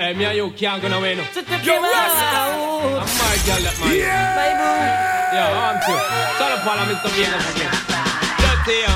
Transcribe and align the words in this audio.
Eh, 0.00 0.06
hey, 0.06 0.14
me 0.14 0.24
and 0.24 0.34
you 0.34 0.50
can't 0.52 0.80
go 0.80 0.88
nowhere 0.88 1.14
no. 1.14 1.22
Yo, 1.60 1.76
Rasta. 1.76 2.40
I'm 2.40 3.04
ah, 3.04 3.16
my 3.20 3.36
girl, 3.44 3.60
that 3.60 3.76
man. 3.84 3.92
Yeah. 4.00 4.32
My 4.32 4.50
boo. 4.56 4.72
Yeah, 5.36 5.44
I 5.44 5.60
want 5.60 5.78
to. 5.84 5.92
Shut 6.40 6.52
up, 6.56 6.64
Paul, 6.64 6.78
I'm 6.80 6.88
Mr. 6.88 7.10
Vegas 7.12 7.44
again. 7.52 7.72
Dirty, 8.40 8.80
yo. 8.80 8.94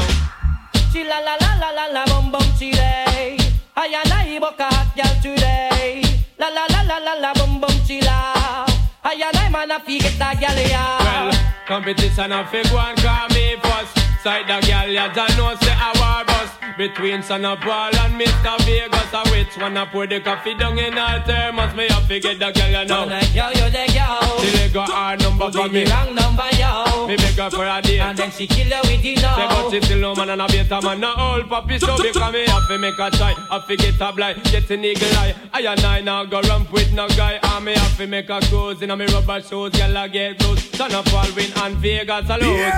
Chila 0.88 1.21
la 1.21 1.37
la 1.45 1.51
la 1.61 1.71
la 1.77 1.87
la 1.93 2.03
bum 2.06 2.32
bum 2.32 2.46
chile. 2.59 3.37
I 3.76 3.93
and 4.01 4.12
I 4.17 4.38
book 4.40 4.58
a 4.58 4.65
hot 4.65 4.97
girl 4.97 5.15
today. 5.21 6.01
La 6.38 6.48
la 6.48 6.65
la 6.72 6.80
la 6.88 6.97
la 6.97 7.15
la 7.21 7.34
bum 7.34 7.61
bum 7.61 7.76
chila. 7.84 8.65
I 9.04 9.12
and 9.12 9.37
I 9.37 9.48
man 9.51 9.71
a 9.72 9.80
fi 9.80 9.98
get 9.98 10.19
that 10.19 10.40
girl 10.40 10.57
Well, 10.57 11.29
ya. 11.29 11.66
competition 11.69 12.33
of 12.33 12.48
fig 12.48 12.66
one 12.72 12.97
call 12.97 13.29
me 13.29 13.57
first. 13.61 13.94
Side 14.25 14.49
the 14.49 14.67
girl, 14.67 14.88
ya 14.88 15.13
don't 15.13 15.37
know 15.37 15.54
say 15.61 15.77
a 15.77 15.93
war 16.01 16.25
bus 16.25 16.48
between 16.79 17.23
Son 17.23 17.45
of 17.45 17.61
Paul 17.61 17.95
and 17.95 18.19
Mr. 18.19 18.57
Vegas. 18.65 19.12
A 19.12 19.21
which 19.29 19.55
one 19.59 19.77
a 19.77 19.85
pour 19.85 20.07
the 20.07 20.19
coffee 20.19 20.55
down 20.55 20.79
in 20.79 20.95
her 20.95 21.23
thermos? 21.27 21.75
Me 21.75 21.87
have 21.91 22.09
to 22.09 22.19
get 22.19 22.39
the 22.39 22.51
girl 22.51 22.71
you 22.71 22.87
know. 22.87 23.05
Yo, 23.05 23.51
yo, 23.51 23.69
yo, 23.69 23.69
the 23.69 23.84
girl. 23.93 24.41
She 24.41 24.73
got 24.73 24.89
hard 24.89 25.21
number 25.21 25.53
for 25.53 25.69
me. 25.69 25.84
me 25.84 25.91
wrong 25.91 26.15
number, 26.15 26.48
yo. 26.65 27.07
Me 27.07 27.17
make 27.17 27.37
her 27.37 27.51
for 27.51 27.67
a 27.67 27.83
date. 27.83 28.01
And 28.01 28.17
then 28.17 28.31
she 28.31 28.47
kill 28.47 28.67
you 28.67 28.81
with 28.83 29.05
it 29.05 29.19
Say 29.19 29.23
but 29.23 29.49
now. 29.49 29.71
she 29.71 29.81
still 29.83 30.01
no 30.01 30.15
man 30.15 30.31
and 30.31 30.43
a 30.43 30.47
beta 30.47 30.81
man 30.83 31.01
No 31.01 31.15
old 31.17 31.49
puppy 31.49 31.79
so 31.79 31.97
because 32.01 32.33
me 32.33 32.47
have 32.47 32.67
to 32.69 32.79
make 32.79 32.99
a 32.99 33.11
try 33.11 33.35
Have 33.51 33.67
to 33.67 33.77
get 33.77 34.01
a 34.01 34.13
blind, 34.13 34.43
get 34.45 34.71
an 34.71 34.85
eagle 34.85 35.09
eye 35.19 35.35
I 35.53 35.61
and 35.61 35.81
I 35.81 36.01
now 36.01 36.25
go 36.25 36.41
ramp 36.43 36.73
with 36.73 36.93
no 36.93 37.09
guy 37.09 37.39
And 37.43 37.65
me 37.65 37.75
have 37.75 37.97
to 37.99 38.07
make 38.07 38.31
a 38.31 38.41
cruise 38.49 38.81
in 38.83 38.91
a 38.91 38.97
me 38.97 39.07
rubber 39.07 39.41
shoes 39.43 39.71
Girl 39.73 39.97
I 39.99 40.09
get 40.09 40.41
loose 40.43 40.71
Son 40.71 40.95
of 40.95 41.05
Paul 41.07 41.29
win 41.37 41.51
and 41.57 41.77
Vegas 41.77 42.29
a 42.31 42.37
lose 42.39 42.73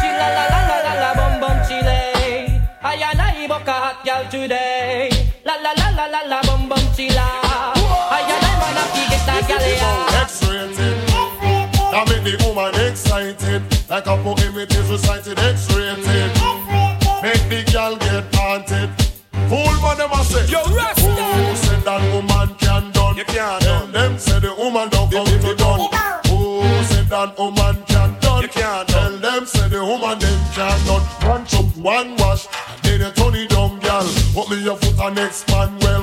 Chila 0.00 0.28
la 0.36 0.44
la 0.52 0.60
la 0.68 0.78
la 0.86 0.94
la 1.02 1.14
bum 1.14 1.40
bum 1.40 1.58
chile. 1.68 2.60
I 2.82 2.94
and 3.10 3.20
I 3.20 3.46
book 3.46 3.66
a 3.66 3.72
hot 3.72 4.04
girl 4.04 4.24
today. 4.30 5.10
La 5.44 5.54
la 5.54 5.72
la 5.72 5.88
la 5.90 6.06
la 6.06 6.20
la 6.26 6.42
bum 6.42 6.68
bum 6.68 6.78
chila. 6.96 7.26
I 7.46 8.22
and 8.34 8.46
I 8.46 8.80
a 8.80 8.84
fi 8.92 9.02
get 9.10 9.48
girl 9.48 9.66
ya. 9.78 10.22
X-rated. 10.22 11.11
That 11.92 12.08
make 12.08 12.24
the 12.24 12.42
woman 12.48 12.72
excited. 12.88 13.62
Like 13.90 14.06
a 14.06 14.16
poem 14.24 14.56
it 14.56 14.74
is 14.74 14.88
recited 14.88 15.38
X-rated. 15.38 16.32
Make 17.20 17.44
the 17.52 17.60
girl 17.70 17.96
get 17.96 18.24
haunted. 18.34 18.88
Fool 19.52 19.76
man 19.84 19.98
them 19.98 20.10
a 20.10 20.24
say. 20.24 20.46
Yo, 20.48 20.64
Rasta. 20.72 21.04
Who 21.04 21.56
said 21.56 21.84
that 21.84 22.00
woman 22.14 22.56
can 22.56 22.90
done? 22.92 23.16
You 23.18 23.24
can't 23.24 23.60
Tell 23.60 23.80
done. 23.80 23.92
them 23.92 24.18
say 24.18 24.40
the 24.40 24.54
woman 24.56 24.88
don't 24.88 25.12
come 25.12 25.26
to 25.26 25.54
done. 25.54 25.80
Who 26.32 26.64
said 26.88 27.08
that 27.12 27.36
woman 27.38 27.76
can 27.84 28.16
done? 28.20 28.40
You 28.40 28.48
can't 28.48 28.88
Tell 28.88 29.12
them 29.18 29.44
say 29.44 29.68
the 29.68 29.84
woman 29.84 30.18
them 30.18 30.40
can 30.56 30.78
done. 30.88 31.04
One 31.28 31.44
chop, 31.44 31.76
one 31.76 32.16
wash, 32.16 32.46
and 32.72 32.80
then 32.82 33.00
you 33.00 33.10
turn 33.12 33.34
it 33.36 33.50
down, 33.50 33.78
girl. 33.80 34.08
Put 34.32 34.48
me 34.48 34.64
your 34.64 34.76
foot 34.78 34.98
and 34.98 35.16
next 35.16 35.46
man 35.48 35.78
welcome. 35.80 36.00
Chop, 36.00 36.01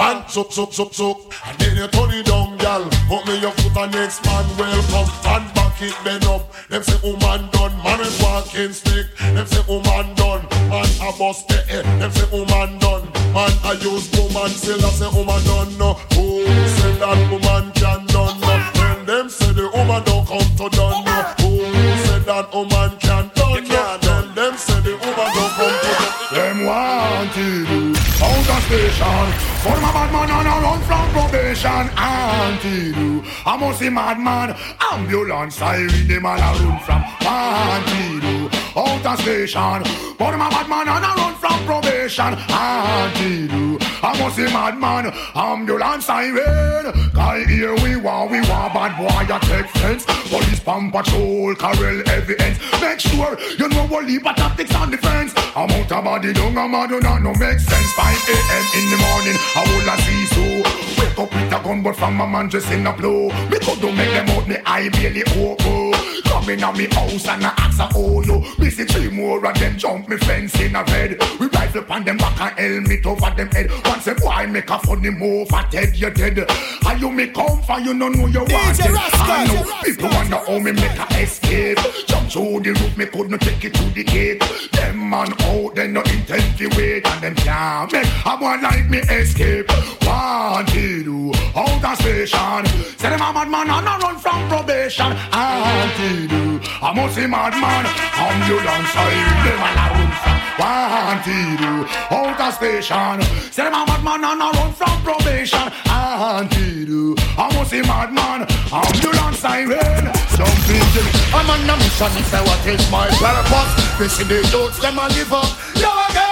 One 0.00 0.24
chop, 0.28 0.48
chop, 0.48 0.72
chop, 0.72 0.92
chop, 0.92 1.18
and 1.44 1.58
then 1.58 1.76
you 1.76 1.86
turn 1.88 2.10
it 2.12 2.24
down, 2.24 2.56
girl. 2.56 2.88
Put 3.06 3.26
me 3.28 3.38
your 3.38 3.52
foot 3.52 3.76
and 3.76 3.92
next 3.92 4.24
man 4.24 4.48
welcome. 4.56 5.12
And 5.28 5.44
back 5.52 5.76
it 5.82 5.94
bend 6.02 6.24
up. 6.24 6.48
Them 6.70 6.82
say 6.82 6.96
oh, 7.04 7.12
woman 7.20 7.50
done, 7.52 7.76
man 7.84 8.00
is 8.00 8.16
walking 8.22 8.72
stick. 8.72 9.12
Them 9.18 9.46
say 9.46 9.60
oh, 9.68 9.76
woman 9.76 10.14
done, 10.14 10.48
man 10.72 10.88
a 11.04 11.12
bust 11.18 11.52
head. 11.52 11.84
Them 12.00 12.10
say 12.12 12.26
oh, 12.32 12.48
woman 12.48 12.78
done, 12.78 13.12
man 13.36 13.52
I 13.60 13.76
use 13.82 14.08
woman 14.16 14.48
still. 14.48 14.80
I 14.80 14.88
say 14.88 15.10
woman 15.12 15.44
done 15.44 15.76
no. 15.76 15.92
Who 16.16 16.48
said 16.80 16.96
that 17.04 17.20
woman 17.28 17.70
can 17.72 18.06
done 18.06 18.40
no? 18.40 18.56
When 18.80 19.04
them 19.04 19.28
say 19.28 19.52
the 19.52 19.68
woman 19.68 20.02
don't 20.04 20.26
come 20.26 20.48
to 20.56 20.68
done 20.74 21.04
no. 21.04 21.18
Who 21.44 21.60
said 22.08 22.24
that 22.24 22.48
woman 22.54 22.96
can 23.00 23.30
done 23.34 23.68
no? 23.68 24.00
can't 24.00 24.02
When 24.02 24.34
them 24.34 24.56
say 24.56 24.80
the 24.80 24.96
woman 24.96 25.28
don't 25.36 25.52
come 25.60 25.76
to 25.76 25.92
done. 25.92 26.20
Them 26.32 26.64
want 26.64 27.36
you 27.36 27.89
out 28.22 28.50
of 28.50 28.62
station 28.64 29.26
For 29.62 29.76
my 29.80 29.92
bad 29.92 30.12
man 30.12 30.30
and 30.30 30.48
I 30.48 30.62
run 30.62 30.80
from 30.82 31.10
probation. 31.10 31.84
Antido 31.96 33.24
I 33.46 33.56
must 33.56 33.78
see 33.78 33.90
madman 33.90 34.56
Ambulance 34.92 35.56
siren 35.56 36.08
them 36.08 36.26
all 36.26 36.38
a 36.38 36.50
run 36.60 36.78
from 36.80 37.02
Antido 37.20 38.50
out 38.76 39.06
of 39.06 39.20
station 39.20 39.84
For 40.18 40.36
my 40.36 40.50
bad 40.50 40.68
man 40.68 40.88
and 40.88 41.04
I 41.04 41.14
run 41.16 41.34
from 41.36 41.64
probation. 41.66 42.34
Antido 42.48 43.89
I 44.02 44.18
must 44.18 44.36
see 44.36 44.44
madman. 44.44 45.12
Ambulance 45.34 46.06
siren. 46.06 46.92
Cause 47.12 47.46
here 47.46 47.74
we 47.82 47.96
want 47.96 48.30
we 48.30 48.40
want 48.48 48.72
bad 48.72 48.96
boy 48.96 49.34
a 49.34 49.38
take 49.40 49.68
fence. 49.76 50.04
Police 50.28 50.60
pump 50.60 50.92
patrol 50.92 51.54
Carol 51.54 52.08
evidence 52.08 52.58
Make 52.80 53.00
sure 53.00 53.36
you 53.58 53.68
know 53.68 53.86
what 53.86 54.06
leave 54.06 54.24
a 54.24 54.32
tactics 54.32 54.74
on 54.74 54.90
the 54.90 54.96
fence. 54.96 55.34
I'm 55.54 55.70
out 55.70 55.92
of 55.92 56.04
body 56.04 56.32
down 56.32 56.56
I'm 56.56 56.74
out 56.74 56.88
do 56.88 57.00
not 57.00 57.22
no 57.22 57.32
make 57.34 57.60
sense. 57.60 57.92
5 57.92 58.06
a.m. 58.06 58.64
in 58.78 58.90
the 58.90 58.98
morning 59.04 59.36
I 59.56 59.62
will 59.68 59.90
a 59.90 59.96
see 60.00 60.24
so. 60.32 61.00
Wake 61.00 61.18
up 61.18 61.32
with 61.32 61.52
a 61.52 61.62
gun 61.62 61.82
but 61.82 61.96
from 61.96 62.14
my 62.14 62.26
man 62.26 62.48
just 62.48 62.70
in 62.70 62.86
a 62.86 62.92
blow 62.92 63.28
Me 63.50 63.58
could 63.58 63.80
do 63.80 63.92
make 63.92 64.12
them 64.12 64.30
out 64.30 64.48
me 64.48 64.56
eye 64.64 64.88
barely 64.90 65.24
open. 65.36 65.92
Come 66.24 66.48
in 66.48 66.64
on 66.64 66.76
me 66.76 66.86
house 66.86 67.28
and 67.28 67.44
I 67.44 67.52
ask 67.58 67.80
a 67.80 67.88
oh 67.94 68.22
yo 68.22 68.40
Me 68.58 68.70
three 68.70 69.10
more 69.10 69.44
of 69.44 69.58
them 69.58 69.76
jump 69.76 70.08
me 70.08 70.16
fence 70.16 70.58
in 70.60 70.74
a 70.74 70.84
bed. 70.84 71.18
We 71.38 71.48
rifle 71.48 71.82
upon 71.82 72.04
them 72.04 72.16
back 72.16 72.40
and 72.40 72.58
helmet 72.58 73.06
over 73.06 73.34
them 73.36 73.48
head 73.48 73.70
Once 73.90 74.06
a 74.06 74.14
boy 74.14 74.46
make 74.46 74.70
a 74.70 74.78
funny 74.78 75.10
move? 75.10 75.52
I 75.52 75.68
dead 75.68 75.96
you 75.96 76.10
dead. 76.10 76.48
How 76.82 76.94
you 76.94 77.10
me 77.10 77.26
come 77.26 77.60
for 77.62 77.80
you? 77.80 77.92
No 77.92 78.08
know 78.08 78.28
you 78.28 78.38
want 78.38 78.78
it. 78.78 78.86
I 78.86 79.44
know 79.48 79.82
people 79.82 80.08
wonder 80.10 80.36
how 80.36 80.58
me 80.60 80.70
make 80.70 80.96
a 80.96 81.20
escape. 81.20 81.76
Jump 82.06 82.30
through 82.30 82.60
the 82.60 82.70
roof 82.70 82.96
me 82.96 83.06
could 83.06 83.30
not 83.32 83.40
take 83.40 83.64
it 83.64 83.74
to 83.74 83.84
the 83.90 84.04
gate. 84.04 84.44
Them 84.70 85.10
man 85.10 85.34
out 85.42 85.74
they 85.74 85.88
no 85.88 86.02
intend 86.02 86.56
to 86.58 86.68
wait 86.76 87.04
And 87.04 87.20
them 87.20 87.34
can't 87.34 87.92
make 87.92 88.06
a 88.24 88.36
boy 88.36 88.56
like 88.62 88.88
me 88.88 88.98
escape. 88.98 89.66
Wanted 90.06 91.04
to 91.06 91.32
out 91.56 91.84
of 91.84 91.98
station. 91.98 92.66
Say 92.96 93.10
them 93.10 93.20
a 93.20 93.32
mad 93.32 93.50
man 93.50 93.70
and 93.70 93.88
a 93.88 94.06
run 94.06 94.18
from 94.18 94.48
probation. 94.48 95.10
Wanted 95.32 96.30
to 96.30 96.60
I 96.80 96.92
must 96.94 97.16
see 97.16 97.26
mad 97.26 97.54
man. 97.58 97.86
Ambulance 98.14 98.90
siren 98.94 99.38
them 99.44 99.58
and 99.66 99.78
a 99.82 99.86
run 99.98 100.12
from 100.22 100.39
Wanted 100.58 101.58
to 101.58 101.86
out 102.14 102.40
of 102.40 102.54
station 102.54 103.22
Say 103.52 103.64
them 103.64 103.74
a 103.74 103.86
mad 103.86 104.02
man 104.02 104.24
and 104.24 104.42
a 104.42 104.48
run 104.58 104.72
from 104.72 104.96
probation 105.02 105.68
Wanted 105.86 106.86
to 106.86 107.14
I 107.38 107.46
must 107.54 107.70
see 107.70 107.82
mad 107.82 108.12
man 108.12 108.46
Ambulance 108.72 109.38
siren 109.38 110.04
Something 110.34 110.86
to 110.94 111.02
I'm 111.36 111.50
on 111.50 111.70
a 111.70 111.74
mission 111.78 112.12
Say 112.26 112.42
what 112.42 112.66
is 112.66 112.90
my 112.90 113.08
purpose 113.08 113.72
This 113.98 114.20
is 114.20 114.28
the 114.28 114.40
youths 114.50 114.80
them 114.80 114.98
a 114.98 115.08
give 115.14 115.32
up 115.32 115.50
Yo 115.76 115.90
again 116.10 116.30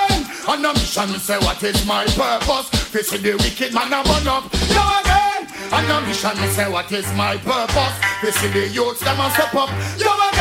on 0.48 0.64
a 0.64 0.72
mission, 0.72 1.08
say 1.20 1.36
what 1.40 1.62
is 1.62 1.86
my 1.86 2.06
purpose? 2.06 2.70
This 2.90 3.12
is 3.12 3.20
the 3.20 3.32
wicked 3.32 3.74
man 3.74 3.92
a 3.92 4.02
burn 4.02 4.26
up. 4.26 4.50
Yo 4.72 4.80
again. 5.00 5.46
On 5.70 5.84
a 5.84 6.06
mission, 6.06 6.34
say 6.56 6.72
what 6.72 6.90
is 6.90 7.04
my 7.12 7.36
purpose? 7.36 7.92
This 8.22 8.42
is 8.42 8.52
the 8.54 8.66
youths 8.68 9.00
them 9.00 9.20
a 9.20 9.30
step 9.30 9.54
up. 9.54 9.68
Yo 9.98 10.08
again. 10.08 10.37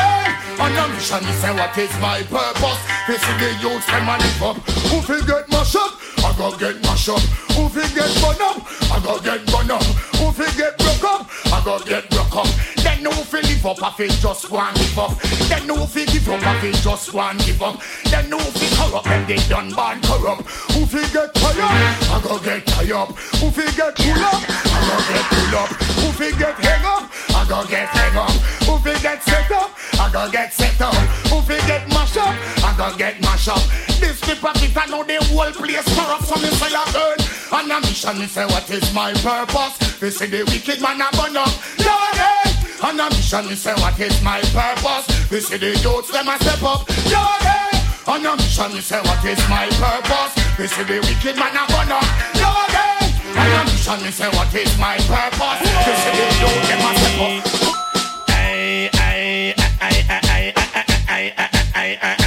On 0.60 0.72
a 0.76 0.88
mission, 0.90 1.24
me 1.24 1.32
say 1.34 1.54
what 1.54 1.78
is 1.78 1.94
my 2.00 2.24
purpose? 2.24 2.82
This 3.08 3.22
is 3.22 3.38
the 3.38 3.50
youths 3.62 3.86
them 3.86 4.10
a 4.10 4.18
live 4.18 4.44
up. 4.44 4.58
Who 4.90 5.02
fi 5.02 5.22
get 5.26 5.48
mash 5.50 5.76
up? 5.76 5.94
I 6.38 6.40
go 6.40 6.56
get 6.56 6.80
mash 6.84 7.10
up. 7.10 7.20
Who 7.58 7.68
fi 7.68 7.82
get 7.98 8.14
burn 8.22 8.38
up? 8.46 8.62
I 8.94 9.02
go 9.02 9.18
get 9.20 9.44
burn 9.50 9.72
up. 9.72 9.82
Who 10.22 10.30
fi 10.30 10.46
get 10.56 10.78
broke 10.78 11.04
up? 11.04 11.26
I 11.50 11.64
go 11.66 11.80
get 11.80 12.08
broke 12.12 12.36
up. 12.36 12.46
Then 12.78 13.06
who 13.06 13.12
fi 13.26 13.42
live 13.42 13.66
up? 13.66 13.82
I 13.82 13.90
fi 13.98 14.08
just 14.08 14.46
and 14.46 14.78
give 14.78 15.00
up. 15.00 15.18
Then 15.50 15.66
who 15.66 15.88
fi 15.88 16.06
give 16.06 16.30
up? 16.30 16.46
I 16.46 16.62
fi 16.62 16.72
just 16.78 17.10
and 17.16 17.40
give 17.42 17.62
up. 17.64 17.82
Then 18.06 18.30
who 18.30 18.38
fi 18.38 18.70
corrupt? 18.78 19.06
Them 19.06 19.26
they 19.26 19.42
done 19.50 19.74
bad 19.74 19.98
corrupt. 20.06 20.46
Who 20.78 20.86
fi 20.86 21.02
get 21.10 21.34
tired? 21.34 21.58
I 21.58 22.22
go 22.22 22.38
get 22.38 22.68
tired. 22.68 22.92
Up. 22.92 23.18
Who 23.42 23.50
fi 23.50 23.66
get 23.74 23.96
pull 23.98 24.22
up? 24.22 24.38
I 24.38 24.80
go 24.86 24.98
get 25.10 25.26
pull 25.34 25.58
up. 25.58 25.70
Who 25.98 26.08
fi 26.22 26.30
get 26.38 26.56
hang 26.62 26.86
up? 26.86 27.10
I 27.34 27.50
go 27.50 27.66
get 27.66 27.90
hang 27.90 28.16
up. 28.16 28.30
Who 28.70 28.78
fi 28.78 28.94
get 29.02 29.24
set 29.24 29.50
up? 29.50 29.74
I 29.98 30.12
go 30.14 30.30
get 30.30 30.54
set 30.54 30.80
up. 30.82 30.94
Who 31.34 31.42
fi 31.42 31.58
get 31.66 31.90
mash 31.90 32.16
up? 32.18 32.36
I 32.78 32.92
go 32.92 32.98
get 32.98 33.20
mash 33.22 33.48
up. 33.48 33.62
This 33.98 34.22
people 34.22 34.54
think 34.54 34.78
I 34.78 34.86
know 34.86 35.04
the 35.04 35.18
whole 35.34 35.50
place 35.52 35.88
corrupt. 35.98 36.26
So 36.30 36.36
me 36.38 36.50
say 36.62 36.70
I 36.70 36.86
heard. 36.94 37.20
And 37.58 37.72
a 37.72 37.82
mission 37.82 38.20
me 38.20 38.28
say 38.28 38.46
what 38.46 38.70
is 38.70 38.94
my 38.94 39.14
purpose? 39.26 39.98
They 40.00 40.12
say 40.12 40.28
the 40.28 40.46
wicked 40.46 40.82
man 40.82 41.02
a 41.02 41.10
burn 41.18 41.38
up. 41.38 41.50
Yo 41.82 41.90
again. 42.14 42.54
And 42.86 43.02
a 43.02 43.10
mission 43.10 43.50
me 43.50 43.56
say 43.56 43.74
what 43.82 44.00
is 44.00 44.22
my 44.22 44.42
purpose? 44.54 45.10
They 45.30 45.40
say 45.40 45.58
the 45.58 45.74
youths 45.82 46.12
them 46.12 46.28
a 46.30 46.38
step 46.38 46.62
up. 46.62 46.86
Yo 47.10 47.18
again. 47.42 47.74
On 48.08 48.26
a 48.26 48.36
mission, 48.38 48.72
me 48.74 48.80
say 48.80 49.02
what 49.02 49.26
is 49.26 49.42
my 49.50 49.68
purpose? 49.68 50.32
Me 50.58 50.68
say 50.68 50.84
the 50.86 51.02
wicked 51.02 51.36
man 51.36 51.58
a 51.58 51.66
gonna 51.68 52.00
go 52.40 52.50
again. 52.64 53.10
On 53.36 53.52
a 53.58 53.64
mission, 53.66 54.00
me 54.06 54.12
say 54.12 54.30
what 54.30 54.54
is 54.56 54.78
my 54.80 54.96
purpose? 55.10 55.60
Me 55.66 55.94
say 55.98 56.14
the 56.16 56.26
youth 56.40 56.62
them 56.70 56.86
a 56.86 56.92
step 56.96 57.20
up. 57.20 58.30
Ay, 58.30 58.90
ay, 58.94 59.54
ay, 59.82 60.06
ay, 60.08 60.24
ay, 60.30 60.54
ay, 60.56 60.86
ay, 61.10 61.34
ay, 61.36 61.50
ay, 61.76 62.16
ay, 62.16 62.27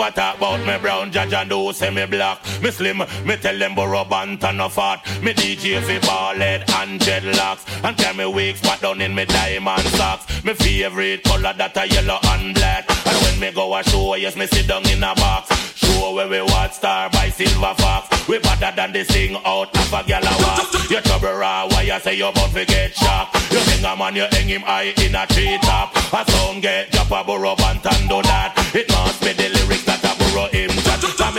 Never 0.00 0.12
talk 0.12 0.38
about 0.38 0.66
me 0.66 0.78
brown 0.78 1.12
judge 1.12 1.34
and 1.34 1.50
do 1.50 1.74
say 1.74 1.90
me 1.90 2.06
black. 2.06 2.38
Me 2.62 2.70
slim, 2.70 3.02
me 3.26 3.36
tell 3.36 3.58
them 3.58 3.74
borrow 3.74 4.02
band 4.02 4.42
and 4.42 4.56
no 4.56 4.70
fat. 4.70 5.04
Me 5.22 5.34
DJ 5.34 5.82
fi 5.82 5.98
ball 5.98 6.36
head 6.36 6.64
and 6.70 6.98
dreadlocks. 6.98 7.84
And 7.84 7.98
tell 7.98 8.14
me 8.14 8.24
wig 8.24 8.56
spot 8.56 8.80
down 8.80 9.02
in 9.02 9.14
me 9.14 9.26
diamond 9.26 9.86
socks. 9.88 10.42
Me 10.42 10.54
favorite 10.54 11.22
color 11.24 11.52
that 11.52 11.76
a 11.76 11.86
yellow 11.86 12.18
and 12.28 12.54
black. 12.54 12.88
And 12.88 13.16
when 13.24 13.40
me 13.40 13.52
go 13.52 13.76
a 13.76 13.82
show, 13.82 14.14
yes, 14.14 14.36
me 14.36 14.46
sit 14.46 14.68
down 14.68 14.88
in 14.88 15.02
a 15.02 15.14
box. 15.16 15.50
Show 15.76 16.14
where 16.14 16.28
we 16.28 16.40
watch 16.40 16.72
star 16.72 17.10
by 17.10 17.28
Silver 17.28 17.74
Fox. 17.76 18.26
We 18.26 18.38
better 18.38 18.74
than 18.74 18.92
this 18.92 19.08
thing 19.08 19.36
out 19.44 19.76
of 19.76 19.92
a 19.92 20.02
gal 20.08 20.22
a 20.24 20.32
walk. 20.42 20.90
You 20.90 21.02
trouble 21.02 21.34
raw, 21.34 21.68
why 21.68 21.82
you 21.82 22.00
say 22.00 22.14
you 22.14 22.26
about 22.26 22.54
to 22.54 22.64
get 22.64 22.94
shocked? 22.94 23.36
You 23.52 23.58
hang 23.58 23.84
a 23.84 23.94
man, 23.94 24.16
you 24.16 24.26
hang 24.30 24.48
him 24.48 24.62
high 24.62 24.94
in 24.96 25.14
a 25.14 25.26
tree 25.26 25.58
top. 25.60 25.94
A 25.94 26.24
sound 26.30 26.62
get 26.62 26.90
drop 26.90 27.10
a 27.10 27.22
burrow 27.22 27.54
and 27.58 27.82
do 28.08 28.22
that. 28.22 28.54
It 28.74 28.88
must 28.88 29.20
be 29.20 29.32
the 29.34 29.59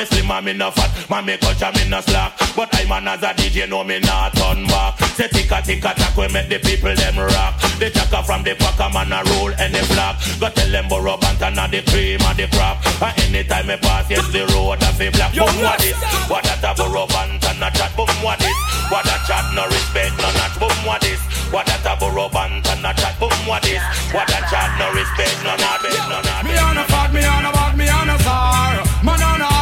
me 0.02 0.08
slim 0.08 0.32
and 0.32 0.46
me 0.46 0.54
no 0.54 0.72
fat, 0.72 0.90
man 1.10 1.26
me 1.26 1.38
culture 1.38 1.72
me 1.76 1.88
no 1.90 2.02
slack. 2.02 2.34
But 2.56 2.74
I 2.74 2.86
man 2.86 3.08
as 3.08 3.22
a 3.22 3.34
DJ 3.38 3.70
know 3.70 3.84
me 3.84 4.00
not 4.00 4.34
turn 4.34 4.66
back. 4.66 4.98
Say 5.14 5.28
ticka 5.28 5.62
ticka 5.62 5.94
tack 5.94 6.18
we 6.18 6.28
make 6.34 6.50
the 6.50 6.58
people 6.58 6.94
them 6.96 7.18
rock. 7.18 7.54
The 7.78 7.90
chaka 7.94 8.24
from 8.24 8.42
the 8.44 8.56
pack 8.56 8.80
a 8.82 8.90
man 8.90 9.14
a 9.14 9.22
roll 9.30 9.54
any 9.62 9.82
block. 9.94 10.18
Go 10.40 10.50
tell 10.50 10.72
them 10.72 10.90
Buju 10.90 11.20
Banton 11.22 11.58
a 11.62 11.66
the 11.70 11.82
cream 11.86 12.22
of 12.26 12.34
the 12.34 12.48
crop. 12.50 12.82
And 13.02 13.14
anytime 13.30 13.68
me 13.68 13.78
pass 13.78 14.10
yes 14.10 14.26
the 14.34 14.42
road 14.54 14.82
a 14.82 14.90
fi 14.98 15.10
black. 15.14 15.34
Boom 15.38 15.54
what 15.62 15.78
this? 15.80 15.98
What 16.26 16.44
that 16.50 16.66
a 16.66 16.72
Buju 16.74 17.06
Banton 17.14 17.62
a 17.62 17.70
chat? 17.70 17.94
Boom 17.94 18.10
what 18.26 18.40
this? 18.42 18.58
What 18.90 19.06
a 19.06 19.16
chat 19.30 19.46
no 19.54 19.70
respect 19.70 20.18
no 20.18 20.30
not? 20.34 20.54
Boom 20.58 20.78
what 20.82 21.02
this? 21.02 21.22
What 21.54 21.70
that 21.70 21.86
a 21.86 21.94
Buju 22.02 22.26
Banton 22.34 22.82
a 22.82 22.92
chat? 22.98 23.14
Boom 23.22 23.38
what 23.46 23.62
this? 23.62 23.84
What 24.10 24.30
a 24.34 24.40
chat 24.50 24.70
no 24.82 24.90
respect 24.98 25.38
no 25.46 25.54
not? 25.62 25.86
No 26.10 26.18
not. 26.26 26.42
Me 26.42 26.58
on 26.58 26.78
a 26.78 26.84
fat, 26.90 27.14
me 27.14 27.22
on 27.22 27.46
a 27.46 27.52
bad, 27.54 27.78
me 27.78 27.86
on 27.86 28.10
a 28.10 28.18
star. 28.18 28.82
Man 29.06 29.22
on 29.22 29.42
a 29.42 29.61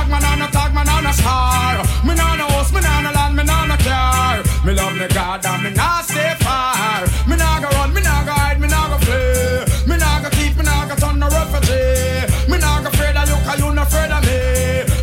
on 1.00 1.06
a 1.06 1.14
star. 1.14 1.78
Me 2.04 2.12
on 2.12 2.40
a 2.40 2.46
house, 2.52 2.72
me 2.74 2.80
on 2.84 3.06
a 3.06 3.12
land, 3.12 3.36
me 3.36 3.44
on 3.48 3.72
a 3.72 3.78
car. 3.78 4.44
Me 4.66 4.74
love 4.74 4.96
me 5.00 5.08
God 5.08 5.46
and 5.46 5.64
me 5.64 5.72
not 5.72 6.04
stay 6.06 6.34
far. 6.44 7.08
Me 7.28 7.36
not 7.38 7.62
go 7.64 7.70
run, 7.78 7.94
me 7.94 8.02
not 8.02 8.26
go 8.26 8.32
hide, 8.32 8.60
me 8.60 8.68
not 8.68 8.88
go 8.92 8.98
flee. 9.06 9.64
Me 9.88 9.96
not 9.98 10.24
go 10.24 10.30
keep, 10.30 10.56
me 10.58 10.64
not 10.64 10.90
go 10.90 10.96
turn 10.96 11.20
no 11.20 11.28
refugee. 11.32 12.28
Me 12.52 12.58
not 12.60 12.84
go 12.84 12.90
afraid 12.90 13.16
of 13.16 13.30
you, 13.32 13.38
cause 13.48 13.60
you 13.60 13.72
not 13.72 13.88
afraid 13.88 14.12
of 14.12 14.22
me. 14.28 14.40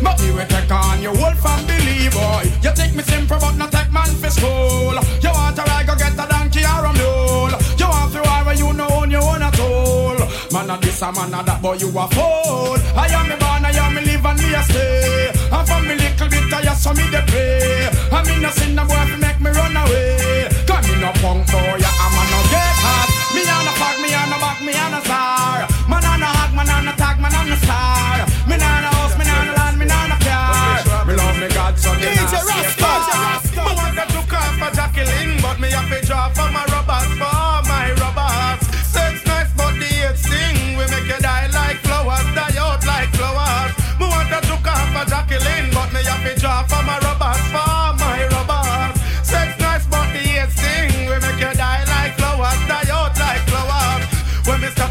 But 0.03 0.15
me 0.21 0.29
will 0.37 0.45
take 0.45 0.71
on 0.71 1.01
your 1.01 1.15
whole 1.17 1.37
family, 1.41 2.09
boy. 2.13 2.45
You 2.61 2.71
think 2.77 2.93
me 2.95 3.03
simple, 3.03 3.39
but 3.41 3.55
not 3.57 3.71
take 3.71 3.91
man 3.91 4.11
for 4.21 4.29
school. 4.29 4.95
You 5.25 5.31
want 5.33 5.55
to 5.57 5.63
ride, 5.65 5.87
go 5.87 5.95
get 5.95 6.13
a 6.13 6.25
donkey 6.29 6.61
or 6.61 6.85
a 6.85 6.91
mule. 6.93 7.53
You 7.81 7.87
want 7.89 8.13
to 8.13 8.21
ride 8.21 8.59
you 8.59 8.71
know 8.73 8.87
own 9.01 9.09
your 9.09 9.23
own 9.23 9.41
at 9.41 9.59
all. 9.59 10.17
Man 10.53 10.69
a 10.69 10.77
this, 10.77 11.01
a 11.01 11.11
man 11.11 11.33
a 11.33 11.41
that, 11.41 11.59
boy 11.61 11.73
you 11.81 11.89
a 11.89 12.05
fool. 12.13 12.77
I 12.93 13.09
am 13.17 13.29
me 13.29 13.35
born, 13.41 13.65
I 13.65 13.73
am 13.81 13.95
me 13.95 14.01
live 14.05 14.25
and 14.25 14.39
me 14.39 14.53
a 14.53 14.61
stay. 14.63 15.36
And 15.51 15.67
from 15.67 15.87
me 15.87 15.95
little 15.95 16.27
bit 16.27 16.53
I 16.53 16.61
just 16.63 16.83
saw 16.83 16.93
me 16.93 17.05
the 17.07 17.23
pray. 17.27 17.87
I 18.11 18.19
me 18.27 18.41
no 18.41 18.49
sin, 18.51 18.75
no 18.75 18.83
boy 18.83 18.99
fi 19.07 19.15
make 19.15 19.39
me 19.39 19.49
run 19.51 19.75
away. 19.75 20.47
Cause 20.67 20.85
me 20.89 20.99
no 20.99 21.11
punk 21.23 21.47
boy, 21.47 21.79
yeah, 21.79 22.03
I'm 22.03 22.17
a 22.17 22.23
no 22.27 22.39
get 22.51 22.75
hot. 22.83 23.09
Me 23.31 23.41
on 23.47 23.67
a 23.67 23.73
fuck, 23.79 23.97
me 24.03 24.09
on 24.11 24.33
a 24.33 24.37
back, 24.43 24.59
me 24.61 24.73
on 24.75 24.93
a 24.93 25.01
star. 25.07 25.67
Man 25.87 26.03
on 26.03 26.23
a 26.23 26.27
hug, 26.27 26.51
man 26.51 26.69
on 26.69 26.87
a 26.87 26.93
tag, 26.99 27.17
man 27.23 27.33
on 27.33 27.51
a 27.51 27.57
star. 27.63 28.27
Me 28.43 28.55
on 28.59 28.83
a 28.83 28.89
house, 28.91 29.15
me 29.15 29.23
on 29.23 29.47
a 29.47 29.53
land, 29.55 29.77
me 29.79 29.85
on 29.87 30.11
a 30.11 30.17
car. 30.19 30.83
Me 31.07 31.13
love 31.15 31.37
me 31.39 31.47
God, 31.47 31.79
so 31.79 31.95
me 31.95 32.11
not 32.11 32.27
stay 32.27 33.63
Me 33.63 33.71
want 33.71 33.95
to 33.95 34.05
took 34.11 34.33
off 34.35 34.53
for 34.59 34.71
Jacqueline, 34.75 35.39
but 35.39 35.59
me 35.59 35.71
have 35.71 35.87
to 35.87 36.05
draw 36.05 36.27
for 36.35 36.51
my 36.51 36.66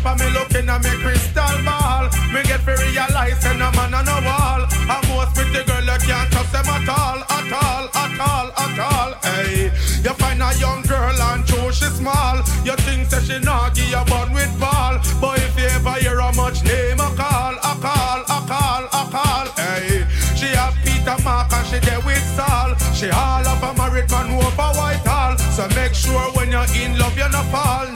and 0.06 0.20
me 0.20 0.30
looking 0.30 0.68
at 0.68 0.82
me 0.84 0.90
crystal 1.02 1.56
ball, 1.66 2.06
me 2.30 2.42
get 2.44 2.62
to 2.62 2.74
realize 2.78 3.44
and 3.44 3.62
a 3.62 3.70
man 3.74 3.94
on 3.94 4.06
a 4.06 4.18
wall. 4.22 4.62
A 4.86 4.96
most 5.10 5.34
pretty 5.34 5.62
girl 5.66 5.82
you 5.82 5.98
can't 6.06 6.30
trust 6.30 6.52
them 6.52 6.66
at 6.66 6.88
all, 6.88 7.18
at 7.26 7.52
all, 7.52 7.84
at 7.90 8.14
all, 8.20 8.48
at 8.54 8.78
all. 8.78 9.10
Hey, 9.24 9.70
you 10.04 10.14
find 10.14 10.42
a 10.42 10.50
young 10.58 10.82
girl 10.82 11.16
and 11.30 11.46
true 11.46 11.72
she 11.72 11.86
small. 11.86 12.36
You 12.64 12.76
think 12.86 13.08
that 13.10 13.24
she 13.26 13.38
not 13.40 13.74
give 13.74 13.90
you 13.90 14.04
bun 14.06 14.32
with 14.32 14.52
ball, 14.60 14.98
but 15.20 15.38
if 15.40 15.58
you 15.58 15.66
ever 15.66 15.98
hear 15.98 16.20
how 16.20 16.32
much 16.32 16.62
name 16.62 17.00
a 17.00 17.10
call, 17.18 17.54
a 17.58 17.72
call, 17.82 18.20
a 18.22 18.38
call, 18.46 18.84
a 18.86 19.02
call. 19.10 19.46
Hey, 19.58 20.06
she 20.36 20.46
have 20.54 20.74
Peter 20.84 21.16
Mark 21.24 21.52
and 21.52 21.66
she 21.66 21.78
there 21.80 22.00
with 22.06 22.22
Saul. 22.36 22.76
She 22.94 23.10
all 23.10 23.46
of 23.46 23.62
a 23.62 23.74
married 23.74 24.10
man 24.10 24.30
over 24.38 24.70
Whitehall. 24.78 25.38
So 25.56 25.66
make 25.74 25.94
sure 25.94 26.30
when 26.36 26.52
you're 26.52 26.70
in 26.78 26.98
love 26.98 27.16
you 27.16 27.28
no 27.30 27.42
fall, 27.50 27.86
no 27.90 27.95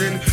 me 0.00 0.29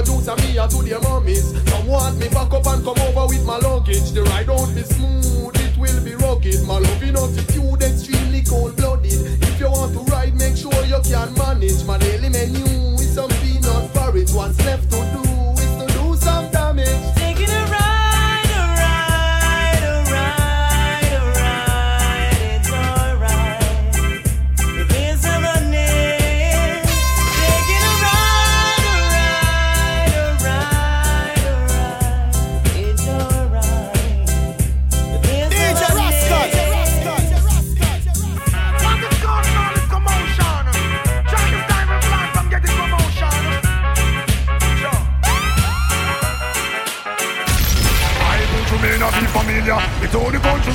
introduce 0.00 0.28
me 0.40 0.54
to 0.54 0.82
their 0.88 1.00
mummies. 1.00 1.52
Some 1.68 1.86
want 1.86 2.18
me 2.18 2.28
back 2.28 2.52
up 2.52 2.66
and 2.66 2.84
come 2.84 2.98
over 2.98 3.26
with 3.28 3.44
my 3.44 3.58
luggage. 3.58 4.12
The 4.12 4.22
ride 4.22 4.48
won't 4.48 4.74
be 4.74 4.82
smooth, 4.82 5.56
it 5.56 5.76
will 5.76 6.04
be 6.04 6.14
rugged. 6.14 6.66
My 6.66 6.78
loving 6.78 7.16
attitude 7.16 7.82
extremely 7.82 8.42
cold 8.42 8.76
blooded. 8.76 9.12
If 9.42 9.60
you 9.60 9.70
want 9.70 9.92
to 9.94 10.00
ride, 10.12 10.34
make 10.34 10.56
sure 10.56 10.72
you 10.84 11.00
can 11.04 11.34
manage. 11.34 11.84
My 11.84 11.98
daily 11.98 12.28
menu 12.30 12.64
is 12.94 13.14
some 13.14 13.30
peanut 13.42 13.92
porridge. 13.92 14.32
What's 14.32 14.58
left 14.64 14.90
to 14.90 14.98
do 15.12 15.29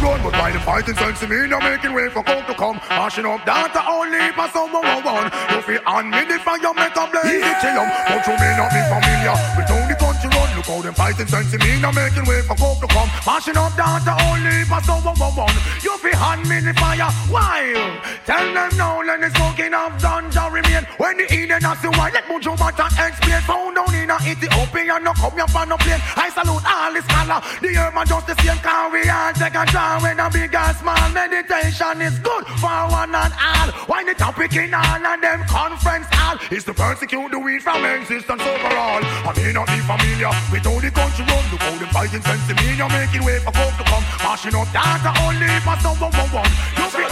country 0.05 0.23
run, 0.23 0.31
but 0.31 0.39
by 0.39 0.51
the 0.51 0.59
fighting 0.59 0.95
sense 0.95 1.21
of 1.21 1.29
me, 1.29 1.47
you're 1.47 1.61
making 1.61 1.93
way 1.93 2.09
for 2.09 2.23
coke 2.23 2.45
to 2.47 2.53
come. 2.53 2.77
Mashing 2.89 3.25
up 3.25 3.45
data 3.45 3.83
only 3.87 4.31
for 4.33 4.47
someone 4.49 4.83
who 4.83 5.01
one. 5.05 5.31
You 5.51 5.61
feel 5.61 5.81
on 5.85 6.09
me 6.09 6.25
the 6.25 6.39
fire, 6.39 6.73
make 6.73 6.95
a 6.95 7.05
blaze 7.11 7.41
the 7.41 7.53
chillum. 7.61 7.89
But 8.07 8.27
you 8.27 8.35
may 8.37 8.53
not 8.57 8.71
be 8.71 8.81
familiar. 8.93 9.35
It's 9.59 9.71
only 9.71 9.95
country 9.95 10.29
run. 10.29 10.34
Look 10.67 10.83
them 10.83 10.93
fighting 10.95 11.27
sense 11.27 11.53
me, 11.53 11.77
you're 11.77 11.93
making 11.93 12.25
way 12.25 12.41
for 12.41 12.55
coke 12.55 12.81
to 12.81 12.87
come. 12.87 13.09
Mashing 13.25 13.55
up 13.55 13.75
down 13.77 14.01
data 14.01 14.17
only 14.29 14.65
for 14.65 14.81
someone 14.81 15.15
who 15.15 15.29
one. 15.37 15.53
You 15.85 15.93
feel 16.01 16.17
on 16.17 16.41
me 16.49 16.59
the 16.59 16.73
fire, 16.73 17.11
while 17.29 18.01
tell 18.25 18.53
them 18.53 18.71
now, 18.77 19.01
let 19.01 19.21
the 19.21 19.29
smoking 19.37 19.73
of 19.73 19.93
ganja 20.01 20.51
remain. 20.51 20.87
When 20.97 21.17
the 21.17 21.25
Eden 21.31 21.61
has 21.61 21.81
the 21.81 21.89
white, 21.93 22.13
let 22.13 22.25
Mutabaruka 22.25 22.85
explain. 22.97 23.41
Found 23.45 23.75
down 23.75 23.93
in 23.93 24.09
a 24.09 24.17
Ethiopia, 24.25 24.99
no 25.05 25.13
come 25.13 25.39
up 25.39 25.55
on 25.55 25.69
no 25.69 25.77
plane. 25.77 26.01
I 26.17 26.29
salute 26.33 26.65
all 26.65 26.93
the 26.93 27.01
scholar. 27.05 27.39
The 27.61 27.69
earth 27.77 27.93
man 27.93 28.07
just 28.07 28.25
the 28.25 28.35
same 28.41 28.57
car 28.65 28.89
we 28.89 29.05
all 29.05 29.33
take 29.33 29.53
a 29.53 29.65
draw 29.69 30.01
when 30.01 30.19
a 30.19 30.29
big 30.33 30.55
and 30.55 30.75
small 30.77 31.09
meditation 31.13 32.01
is 32.01 32.17
good 32.25 32.45
for 32.57 32.81
one 32.89 33.13
and 33.13 33.33
all. 33.37 33.69
Why 33.85 34.03
the 34.03 34.15
topic 34.17 34.55
in 34.55 34.73
all 34.73 35.05
of 35.05 35.21
them 35.21 35.45
conference 35.45 36.07
hall 36.09 36.41
is 36.49 36.63
to 36.65 36.73
persecute 36.73 37.29
the 37.29 37.37
weed 37.37 37.61
from 37.61 37.85
existence 37.85 38.41
overall. 38.41 39.05
I 39.05 39.31
may 39.37 39.53
not 39.53 39.67
be 39.67 39.79
familiar 39.85 40.33
with 40.55 40.67
all 40.71 40.79
the 40.79 40.91
country 40.91 41.25
run. 41.27 41.43
Look 41.51 41.59
how 41.59 41.75
them 41.75 41.91
fighting 41.91 42.23
sense 42.23 42.47
to 42.47 42.55
me. 42.55 42.79
You're 42.79 42.87
making 42.89 43.23
way 43.27 43.39
for 43.43 43.51
folk 43.51 43.75
to 43.75 43.83
come. 43.83 44.03
Mashing 44.23 44.55
up 44.55 44.71
data 44.71 45.11
only 45.27 45.51
for 45.67 45.75
someone 45.83 46.11
one 46.15 46.29
for 46.31 46.39
one. 46.39 46.51
You 46.79 46.87
be 46.95 47.03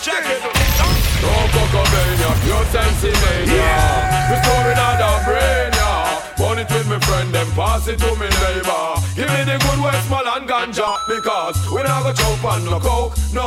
Check 0.00 0.24
it. 0.24 0.40
No 1.20 1.34
Cocomania, 1.52 2.30
pure 2.44 2.64
Sensimania. 2.72 3.76
Restoring 4.32 4.78
all 4.80 4.96
the 4.96 5.10
brain, 5.26 5.72
yeah. 5.72 5.77
Burn 6.58 6.66
it 6.66 6.72
with 6.72 6.88
my 6.88 6.98
friend, 7.06 7.32
then 7.32 7.46
pass 7.52 7.86
it 7.86 7.98
to 8.00 8.06
me 8.16 8.26
neighbor. 8.26 8.98
Give 9.14 9.28
me 9.30 9.44
the 9.44 9.58
good 9.62 9.78
Westmoreland 9.78 10.48
ganja 10.48 10.98
because 11.06 11.56
we 11.70 11.82
not 11.82 12.02
go 12.02 12.12
choke 12.12 12.44
on 12.44 12.64
no 12.64 12.80
coke, 12.80 13.14
no. 13.32 13.46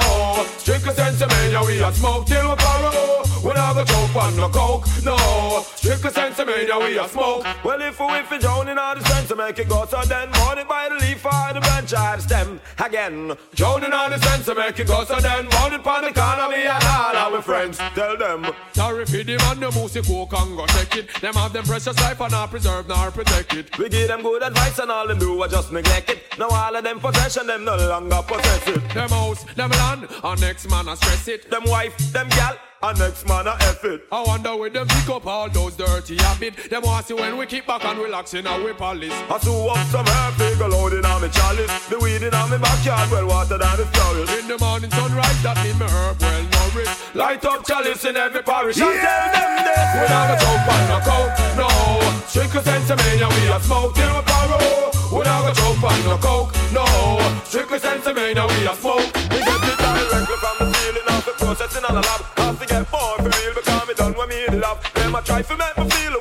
Strictly 0.58 0.94
Sensimania, 0.94 1.66
we 1.66 1.84
a 1.84 1.92
smoke 1.92 2.26
till 2.26 2.50
we 2.50 2.56
paro. 2.56 3.44
We 3.44 3.54
not 3.54 3.74
go 3.76 3.84
choke 3.84 4.16
on 4.16 4.36
no 4.38 4.50
coke, 4.50 4.86
no. 5.04 5.66
Strictly 5.76 6.12
Sensimania, 6.12 6.80
we 6.80 6.98
a 6.98 7.08
smoke. 7.08 7.46
Well, 7.66 7.82
if 7.82 8.00
we 8.00 8.06
if 8.16 8.32
it 8.32 8.42
down 8.42 8.70
in 8.70 8.78
all 8.78 8.96
the 8.96 9.04
sense 9.04 9.28
to 9.28 9.36
make 9.36 9.60
it 9.60 9.68
go, 9.68 9.86
so 9.86 10.02
then 10.04 10.30
it 10.30 10.68
by 10.68 10.88
the 10.88 10.96
leaf 10.96 11.26
or 11.26 11.54
the 11.54 11.60
branch 11.60 11.94
or 11.94 12.20
stem 12.20 12.62
again. 12.80 13.36
Down 13.56 13.84
in 13.84 13.92
all 13.92 14.10
the 14.10 14.20
sense 14.20 14.46
to 14.46 14.56
make 14.56 14.80
it 14.80 14.88
go, 14.88 15.04
so 15.04 15.20
then 15.20 15.48
it 15.48 15.54
on 15.56 15.72
the 15.72 16.14
corner, 16.14 16.50
me 16.50 16.64
and 16.64 16.84
all 16.84 17.16
our 17.16 17.42
friends. 17.42 17.78
Tell 17.78 18.16
them. 18.16 18.48
Sorry 18.74 19.06
for 19.06 19.24
the 19.24 19.38
man, 19.38 19.60
the 19.60 20.02
coke 20.02 20.34
and 20.40 20.56
go 20.56 20.66
check 20.68 20.96
it. 20.96 21.14
Them 21.20 21.34
have 21.34 21.52
them 21.52 21.66
precious 21.66 22.00
life 22.00 22.22
and 22.22 22.32
not 22.32 22.52
preserve 22.52 22.88
protect 23.10 23.54
it. 23.56 23.78
We 23.78 23.90
give 23.90 24.08
them 24.08 24.22
good 24.22 24.44
advice 24.44 24.78
and 24.80 24.92
all 24.92 25.08
them 25.08 25.18
do, 25.18 25.42
I 25.42 25.48
just 25.48 25.72
neglect 25.72 26.10
it. 26.10 26.20
Now 26.38 26.50
all 26.50 26.76
of 26.76 26.84
them 26.84 27.00
possession, 27.00 27.48
them 27.48 27.66
no 27.66 27.76
longer 27.76 28.22
possess 28.28 28.68
it. 28.68 28.90
Them 28.94 29.10
house, 29.10 29.44
them 29.56 29.72
land, 29.72 30.08
and 30.24 30.42
next 30.42 30.70
man 30.70 30.88
a 30.88 30.96
stress 30.96 31.28
it. 31.28 31.50
Them 31.50 31.64
wife, 31.66 31.98
them 32.14 32.30
gal, 32.30 32.58
and 32.84 33.00
next 33.00 33.28
man 33.28 33.48
a 33.48 33.56
F 33.62 33.84
it. 33.86 34.08
I 34.12 34.24
wonder 34.24 34.56
where 34.56 34.70
them 34.70 34.88
pick 34.88 35.10
up 35.10 35.26
all 35.26 35.50
those 35.50 35.76
dirty 35.76 36.18
habits. 36.18 36.68
Them 36.68 36.84
want 36.84 37.06
see 37.06 37.14
when 37.14 37.38
we 37.38 37.46
keep 37.46 37.68
back 37.68 37.84
and 37.86 38.00
relax 38.00 38.34
in 38.34 38.48
our 38.48 38.74
police. 38.74 39.14
I 39.30 39.40
sew 39.40 39.70
up 39.70 39.86
some 39.88 40.06
hair, 40.06 40.32
figure 40.32 40.68
loading 40.68 41.06
on 41.06 41.22
me 41.22 41.30
chalice. 41.30 41.88
The 41.88 42.00
weed 42.00 42.24
in 42.24 42.34
on 42.34 42.50
me 42.50 42.58
backyard, 42.58 43.12
well 43.12 43.28
watered 43.28 43.62
than 43.62 43.78
the 43.78 43.86
flowers. 43.86 44.30
In 44.40 44.48
the 44.48 44.58
morning 44.58 44.92
sunrise, 44.92 45.44
that 45.44 45.58
mean 45.64 45.78
me 45.78 45.86
herb 45.86 46.22
well 46.22 46.44
nourished. 46.44 47.16
Light 47.16 47.46
up 47.46 47.66
chalice 47.66 48.06
in 48.06 48.18
every 48.18 48.44
parish. 48.44 48.78
I 48.78 48.82
tell 48.82 49.32
them 49.36 49.52
this. 49.66 49.90
We 49.94 50.08
not 50.10 50.28
go 50.28 50.36
choke 50.42 50.68
on 50.72 50.82
no 50.88 50.98
coke, 50.98 51.01
no. 51.01 51.01
Strictly 52.62 52.94
sensimania, 52.94 53.28
we 53.28 53.48
a 53.50 53.60
smoke 53.60 53.96
till 53.96 54.16
we 54.16 54.22
borrow. 54.22 54.92
We 55.12 55.24
not 55.24 55.42
go 55.46 55.54
choke 55.54 55.84
on 55.84 56.04
no 56.06 56.18
coke, 56.18 56.54
no. 56.72 56.86
Strictly 57.44 57.80
sensimania, 57.80 58.46
we 58.46 58.68
a 58.68 58.76
smoke. 58.76 59.10
We 59.34 59.40
get 59.42 59.66
it 59.66 59.78
directly 59.82 60.38
from 60.38 60.56
the 60.60 60.74
ceiling 60.74 61.08
of 61.10 61.26
the 61.26 61.34
processing 61.42 61.86
on 61.86 61.96
the 61.96 62.02
lab. 62.02 62.22
Have 62.38 62.60
to 62.60 62.66
get 62.68 62.92
more 62.92 63.18
for 63.18 63.24
real 63.24 63.54
because 63.56 63.88
me 63.88 63.94
done 63.96 64.14
what 64.14 64.30
me 64.30 64.46
love. 64.60 64.78
Them 64.94 65.16
a 65.16 65.22
try 65.24 65.42
to 65.42 65.58
make 65.58 65.78
me 65.78 65.90
feel 65.90 66.21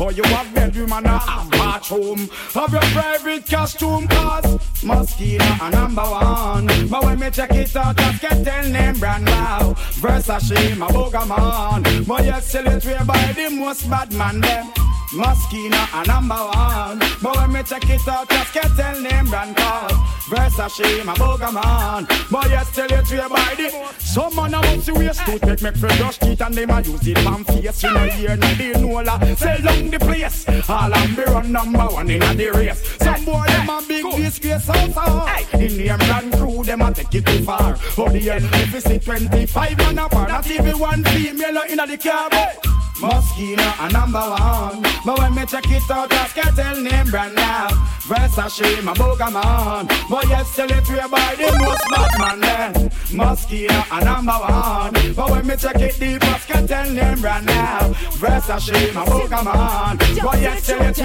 groom. 0.00 0.08
Or 0.08 0.12
you 0.12 0.22
have 0.24 0.54
bedroom 0.54 0.92
and 0.92 1.06
a 1.06 1.18
have 1.18 1.50
bathroom. 1.50 2.28
Have 2.54 2.72
your 2.72 2.82
private 2.82 3.46
costume 3.46 4.08
cause 4.08 4.82
mosquito 4.82 5.44
a 5.60 5.70
number 5.70 6.02
one. 6.02 6.66
But 6.88 7.04
when 7.04 7.18
me 7.20 7.30
check 7.30 7.52
it 7.52 7.74
out, 7.76 7.96
just 7.96 8.20
get 8.20 8.44
tell 8.44 8.68
name 8.68 8.98
brand 8.98 9.26
wow. 9.26 9.74
Versace, 10.00 10.76
my 10.76 10.88
booger 10.88 11.26
man. 11.26 12.04
But 12.04 12.24
you 12.24 12.40
sell 12.40 12.66
it 12.66 12.84
way 12.84 12.98
by 13.06 13.32
the 13.32 13.50
most 13.50 13.88
bad 13.88 14.12
man 14.12 14.40
them. 14.40 14.72
Moschino 15.10 15.88
a 15.92 16.06
number 16.06 16.36
one 16.36 17.00
But 17.20 17.36
when 17.36 17.52
me 17.52 17.62
check 17.64 17.82
it 17.90 18.06
out, 18.06 18.28
just 18.28 18.54
get 18.54 18.70
tell 18.76 19.00
name 19.00 19.26
brand 19.26 19.56
call 19.56 19.88
Versace, 20.30 21.04
my 21.04 21.14
booger 21.14 21.52
man. 21.52 22.06
But 22.30 22.48
yes, 22.50 22.72
tell 22.72 22.88
you 22.88 23.02
to 23.02 23.14
your 23.16 23.28
body 23.28 23.68
Some 23.98 24.36
man 24.36 24.54
a 24.54 24.60
bust 24.60 24.86
the 24.86 24.94
waist 24.94 25.26
to 25.26 25.38
take 25.40 25.62
make 25.62 25.76
for 25.76 25.88
brush 25.88 26.18
teeth 26.18 26.40
And 26.40 26.54
them 26.54 26.70
a 26.70 26.80
use 26.82 27.08
it 27.08 27.24
man 27.24 27.42
face. 27.42 27.82
You 27.82 27.92
know 27.92 28.06
here, 28.06 28.36
no 28.36 28.54
they 28.54 28.72
know 28.80 29.02
la. 29.02 29.18
Sell 29.34 29.60
down 29.60 29.90
the 29.90 29.98
place. 29.98 30.46
All 30.70 30.94
of 30.94 31.16
me 31.16 31.24
run 31.24 31.50
number 31.50 31.86
one 31.86 32.10
in 32.10 32.22
a 32.22 32.34
the 32.34 32.50
race. 32.52 32.80
Some 33.00 33.24
boy 33.24 33.44
them 33.48 33.70
a 33.70 33.82
big 33.88 34.04
disgrace 34.14 34.68
also 34.68 35.26
In 35.58 35.76
the 35.76 35.96
brand 35.98 36.32
crew, 36.34 36.62
them 36.62 36.82
a 36.82 36.94
take 36.94 37.14
it 37.16 37.26
too 37.26 37.42
far. 37.42 37.76
Oh 37.98 38.08
the 38.08 38.20
hell, 38.20 38.40
if 38.40 38.72
you 38.72 38.80
see 38.80 38.98
25 39.00 39.78
man 39.78 39.98
apart 39.98 40.28
Not 40.28 40.48
even 40.48 40.78
one 40.78 41.02
female 41.04 41.62
in 41.68 41.76
the 41.76 41.98
car 41.98 42.69
Moschino 43.00 43.64
a 43.80 43.90
number 43.92 44.18
one. 44.18 44.82
But 45.06 45.18
when 45.18 45.34
me 45.34 45.46
check 45.46 45.64
it 45.70 45.90
out, 45.90 46.10
just 46.10 46.34
can't 46.34 46.54
tell 46.54 46.78
name 46.78 47.06
brand 47.06 47.34
now. 47.34 47.68
Versace, 48.04 48.82
my 48.82 48.92
booger 48.92 49.32
man 49.32 49.86
But 50.10 50.28
yes, 50.28 50.54
to 50.54 50.66
by 51.08 51.34
the 51.36 51.50
most 51.60 51.84
bad 51.88 52.10
man 52.20 52.40
then. 52.40 52.90
Moschino 53.08 53.86
a 53.90 54.04
number 54.04 54.32
one. 54.32 55.14
But 55.14 55.30
when 55.30 55.46
me 55.46 55.56
check 55.56 55.76
it 55.76 55.98
deep, 55.98 56.20
just 56.20 56.46
can't 56.46 56.68
tell 56.68 56.90
name 56.90 57.20
brand 57.22 57.46
now. 57.46 57.88
Versace, 58.20 58.92
my 58.92 59.06
booger 59.06 59.44
man 59.44 59.96
But 60.22 60.40
yes, 60.42 60.66
tell 60.66 60.82
it 60.82 60.94
to 60.96 61.04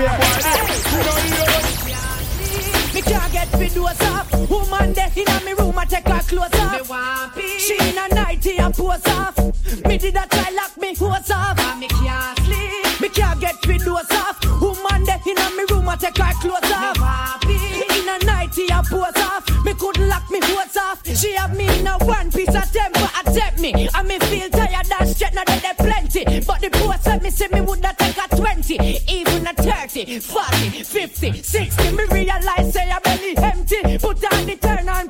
Me 2.93 3.01
can't 3.01 3.31
get 3.31 3.47
videos 3.51 4.01
off. 4.11 4.49
Woman 4.49 4.93
there 4.93 5.11
in 5.15 5.45
me 5.45 5.53
room, 5.53 5.74
I 5.85 5.87
take 5.87 6.07
her 6.07 6.19
clothes 6.21 6.89
off. 6.89 7.39
She 7.59 7.75
in 7.75 7.95
a 7.95 8.07
nightie 8.15 8.57
and 8.57 8.73
pose 8.73 9.05
off. 9.05 9.37
Me 9.85 9.99
did 9.99 10.15
a 10.15 10.25
try 10.27 10.49
lock 10.49 10.75
me 10.77 10.95
hose 10.95 11.29
off. 11.29 11.79
Me 11.79 11.87
can't 11.87 12.39
sleep. 12.39 13.01
Me 13.01 13.09
can't 13.09 13.39
get 13.39 13.55
videos 13.61 14.11
off. 14.11 14.43
Woman 14.59 15.03
there 15.03 15.21
in 15.27 15.35
me 15.55 15.63
room, 15.69 15.87
I 15.87 15.95
take 15.95 16.17
her 16.17 16.33
clothes 16.41 16.71
off. 16.71 17.43
In 17.45 18.09
a 18.09 18.17
nightie 18.25 18.71
and 18.71 18.87
pose 18.87 19.15
off. 19.17 19.47
Me 19.63 19.75
couldn't 19.75 20.09
lock 20.09 20.31
me 20.31 20.39
hose 20.41 20.75
off. 20.75 21.05
She 21.05 21.33
have 21.33 21.55
me 21.55 21.67
in 21.79 21.85
a 21.85 21.97
one 21.99 22.31
piece 22.31 22.55
of 22.55 22.71
temper, 22.71 23.07
attack 23.21 23.59
me. 23.59 23.87
And 23.93 24.07
me 24.07 24.17
feel 24.19 24.49
tired 24.49 24.87
and 24.99 25.07
straight, 25.07 25.35
now 25.35 25.43
that 25.45 25.61
there 25.61 25.85
plenty. 25.85 26.39
But 26.47 26.61
the 26.61 26.69
post 26.71 27.05
let 27.05 27.21
me 27.21 27.29
say 27.29 27.47
me 27.53 27.61
would 27.61 27.81
not 27.83 27.99
take 27.99 28.17
a 28.17 28.35
20, 28.35 29.01
even 29.07 29.45
a 29.45 29.53
30, 29.53 30.19
40, 30.19 30.83
50, 30.83 31.43
60. 31.43 31.91
Me 31.91 32.03
realize 32.09 32.73
say 32.73 32.89
I 32.89 32.99
belly 32.99 33.37
empty. 33.37 33.99
Put 33.99 34.33
on 34.33 34.45
the 34.47 34.55
turn 34.55 34.89
on 34.89 35.07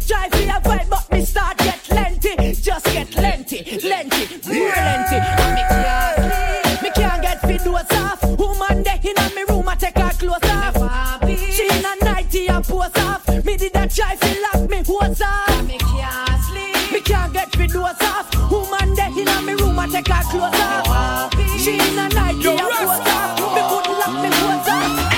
Try 0.00 0.28
for 0.28 0.38
a 0.38 0.60
vibe, 0.60 0.90
but 0.90 1.12
me 1.12 1.24
start 1.24 1.56
get 1.58 1.88
lengthy. 1.88 2.52
Just 2.54 2.84
get 2.86 3.14
lengthy, 3.14 3.78
lengthy, 3.88 4.52
more 4.52 4.68
lengthy. 4.68 5.16
And 5.16 5.54
me 5.54 5.62
can't 5.68 6.18
sleep. 6.18 6.82
Me 6.82 6.90
can't 6.90 7.22
get 7.22 7.40
videos 7.42 7.92
off. 8.02 8.22
Woman 8.38 8.82
there 8.82 8.98
in 9.02 9.34
me 9.34 9.44
room, 9.48 9.68
I 9.68 9.76
take 9.76 9.96
her 9.96 10.10
clothes 10.10 10.50
off. 10.50 11.28
She 11.28 11.66
in 11.66 11.84
a 11.84 12.04
nightie 12.04 12.48
and 12.48 12.64
pose 12.64 12.96
off. 12.96 13.28
Me 13.44 13.56
did 13.56 13.76
a 13.76 13.86
try 13.86 14.16
for 14.16 14.34
lock 14.42 14.68
me 14.68 14.82
hose 14.82 15.22
off. 15.22 15.66
Me 15.66 15.78
can't 15.78 16.42
sleep. 16.42 16.92
Me 16.92 17.00
can't 17.00 17.32
get 17.32 17.52
videos 17.52 18.02
off. 18.02 18.50
Woman 18.50 18.94
there 18.94 19.08
in 19.08 19.46
me 19.46 19.54
room, 19.54 19.78
I 19.78 19.86
take 19.86 20.08
her 20.08 20.22
clothes 20.24 20.60
off. 20.60 21.32
She 21.60 21.74
in 21.74 21.98
a 21.98 22.08
nightie 22.08 22.48
and 22.48 22.58
pose 22.58 23.08
off. 23.14 23.38
Me 23.54 23.62
couldn't 23.70 23.98
lock 24.00 24.14
me 24.22 24.28
hose 24.42 24.68
off. 24.68 25.14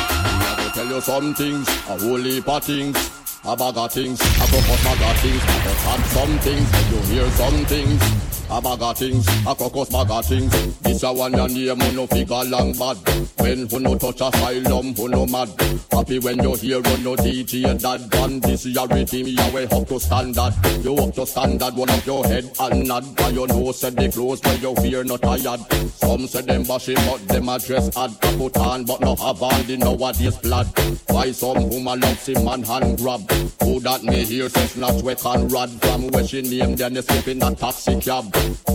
I 0.58 0.70
tell 0.74 0.86
you 0.86 1.00
some 1.00 1.34
things, 1.34 1.66
a 1.88 1.98
whole 1.98 2.18
heap 2.18 2.48
of 2.48 2.62
things, 2.62 3.10
a 3.46 3.56
bag 3.56 3.76
of 3.76 3.92
things, 3.92 4.20
a 4.20 4.46
crocus 4.46 4.84
bag 4.84 5.02
of 5.02 5.20
things, 5.20 5.42
I 5.42 5.62
just 5.62 5.86
had 5.86 6.02
some 6.06 6.38
things, 6.40 6.68
and 6.74 6.92
you 6.92 7.14
hear 7.14 7.30
some 7.30 7.64
things, 7.66 8.02
a 8.50 8.60
bag 8.60 8.82
of 8.82 8.98
things, 8.98 9.28
a 9.46 9.54
crocus 9.54 9.88
bag 9.88 10.10
of 10.10 10.24
things. 10.26 10.78
This 10.80 11.02
a 11.02 11.12
one 11.12 11.32
your 11.32 11.48
name, 11.48 11.80
who 11.80 11.92
no 11.92 12.06
figure 12.06 12.44
long 12.44 12.72
bad. 12.72 12.96
When 13.38 13.68
who 13.68 13.80
no 13.80 13.96
touch 13.96 14.20
asylum, 14.20 14.94
who 14.94 15.08
no 15.08 15.26
mad. 15.26 15.48
Happy 15.92 16.18
when 16.18 16.42
you 16.42 16.54
hear 16.54 16.76
on 16.76 17.02
no 17.04 17.16
DJ 17.16 17.80
dad 17.80 18.10
gun. 18.10 18.40
This 18.40 18.66
is 18.66 18.74
your 18.74 18.88
rhythm, 18.88 19.26
you 19.26 19.52
way 19.52 19.64
up 19.66 19.86
to 19.88 20.00
standard. 20.00 20.54
You 20.82 20.96
up 20.96 21.14
to 21.14 21.26
standard, 21.26 21.74
one 21.74 21.90
up 21.90 22.06
your 22.06 22.24
head 22.26 22.50
and 22.60 22.88
nod. 22.88 23.16
By 23.16 23.28
your 23.30 23.46
nose, 23.46 23.78
said 23.78 23.96
the 23.96 24.10
clothes 24.10 24.40
when 24.42 24.60
you 24.60 24.74
fear 24.76 25.04
not 25.04 25.22
tired. 25.22 25.60
Some 25.90 26.26
say 26.26 26.42
them 26.42 26.64
bashing, 26.64 26.96
but 26.96 27.26
them 27.28 27.48
a 27.48 27.58
dress 27.58 27.96
ad. 27.96 28.10
A 28.22 28.38
put 28.38 28.56
on, 28.56 28.84
but 28.84 29.00
no 29.00 29.16
have 29.16 29.42
on 29.42 29.66
the 29.66 29.76
nowadays 29.76 30.36
blood. 30.36 30.66
Why 31.08 31.32
some 31.32 31.68
woman 31.68 32.00
loves 32.00 32.26
him 32.28 32.48
and 32.48 32.66
hand 32.66 32.98
grab. 32.98 33.35
Who 33.62 33.80
that 33.80 34.02
me 34.02 34.24
hear 34.24 34.48
says 34.48 34.72
snatch 34.72 35.02
with 35.02 35.20
Conrad 35.20 35.70
from 35.82 36.08
where 36.08 36.26
she 36.26 36.42
name 36.42 36.76
then 36.76 36.94
they 36.94 37.02
slip 37.02 37.28
in 37.28 37.38
that 37.40 37.58
taxi 37.58 37.98
cab. 38.00 38.32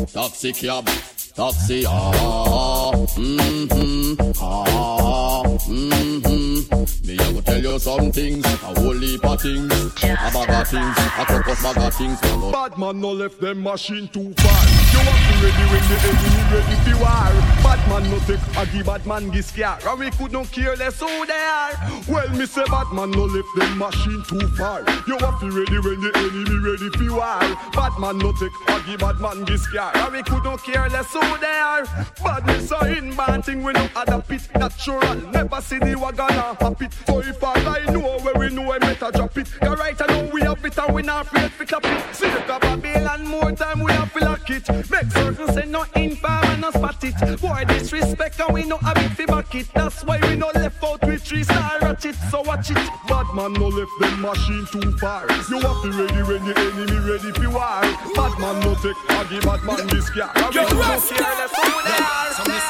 Taxi 0.08 0.54
cab. 0.54 0.88
Taxi, 1.34 1.86
ah, 1.88 2.92
mm-hmm, 3.16 4.32
ah, 4.42 5.44
mm-hmm. 5.46 7.08
Me 7.08 7.18
I 7.18 7.34
go 7.34 7.42
tell 7.42 7.62
you 7.62 7.80
some 7.80 8.12
things, 8.12 8.46
a 8.46 8.50
whole 8.50 8.94
heap 9.00 9.24
of 9.24 9.40
things, 9.42 9.72
a 9.72 10.32
bag 10.34 10.50
of 10.50 10.68
things, 10.68 10.98
a 10.98 11.26
crocus 11.26 11.64
bag 11.64 11.78
of 11.78 11.94
things. 11.94 12.22
me 12.22 12.52
Bad 12.52 12.78
man 12.78 13.00
no 13.00 13.12
left 13.12 13.40
them 13.40 13.64
machine 13.64 14.10
too 14.10 14.34
far. 14.38 14.66
You 14.92 15.00
have 15.00 15.24
to 15.28 15.34
ready 15.46 15.66
when 15.72 15.84
the 15.88 15.98
enemy 16.04 16.44
ready 16.52 16.76
for 16.84 16.98
war. 17.00 17.32
Bad 17.64 17.80
man 17.88 18.12
no 18.12 18.20
take 18.28 18.58
a 18.58 18.66
give 18.76 18.86
bad 18.86 19.06
man 19.08 19.30
give 19.30 19.46
scare. 19.46 19.78
And 19.88 20.00
we 20.00 20.12
could 20.12 20.34
not 20.34 20.52
care 20.52 20.76
less 20.76 21.00
who 21.00 21.26
they 21.26 21.34
are. 21.34 21.72
Well, 22.10 22.30
me 22.30 22.46
say 22.46 22.66
bad 22.66 22.92
man 22.92 23.12
no 23.12 23.24
left 23.24 23.48
them 23.58 23.78
machine 23.78 24.24
too 24.28 24.48
far. 24.58 24.82
You 25.08 25.18
have 25.20 25.40
to 25.40 25.50
ready 25.50 25.80
when 25.80 26.02
the 26.02 26.12
enemy 26.14 26.60
ready 26.60 26.90
for 26.98 27.16
war. 27.16 27.40
Bad 27.72 27.98
man 28.00 28.18
no 28.18 28.34
take 28.34 28.52
a 28.68 28.82
give 28.86 29.00
bad 29.00 29.20
man 29.22 29.46
give 29.46 29.62
scare. 29.62 29.96
And 29.96 30.12
we 30.14 30.24
could 30.24 30.44
not 30.44 30.62
care 30.64 30.90
less 30.90 31.12
who 31.14 31.21
they 31.40 31.60
are. 31.60 31.86
Badness 32.24 32.72
are 32.72 32.90
in 32.90 33.16
bad 33.16 33.46
thing 33.46 33.64
we 33.64 33.74
no 33.74 33.88
adapt 33.96 34.32
it 34.32 34.48
natural. 34.56 35.16
Never 35.32 35.62
see 35.62 35.80
the 35.80 35.96
wagon 35.96 36.36
or 36.38 36.56
hop 36.56 36.82
it. 36.82 36.94
So 37.06 37.20
if 37.20 37.44
I 37.44 37.62
lie 37.64 37.92
know 38.12 38.20
where 38.20 38.36
we 38.36 38.54
know 38.54 38.72
I 38.72 38.80
better 38.80 39.12
drop 39.12 39.38
it. 39.38 39.52
Cause 39.60 39.80
right 39.80 40.00
I 40.02 40.06
know 40.08 40.30
we 40.34 40.42
have 40.42 40.64
it 40.66 40.78
and 40.78 40.94
we 40.94 41.02
not 41.02 41.26
afraid 41.26 41.52
to 41.58 41.66
clap 41.66 41.86
it. 41.86 42.16
See 42.16 42.30
the 42.30 42.42
Babylon 42.48 43.28
more 43.28 43.52
time 43.52 43.80
we 43.80 43.92
have 43.92 44.14
to 44.14 44.20
lock 44.20 44.50
it. 44.50 44.68
Make 44.70 45.12
certain 45.12 45.54
say 45.54 45.66
no 45.66 45.84
infam 45.96 46.44
and 46.46 46.62
no 46.62 46.72
spot 46.72 47.04
it. 47.04 47.42
Boy 47.42 47.64
disrespect 47.68 48.40
and 48.40 48.54
we 48.54 48.64
no 48.64 48.78
have 48.78 48.98
it 48.98 49.10
fi 49.12 49.26
back 49.26 49.56
it. 49.56 49.68
That's 49.74 50.04
why 50.04 50.20
we 50.22 50.36
no 50.36 50.52
left 50.54 50.84
out 50.84 51.02
with 51.06 51.22
three 51.22 51.44
star 51.44 51.80
ratchet. 51.82 52.16
So 52.30 52.42
watch 52.42 52.72
it. 52.72 52.78
Bad 53.08 53.28
man 53.36 53.54
no 53.54 53.68
left 53.68 53.92
them 54.00 54.22
machine 54.22 54.66
too 54.72 54.98
far. 54.98 55.26
You 55.50 55.60
have 55.60 55.82
to 55.84 55.92
ready 55.92 56.24
when 56.24 56.46
the 56.46 56.54
enemy 56.58 57.00
ready 57.10 57.32
fi 57.40 57.48
war. 57.48 57.82
Bad 58.16 58.40
man 58.40 58.60
no 58.62 58.76
take 58.76 58.98
a 59.10 59.26
give 59.30 59.44
bad 59.44 59.64
man 59.64 59.88
this 59.88 60.10
car. 60.10 60.32
Yo, 60.52 60.64
no 60.64 61.00
Rasta. 61.12 61.24
care 61.24 61.36
less 61.40 61.56
who 61.56 61.82
they 61.84 62.00
are. 62.04 62.22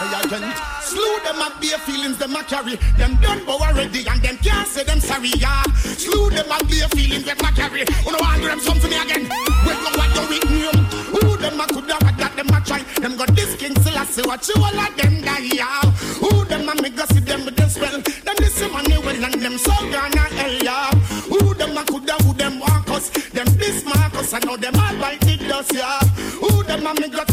Say 0.01 0.09
agent. 0.25 0.57
Slew 0.81 1.19
them 1.23 1.41
up 1.41 1.61
bare 1.61 1.77
feelings 1.79 2.17
them 2.17 2.35
a 2.35 2.43
carry. 2.43 2.75
Them 2.97 3.15
done 3.21 3.45
but 3.45 3.61
already 3.61 4.05
and 4.07 4.21
them 4.21 4.37
can't 4.37 4.67
say 4.67 4.83
them 4.83 4.99
sorry. 4.99 5.29
Yeah. 5.37 5.63
Slew 5.73 6.29
them 6.29 6.51
up 6.51 6.67
bare 6.67 6.89
feelings 6.89 7.25
them 7.25 7.37
a 7.37 7.51
carry. 7.53 7.85
Wanna 8.05 8.17
want 8.19 8.41
them 8.43 8.59
something 8.59 8.89
me 8.89 8.97
again? 8.97 9.23
Wait 9.65 9.79
no 9.83 9.91
what 9.93 10.09
you 10.15 10.23
with 10.29 10.51
me. 10.51 10.67
Um? 10.67 10.85
Who 11.13 11.37
them 11.37 11.59
a 11.59 11.67
coulda 11.67 11.95
what 12.01 12.17
that 12.17 12.35
them 12.35 12.49
a 12.49 12.59
try? 12.65 12.83
Them 13.01 13.17
got 13.17 13.35
this 13.35 13.55
king 13.55 13.75
still 13.79 13.97
I 13.97 14.05
say 14.05 14.23
what 14.23 14.47
you 14.47 14.55
all 14.57 14.79
of 14.79 14.97
them 14.97 15.21
die. 15.21 15.49
Yeah. 15.53 15.81
Who 16.19 16.45
them 16.45 16.69
a 16.69 16.81
me 16.81 16.89
go 16.89 17.05
see 17.05 17.19
them 17.19 17.45
with 17.45 17.55
them 17.55 17.69
spell? 17.69 18.01
Them 18.01 18.35
this 18.37 18.59
money 18.71 18.97
well 18.97 19.25
and 19.25 19.41
them 19.41 19.57
so 19.57 19.71
gonna 19.91 20.25
hell. 20.37 20.55
Yeah. 20.63 20.91
Who 21.29 21.53
them 21.53 21.77
a 21.77 21.83
coulda 21.85 22.13
who 22.23 22.33
them 22.33 22.59
want 22.59 22.89
us? 22.89 23.09
Them 23.09 23.47
this 23.57 23.85
Marcus 23.85 24.33
I 24.33 24.39
know 24.39 24.57
them 24.57 24.75
all 24.75 24.97
bite 24.99 25.21
the 25.21 25.37
dust. 25.47 25.73
Yeah. 25.73 25.99
Who 26.41 26.63
them 26.63 26.87
a 26.87 26.93
me 26.99 27.07
go 27.09 27.23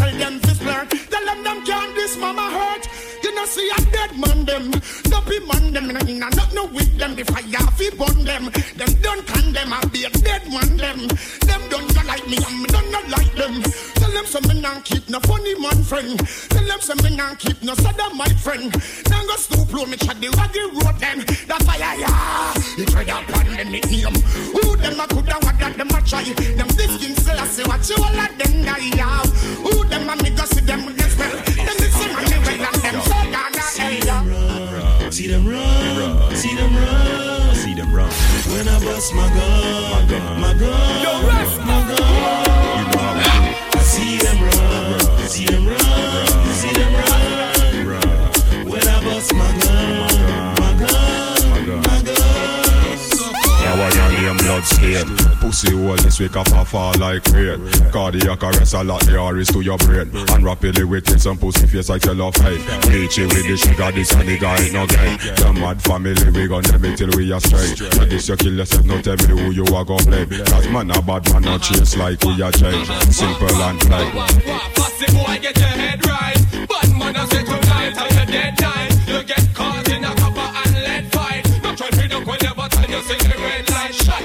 see 3.58 3.70
a 3.70 3.80
dead 3.90 4.12
man 4.16 4.44
them, 4.44 4.70
no 5.10 5.20
be 5.22 5.38
man 5.40 5.72
them, 5.72 5.88
no 5.88 6.00
inna 6.06 6.30
not 6.36 6.54
no 6.54 6.66
with 6.66 6.96
them. 6.96 7.14
The 7.16 7.24
fire 7.24 7.66
fi 7.76 7.90
burn 7.98 8.24
them, 8.24 8.44
them 8.78 8.92
don't 9.02 9.26
condemn. 9.26 9.72
I 9.72 9.80
be 9.92 10.04
a 10.04 10.10
dead 10.10 10.46
man 10.46 10.76
them, 10.76 11.08
them 11.48 11.62
don't 11.68 11.88
go 11.94 12.02
like 12.06 12.26
me 12.28 12.38
me 12.38 12.66
don't 12.66 12.90
not 12.92 13.08
like 13.08 13.34
them. 13.34 13.62
Tell 13.98 14.12
them 14.12 14.26
some 14.26 14.46
me 14.48 14.60
nah 14.60 14.80
keep 14.80 15.08
no 15.08 15.18
funny 15.20 15.58
man 15.58 15.82
friend. 15.82 16.18
Tell 16.50 16.66
them 16.66 16.80
some 16.80 17.02
me 17.02 17.16
nah 17.16 17.34
keep 17.34 17.60
no 17.62 17.74
sada 17.74 18.14
my 18.14 18.28
friend. 18.44 18.70
Now 19.10 19.22
go 19.26 19.36
stoop 19.36 19.72
low 19.72 19.86
me 19.86 19.96
chat 19.96 20.20
the 20.20 20.28
raggy 20.38 20.62
road 20.78 20.96
them. 21.02 21.18
Ah, 21.50 21.58
the 21.58 21.64
fire 21.66 21.94
yeah, 21.98 22.54
you 22.78 22.86
try 22.86 23.04
to 23.04 23.32
pan 23.32 23.46
them 23.56 23.72
nickname. 23.72 24.18
Who 24.54 24.76
them 24.76 25.00
a 25.00 25.06
coulda 25.08 25.36
what 25.42 25.58
that 25.58 25.74
them 25.76 25.90
a 25.90 26.00
try? 26.02 26.22
Them 26.22 26.68
this 26.78 26.94
king 26.98 27.14
still 27.16 27.38
I 27.38 27.46
say 27.46 27.64
what 27.64 27.82
you 27.90 27.96
all 27.96 28.20
of 28.22 28.38
them 28.38 28.62
die 28.62 28.90
yeah. 28.94 29.22
Who 29.66 29.77
See 35.28 35.34
them 35.34 35.46
run, 35.46 36.34
See 36.34 36.54
them 36.54 36.74
run. 36.74 37.54
See 37.54 37.74
them 37.74 37.94
run. 37.94 38.08
When 38.48 38.66
I 38.66 38.82
bust 38.82 39.12
my 39.12 39.28
gun, 39.28 39.92
My 39.92 40.06
gun. 40.08 40.40
my 40.40 40.54
gun, 40.54 41.02
Yo, 41.02 41.66
my 41.66 41.96
gun. 41.96 42.67
Blood 54.58 54.64
stain 54.66 55.16
Pussy 55.40 55.70
hole 55.74 55.96
this 55.96 56.18
week 56.20 56.36
off 56.36 56.52
a 56.52 56.64
fall 56.64 56.94
like 56.98 57.24
rain. 57.28 57.70
Cardiac 57.92 58.42
arrest 58.42 58.74
a 58.74 58.82
lot 58.82 59.00
the 59.06 59.16
iris 59.16 59.48
to 59.52 59.60
your 59.60 59.78
brain. 59.78 60.10
And 60.30 60.44
rapidly 60.44 60.84
with 60.84 61.10
it 61.10 61.20
some 61.20 61.38
pussy 61.38 61.66
face 61.66 61.88
like 61.88 62.02
cellophane 62.02 62.62
Bleach 62.82 63.18
it 63.18 63.32
with 63.32 63.46
the 63.46 63.56
sugar 63.56 63.92
this 63.92 64.12
and 64.12 64.28
the 64.28 64.38
guy 64.38 64.68
no 64.72 64.86
gain 64.86 65.18
The 65.36 65.52
mad 65.54 65.82
family 65.82 66.30
we 66.30 66.48
gon' 66.48 66.64
it 66.64 66.96
till 66.96 67.10
we 67.16 67.32
are 67.32 67.40
straight. 67.40 67.78
But 67.96 68.10
this 68.10 68.28
you 68.28 68.36
kill 68.36 68.54
yourself 68.54 68.84
no 68.84 69.00
tell 69.00 69.16
me 69.16 69.42
who 69.42 69.50
you 69.50 69.64
are 69.74 69.84
gon' 69.84 70.04
blame. 70.04 70.28
Cause 70.28 70.68
man 70.68 70.90
a 70.90 71.02
bad 71.02 71.30
man 71.32 71.42
no 71.42 71.58
chase 71.58 71.96
like 71.96 72.22
we 72.24 72.42
are 72.42 72.52
change 72.52 72.88
Simple 73.14 73.62
and 73.62 73.80
plain. 73.80 74.12
Fussy 74.74 75.06
boy, 75.14 75.38
get 75.40 75.56
your 75.56 75.68
head 75.68 76.04
right. 76.06 76.36
Bad 76.68 76.90
man, 76.98 77.16
I 77.16 77.24
say 77.26 77.44
tonight, 77.44 77.96
on 77.98 78.10
your 78.16 78.26
dead 78.26 78.60
night. 78.60 78.90
You 79.06 79.22
get 79.22 79.54
caught 79.54 79.88
in 79.88 80.04
a 80.04 80.14
copper 80.14 80.40
and 80.40 80.74
lead 80.74 81.12
fight. 81.12 81.62
No 81.62 81.74
try 81.74 81.88
duck 81.90 82.26
when 82.26 82.38
never 82.42 82.68
tell 82.68 82.90
you 82.90 83.02
sing 83.02 83.18
the 83.18 83.36
red 83.38 83.70
light. 83.70 83.94
Shot 83.94 84.22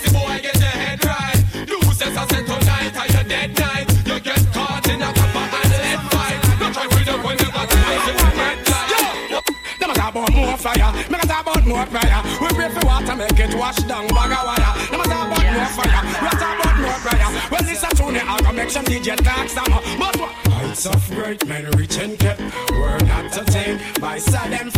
you. 0.00 0.10
Fussy 0.10 0.14
boy, 0.14 0.40
get 0.42 0.58
your 0.58 0.68
head 0.68 1.04
right. 1.04 1.38
Losers, 1.68 2.16
I 2.16 2.26
say 2.28 2.42
tonight, 2.44 2.96
on 2.96 3.08
your 3.14 3.24
dead 3.24 3.58
night. 3.58 3.86
You 4.06 4.20
get 4.20 4.46
caught 4.52 4.88
in 4.88 5.02
a 5.02 5.12
copper 5.12 5.44
and 5.58 5.70
lead 5.72 6.00
fight. 6.12 6.38
No 6.60 6.72
try 6.72 6.86
to 6.86 7.04
duck 7.04 7.24
when 7.24 7.36
never 7.36 7.64
tell 7.66 7.92
you 7.92 8.00
sing 8.06 8.16
the 8.16 8.28
red 8.38 8.58
light. 8.68 9.42
Them 9.80 9.90
talk 9.94 10.10
about 10.10 10.32
more 10.34 10.56
fire, 10.56 10.92
me 11.10 11.18
a 11.18 11.26
talk 11.26 11.42
about 11.42 11.66
more 11.66 11.86
prayer. 11.86 12.20
We 12.40 12.48
pray 12.48 12.68
for 12.68 12.86
water, 12.86 13.16
make 13.16 13.38
it 13.38 13.54
wash 13.54 13.78
down 13.84 14.08
bag 14.08 14.32
of 14.32 14.44
wire. 14.46 14.72
Them 14.90 15.02
talk 15.02 15.26
about 15.28 15.46
more 15.52 15.70
fire, 15.76 16.02
we 16.22 16.28
about 16.28 16.76
more 16.80 16.98
prayer. 17.04 17.28
Well, 17.50 17.62
this 17.62 17.82
a 17.82 17.90
tune, 17.94 18.16
I 18.16 18.38
can 18.42 18.56
make 18.56 18.70
some 18.70 18.84
DJ 18.84 19.16
talk 19.22 19.48
some. 19.48 19.70
But? 19.98 20.16
Heights 20.58 20.86
of 20.86 21.08
great 21.10 21.46
men 21.46 21.70
reach 21.76 21.98
and 21.98 22.18
kept. 22.18 22.40
We're 22.70 22.98
not 22.98 23.32
to 23.32 23.44
take 23.44 24.00
by 24.00 24.18
sudden. 24.18 24.70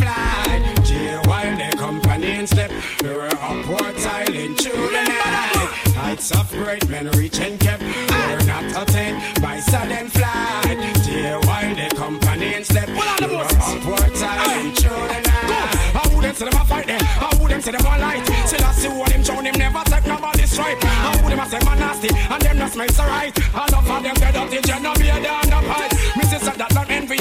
J 0.85 1.17
while 1.27 1.57
they 1.57 1.71
company 1.71 2.33
and 2.33 2.49
step. 2.49 2.71
We 3.03 3.11
were 3.11 3.29
Heights 6.21 6.39
of 6.39 6.51
great 6.51 6.87
men 6.91 7.09
reach 7.13 7.41
and 7.41 7.59
kept. 7.59 7.83
We're 7.83 8.45
not 8.45 8.87
take 8.89 9.17
by 9.41 9.59
sudden 9.59 10.09
flight. 10.11 10.77
J 11.03 11.33
while 11.47 11.75
they 11.75 11.89
company 11.97 12.53
and 12.57 12.67
step. 12.67 12.89
We 12.89 13.37
were 13.37 13.41
upward 13.41 14.15
tiling 14.15 14.75
through 14.75 15.09
the 15.09 15.21
night. 15.25 15.97
I 15.97 16.13
wouldn't 16.15 16.37
say 16.37 16.45
them 16.45 16.61
a 16.61 16.65
fight 16.67 16.89
them. 16.89 17.01
I 17.01 17.39
wouldn't 17.41 17.65
say 17.65 17.71
them 17.73 17.87
a 17.87 17.99
light. 17.99 18.27
Still 18.45 18.65
I 18.67 18.73
see 18.73 18.89
what 18.89 19.11
him 19.13 19.25
show 19.25 19.41
him 19.41 19.55
never 19.59 19.83
take 19.85 20.07
nobody's 20.07 20.51
stripe. 20.51 20.77
I 20.85 21.19
would 21.25 21.33
him 21.33 21.39
a 21.39 21.47
say 21.49 21.65
man 21.65 21.79
nasty 21.79 22.11
and 22.15 22.43
them 22.43 22.59
not 22.59 22.71
smells 22.73 22.97
so 22.97 23.05
right. 23.05 23.35
Enough 23.39 23.91
of 23.91 24.03
them 24.03 24.15
dead 24.17 24.37
up 24.37 24.51
the 24.51 24.61
gen 24.61 24.83
no 24.83 24.93
be 25.01 25.09
a 25.09 25.50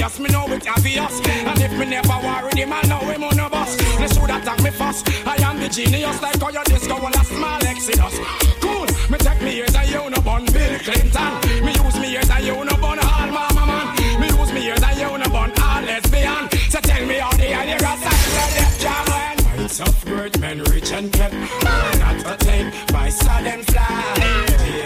envious. 0.09 0.19
Me 0.19 0.29
know 0.29 0.53
it 0.53 0.67
obvious. 0.67 1.21
And 1.27 1.61
if 1.61 1.71
me 1.77 1.85
never 1.85 2.17
worry 2.23 2.51
him, 2.55 2.73
I 2.73 2.81
know 2.83 2.99
him 2.99 3.23
on 3.23 3.37
no 3.37 3.49
bus. 3.49 3.75
They 3.75 4.07
should 4.07 4.29
attack 4.29 4.61
me 4.63 4.71
first. 4.71 5.07
I 5.27 5.35
am 5.43 5.59
the 5.59 5.69
genius 5.69 6.21
like 6.21 6.39
how 6.39 6.49
your 6.49 6.63
disco 6.63 6.95
on 6.95 7.13
a 7.13 7.23
small 7.23 7.63
exodus. 7.65 8.19
Cool. 8.61 8.87
Me 9.09 9.17
take 9.17 9.41
me 9.41 9.61
as 9.61 9.75
and 9.75 9.89
you 9.89 10.21
bun 10.21 10.45
Bill 10.45 10.79
Clinton. 10.79 11.31
Me 11.65 11.71
use 11.73 11.99
me 11.99 12.17
as 12.17 12.29
and 12.29 12.45
you 12.45 12.77
bun 12.77 12.99
all 12.99 13.31
mama 13.31 13.65
man. 13.65 14.19
Me 14.19 14.27
use 14.27 14.53
me 14.53 14.67
ears 14.67 14.83
and 14.83 14.99
you 14.99 15.17
no 15.17 15.29
bun 15.29 15.51
all 15.61 15.81
lesbian. 15.81 16.49
So 16.69 16.79
tell 16.79 17.05
me 17.05 17.15
how 17.15 17.31
the 17.31 17.47
you 17.49 17.79
got 17.79 17.99
that 17.99 18.77
jam 18.79 19.05
when 19.11 19.59
Heights 19.59 19.79
of 19.79 20.05
great 20.05 20.39
men 20.39 20.59
rich 20.63 20.91
and 20.91 21.11
kept 21.11 21.33
Not 21.63 22.33
attained 22.33 22.73
by 22.91 23.09
sudden 23.09 23.63
fly 23.63 23.85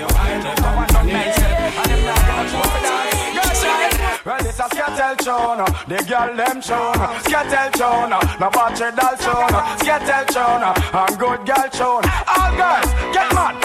oh. 0.09 0.12
This 4.93 5.01
a 5.01 5.15
Skettel 5.15 5.87
the 5.87 5.97
girl 6.09 6.35
them 6.35 6.61
tune, 6.61 7.01
Skettel 7.25 7.69
tune, 7.73 8.09
no 8.39 8.49
battery 8.49 8.91
doll 8.95 9.15
tune, 9.17 9.55
Skettel 9.81 10.25
tune, 10.29 10.63
and 10.93 11.19
good 11.19 11.41
girl 11.45 11.67
tune. 11.71 12.05
All 12.27 12.51
girls, 12.55 12.89
get 13.13 13.29
mad. 13.33 13.55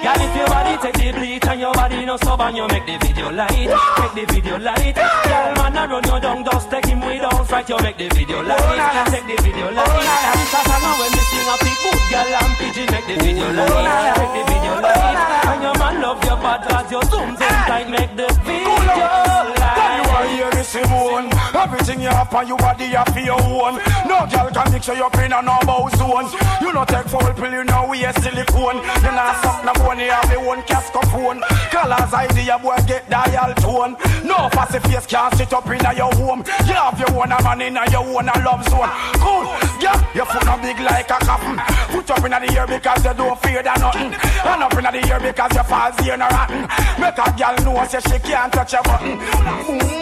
Girl, 0.00 0.16
if 0.16 0.36
your 0.36 0.46
body 0.48 0.74
take 0.80 0.96
the 0.96 1.12
bleach 1.18 1.46
and 1.46 1.60
your 1.60 1.72
body 1.74 2.04
no 2.04 2.16
stubborn, 2.16 2.56
you 2.56 2.66
make 2.68 2.86
the 2.86 2.96
video 2.98 3.30
light. 3.30 3.68
Make 4.00 4.14
the 4.16 4.24
video 4.32 4.58
light. 4.58 4.94
Girl, 4.94 5.50
man, 5.60 5.76
I 5.76 5.86
run 5.86 6.04
you 6.04 6.20
down, 6.20 6.44
just 6.44 6.70
take 6.70 6.86
him 6.86 7.00
without 7.00 7.46
fright. 7.46 7.68
You 7.68 7.78
make 7.78 7.98
the 7.98 8.08
video 8.08 8.40
oh, 8.40 8.48
light. 8.48 9.06
Take 9.12 9.26
the 9.28 9.36
video 9.42 9.68
oh, 9.68 9.76
light. 9.76 9.92
This 10.40 10.54
a 10.56 10.60
song 10.64 10.96
when 10.98 11.10
me 11.12 11.22
sing 11.28 11.48
a 11.48 11.54
big 11.60 11.76
good 11.84 12.00
girl 12.10 12.32
and 12.32 12.52
pigeon. 12.58 12.86
Make 12.90 13.06
the 13.06 13.16
video 13.20 13.44
oh, 13.44 13.84
light. 13.84 14.14
Make 14.16 14.32
the 14.34 14.42
video 14.48 14.74
light. 14.80 15.18
And 15.52 15.62
your 15.62 15.76
man 15.78 15.94
love 16.00 16.24
your 16.24 16.38
bad 16.40 16.60
cause 16.64 16.90
your 16.90 17.04
zoom 17.12 17.36
zoom 17.36 17.56
tight. 17.68 17.88
Make 17.90 18.16
the 18.16 18.28
video 18.40 18.80
Girl, 18.80 19.69
are 20.10 20.24
light. 20.24 20.34
here, 20.34 20.50
this 20.50 20.74
one. 20.74 21.30
Everything 21.54 22.00
you 22.00 22.08
have 22.08 22.34
on 22.34 22.46
your 22.46 22.58
body, 22.58 22.86
you 22.86 23.04
for 23.12 23.20
your 23.20 23.40
own. 23.40 23.78
No 24.06 24.26
girl 24.26 24.50
can 24.50 24.72
mix 24.72 24.88
you 24.88 25.04
up 25.04 25.14
in 25.18 25.32
a 25.32 25.42
normal 25.42 25.88
zone. 25.96 26.28
You 26.60 26.72
no 26.72 26.84
take 26.84 27.06
foul 27.06 27.32
pill, 27.34 27.52
you 27.52 27.64
know 27.64 27.86
we 27.88 28.04
a 28.04 28.12
silicone. 28.20 28.78
You 29.02 29.12
not 29.12 29.36
suck 29.42 29.64
no 29.64 29.72
money, 29.84 30.04
you 30.04 30.10
have 30.10 30.30
your 30.30 30.50
own 30.50 30.62
cascophone. 30.62 31.40
Colors 31.70 32.12
idea, 32.14 32.58
boy, 32.58 32.76
get 32.86 33.08
dial 33.10 33.54
tone. 33.54 33.96
No 34.24 34.48
fussy 34.50 34.78
face 34.80 35.06
can't 35.06 35.34
sit 35.34 35.52
up 35.52 35.66
in 35.66 35.84
a 35.84 35.94
your 35.94 36.12
home. 36.14 36.44
You 36.66 36.74
have 36.74 36.98
your 36.98 37.10
own 37.18 37.32
a 37.32 37.42
man 37.42 37.60
in 37.62 37.76
a 37.76 37.90
your 37.90 38.04
own 38.04 38.28
a 38.28 38.34
love 38.44 38.64
zone. 38.68 38.90
Cool, 39.20 39.44
yeah, 39.80 39.98
your 40.14 40.26
foot 40.26 40.44
no 40.44 40.56
big 40.58 40.78
like 40.80 41.10
a 41.10 41.18
coffin. 41.24 41.56
Put 41.90 42.10
up 42.10 42.24
in 42.24 42.30
the 42.30 42.52
ear 42.52 42.66
because 42.66 43.04
you 43.04 43.14
don't 43.14 43.38
fear 43.42 43.62
that 43.62 43.80
nothing. 43.80 44.12
And 44.14 44.62
up 44.62 44.74
in 44.74 44.84
the 44.84 45.08
ear 45.08 45.20
because 45.20 45.54
you 45.54 45.64
fall 45.64 45.92
here 46.02 46.16
no 46.16 46.28
rotten. 46.28 46.62
Make 47.00 47.18
a 47.18 47.26
girl 47.36 47.74
know 47.74 47.86
say 47.86 48.00
she 48.00 48.18
can't 48.20 48.52
touch 48.52 48.72
your 48.72 48.82
button. 48.82 49.99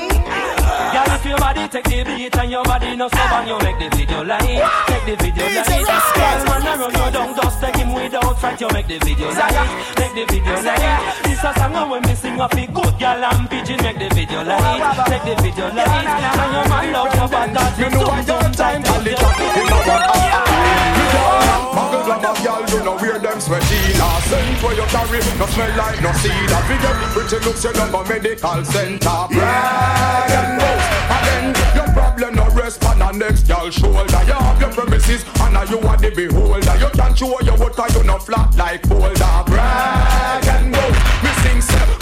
Girl, 0.92 1.11
if 1.14 1.24
your 1.24 1.38
body 1.38 1.68
take 1.68 1.84
the 1.84 2.04
beat 2.04 2.37
and 2.37 2.50
your 2.50 2.64
body 2.64 2.96
no 2.96 3.08
stubborn, 3.08 3.48
you 3.48 3.58
make 3.61 3.78
the 3.78 3.88
video 3.96 4.24
light. 4.24 4.42
Take 4.88 5.04
the 5.04 5.14
video 5.22 5.44
light. 5.44 5.66
Girl, 5.68 6.40
man, 6.48 6.66
I 6.66 6.74
run 6.78 6.92
you 6.92 7.11
down, 7.12 7.34
just 7.37 7.61
take 7.61 7.76
him 7.76 7.92
without 7.92 8.40
fright. 8.40 8.61
You 8.61 8.68
make 8.72 8.87
the 8.87 8.98
video 8.98 9.28
light. 9.28 9.68
Make 9.98 10.14
the 10.14 10.24
video 10.32 10.56
light. 10.62 11.24
This 11.24 11.44
a 11.44 11.50
song 11.54 11.90
when 11.90 12.02
me 12.02 12.14
sing 12.14 12.40
a 12.40 12.48
big 12.48 12.72
good 12.72 12.94
girl 12.98 13.24
and 13.24 13.50
pigeon. 13.50 13.78
Make 13.82 13.98
the 13.98 14.08
video 14.14 14.42
light. 14.44 15.06
Take 15.08 15.24
the 15.28 15.34
video 15.42 15.66
light. 15.74 16.06
And 16.08 16.52
your 16.52 16.68
man 16.68 16.92
love 16.92 17.14
your 17.14 17.28
bad 17.28 17.56
cause 17.56 17.78
You 17.78 17.90
know 17.90 18.06
I 18.08 18.22
don't 18.24 18.54
time 18.54 18.82
to 18.82 18.98
lick 19.00 19.22
up 19.22 19.38
in 19.38 19.68
a 19.68 19.78
one 19.87 20.47
Grab 22.20 22.37
a 22.37 22.42
girl, 22.42 22.64
you 22.68 22.85
know 22.85 22.96
where 22.98 23.18
them 23.18 23.40
sweaty 23.40 23.78
Now 23.98 24.18
send 24.20 24.59
for 24.59 24.72
your 24.74 24.87
carry, 24.87 25.18
no 25.38 25.46
smell 25.46 25.76
like 25.76 26.00
no 26.02 26.12
seed 26.18 26.50
I 26.50 26.61
figure 26.66 26.94
the 26.98 27.07
pretty 27.14 27.44
looks 27.44 27.64
your 27.64 27.74
number 27.74 28.04
medical 28.04 28.64
center. 28.64 29.18
Brag 29.31 30.31
and 30.31 30.61
boast. 30.61 30.88
Again, 31.14 31.46
your 31.76 31.88
problem 31.94 32.35
no 32.35 32.46
rest 32.54 32.85
on 32.85 32.98
the 32.98 33.12
next 33.12 33.46
girl 33.46 33.70
shoulder. 33.70 34.22
You 34.26 34.33
have 34.33 34.61
your 34.61 34.70
premises 34.70 35.24
and 35.40 35.54
now 35.54 35.62
you 35.64 35.78
are 35.81 35.96
the 35.96 36.11
beholder. 36.11 36.76
You 36.76 36.90
can't 36.90 37.16
show 37.18 37.40
your 37.40 37.57
water, 37.57 37.87
you 37.94 38.04
no 38.04 38.18
flat 38.18 38.57
like 38.57 38.88
boulder. 38.88 39.42
Brag 39.46 40.44
and 40.46 40.72
boast 40.72 41.17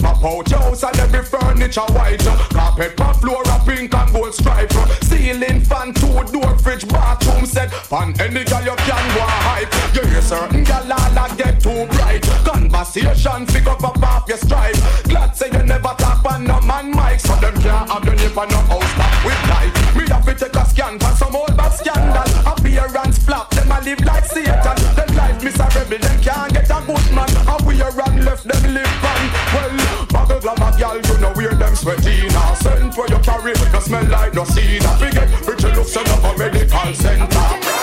map 0.06 0.24
out 0.24 0.50
your 0.50 0.60
house 0.60 0.82
and 0.84 0.98
every 0.98 1.24
furniture 1.24 1.88
white. 1.96 2.24
Carpet, 2.54 2.96
pop 2.96 3.16
floor, 3.16 3.42
a 3.46 3.58
pink 3.64 3.94
and 3.94 4.12
gold 4.12 4.34
stripe. 4.34 4.72
Ceiling 5.02 5.60
fan, 5.60 5.92
two 5.94 6.22
door, 6.32 6.56
fridge, 6.58 6.86
bathroom 6.88 7.46
set. 7.46 7.70
Pan 7.90 8.14
any 8.20 8.44
girl 8.44 8.62
you 8.62 8.76
can 8.86 9.04
go 9.14 9.24
hype 9.46 9.72
You 9.94 10.08
hear 10.10 10.22
certain 10.22 10.64
girl 10.64 10.92
all 10.92 11.36
get 11.36 11.60
too 11.60 11.86
bright. 11.96 12.22
Conversation, 12.44 13.46
pick 13.46 13.66
up 13.66 13.82
up 13.82 14.02
off 14.02 14.28
your 14.28 14.38
stripe. 14.38 14.76
Glad 15.04 15.32
say 15.36 15.50
you 15.50 15.62
never 15.62 15.94
talk 15.98 16.24
on 16.24 16.44
no 16.44 16.60
man 16.60 16.90
mic. 16.90 17.20
So 17.20 17.34
them 17.36 17.54
can't 17.60 17.90
have 17.90 18.04
your 18.04 18.14
nip 18.14 18.36
on 18.36 18.48
no 18.48 18.58
house 18.70 18.92
back 18.98 19.24
with 19.24 19.42
light 19.50 19.74
Me 19.96 20.04
have 20.08 20.24
to 20.26 20.34
take 20.34 20.54
a 20.54 20.64
scan 20.66 20.98
for 20.98 21.14
some 21.16 21.34
old 21.34 21.56
bad 21.56 21.72
scandal. 21.72 22.28
Appearance 22.52 23.18
flop, 23.18 23.50
them 23.50 23.70
a 23.72 23.80
live 23.80 24.04
like 24.04 24.24
Satan. 24.24 24.76
Them 24.94 25.16
life 25.16 25.42
miserable, 25.42 25.98
them 25.98 26.20
can't 26.22 26.52
get 26.52 26.70
a 26.70 26.78
good 26.86 27.06
man. 27.14 27.30
And 27.48 27.66
we 27.66 27.80
a 27.80 27.90
run 27.90 28.24
left 28.24 28.44
them 28.44 28.74
live 28.74 29.04
on. 29.04 29.22
Well, 29.54 29.85
muggle 30.46 30.74
a 30.74 30.78
gal, 30.78 30.96
you 30.96 31.18
know 31.20 31.32
where 31.32 31.54
them 31.54 31.74
sweaty 31.74 32.28
Now 32.28 32.54
scent 32.54 32.96
where 32.96 33.08
you 33.08 33.18
carry, 33.18 33.52
no 33.72 33.80
smell 33.80 34.04
like 34.08 34.34
no 34.34 34.44
seed 34.44 34.84
I 34.84 34.98
forget, 34.98 35.28
pretty 35.42 35.68
looks 35.74 35.96
enough 35.96 36.24
a 36.24 36.38
medical 36.38 36.94
center 36.94 37.76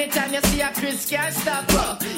anytime 0.00 0.32
you 0.32 0.40
see 0.42 0.60
a 0.60 0.72
Chris 0.72 1.08
can't 1.08 1.34
stop. 1.34 1.64
uh. 1.70 2.09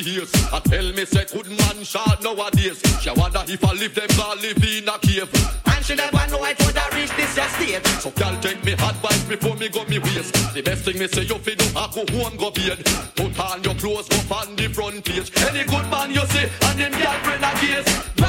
Whisper 0.00 0.08
in 0.08 0.14
me 0.14 0.20
ears 0.20 0.32
I 0.52 0.60
tell 0.60 0.92
me 0.92 1.04
say 1.04 1.24
good 1.32 1.48
man 1.48 1.84
short 1.84 2.22
nowadays. 2.22 2.82
She 3.00 3.10
wonder 3.10 3.42
if 3.46 3.64
I 3.64 3.72
live 3.72 3.94
them 3.94 4.08
or 4.20 4.36
live 4.36 4.64
in 4.64 4.88
a 4.88 4.98
cave. 4.98 5.30
And 5.66 5.84
she 5.84 5.94
never 5.94 6.26
know 6.28 6.44
it 6.44 6.58
would 6.64 6.76
have 6.76 6.94
reached 6.94 7.16
this 7.16 7.36
your 7.36 7.46
state. 7.48 7.86
So 8.00 8.10
girl 8.10 8.36
take 8.40 8.64
me 8.64 8.72
advice 8.72 9.24
before 9.24 9.56
me 9.56 9.68
go 9.68 9.84
me 9.84 9.98
waist 9.98 10.34
The 10.54 10.62
best 10.62 10.84
thing 10.84 10.98
me 10.98 11.08
say 11.08 11.22
you 11.22 11.38
fi 11.38 11.54
do 11.54 11.64
I 11.76 11.90
go 11.94 12.04
home 12.18 12.36
go 12.36 12.50
bed. 12.50 12.84
Put 13.16 13.38
on 13.38 13.62
your 13.62 13.74
clothes 13.74 14.08
go 14.08 14.36
on 14.36 14.56
the 14.56 14.68
front 14.68 15.04
page. 15.04 15.30
Any 15.48 15.64
good 15.64 15.86
man 15.90 16.10
you 16.10 16.24
see 16.26 16.48
and 16.62 16.78
him 16.78 16.92
girlfriend 16.92 17.44
a 17.44 17.52
case 17.58 18.19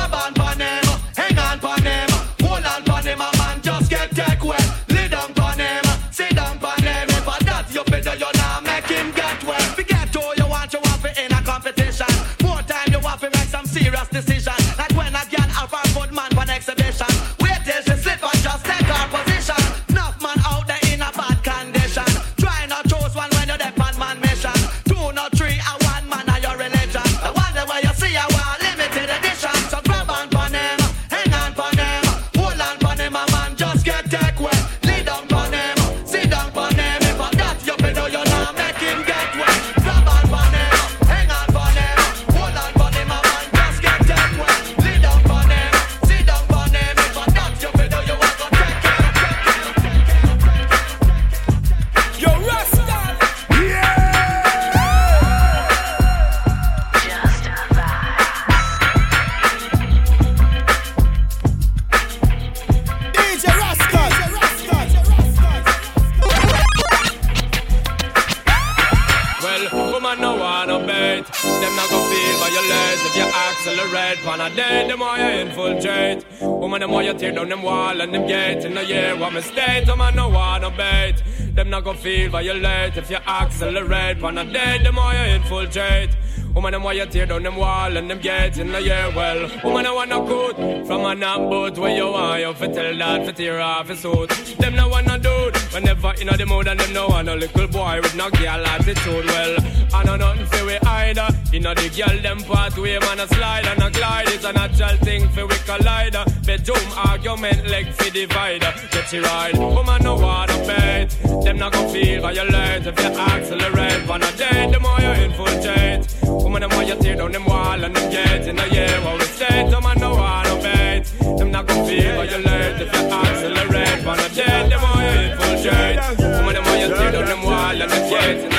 you 77.12 77.20
tear 77.20 77.32
down 77.32 77.50
them 77.50 77.62
wall 77.62 78.00
and 78.00 78.14
them 78.14 78.26
gate 78.26 78.64
in 78.64 78.74
the 78.74 78.86
year. 78.86 79.16
What 79.18 79.34
mistake? 79.34 79.86
Woman 79.88 80.16
no 80.16 80.30
wanna 80.30 80.70
bait. 80.72 81.16
Them 81.56 81.70
not 81.70 81.84
gonna 81.84 81.98
feel 81.98 82.30
violate 82.30 82.96
if 82.96 83.10
you 83.10 83.18
accelerate. 83.18 84.20
Pan 84.20 84.38
a 84.38 84.46
dead, 84.46 84.86
the 84.86 84.92
more 84.92 85.14
you 85.14 85.36
infiltrate. 85.36 86.12
Woman, 86.54 86.72
them 86.74 86.84
why 86.84 86.94
you 86.94 87.06
tear 87.06 87.26
down 87.26 87.44
them 87.44 87.56
wall 87.56 87.96
and 87.98 88.10
them 88.10 88.20
gates 88.20 88.58
in 88.58 88.72
the 88.72 88.82
year. 88.82 89.12
Well, 89.16 89.50
woman, 89.64 89.86
I 89.86 89.92
wanna 89.92 90.20
good 90.26 90.86
from 90.88 91.06
a 91.06 91.16
knock 91.16 91.50
boat 91.50 91.78
where 91.78 91.96
you 91.96 92.08
are. 92.08 92.40
You 92.40 92.54
fit 92.54 92.74
tell 92.74 92.98
that 92.98 93.26
for 93.26 93.32
tear 93.34 93.60
off 93.60 93.90
his 93.90 94.00
suit. 94.00 94.30
Them 94.60 94.76
no 94.76 94.88
wanna 94.88 95.18
dude 95.18 95.51
whenever 95.72 96.14
in 96.20 96.28
the 96.28 96.46
mood 96.46 96.68
and 96.68 96.80
them 96.80 96.94
no 96.94 97.08
want 97.08 97.30
a 97.30 97.36
little 97.36 97.68
boy 97.68 98.00
with 98.02 98.16
no 98.16 98.30
girl 98.30 98.66
attitude. 98.66 99.26
Well, 99.26 99.56
I 99.94 100.04
know 100.04 100.16
nothing 100.18 100.46
for 100.46 100.66
we 100.66 100.78
either. 100.78 101.28
You 101.52 101.60
know 101.60 101.74
the 101.74 101.90
girl 101.90 102.22
them 102.22 102.40
pathway 102.44 103.00
man 103.00 103.20
a 103.20 103.28
slide 103.28 103.66
and 103.66 103.84
a 103.84 103.90
glide. 103.90 104.28
It's 104.30 104.46
a 104.46 104.54
natural 104.54 104.98
thing 104.98 105.30
for 105.30 105.46
we 105.46 105.56
collider. 105.68 106.26
Bedroom 106.46 106.88
argument 107.06 107.68
leg 107.68 107.88
for 107.94 108.10
divider. 108.12 108.74
Get 108.92 109.08
she 109.10 109.20
ride. 109.20 109.58
Woman 109.58 110.04
no 110.04 110.16
wanna 110.16 110.58
bait. 110.68 111.08
Them 111.44 111.58
not 111.58 111.74
gonna 111.74 111.90
feel 111.90 112.22
violate 112.22 112.86
if 112.88 113.00
you 113.00 113.06
accelerate. 113.06 114.10
On 114.10 114.22
a 114.22 114.32
day, 114.38 114.70
the 114.72 114.80
more 114.80 115.00
you 115.00 115.14
infiltrate. 115.26 116.02
Woman, 116.24 116.62
the 116.62 116.70
more 116.70 116.84
you 116.84 116.96
tear 116.96 117.16
down 117.16 117.32
them 117.32 117.46
wall 117.46 117.84
and 117.84 117.96
them 117.96 118.12
gates 118.12 118.48
in 118.48 118.56
the 118.56 118.68
year. 118.70 119.00
What 119.04 119.20
we 119.20 119.26
say, 119.26 119.70
them 119.70 119.84
man 119.84 120.00
no 120.00 120.16
wanna 120.16 120.56
bait. 120.62 120.91
Them 121.38 121.52
not 121.52 121.66
gonna 121.68 121.86
feel 121.86 122.16
violate 122.16 122.82
if 122.82 122.94
you 122.94 123.02
accelerate. 123.10 124.06
On 124.06 124.20
a 124.20 124.30
day, 124.30 124.70
the 124.70 124.78
more 124.84 125.02
you 125.02 125.14
infiltrate. 125.32 125.98
Woman, 126.20 126.54
them 126.54 126.64
why 126.66 126.80
you 126.82 126.90
down 126.90 127.26
them 127.26 127.42
wall 127.44 127.82
and 127.82 127.82
them 127.82 127.90
the 127.90 128.10
year. 128.10 128.51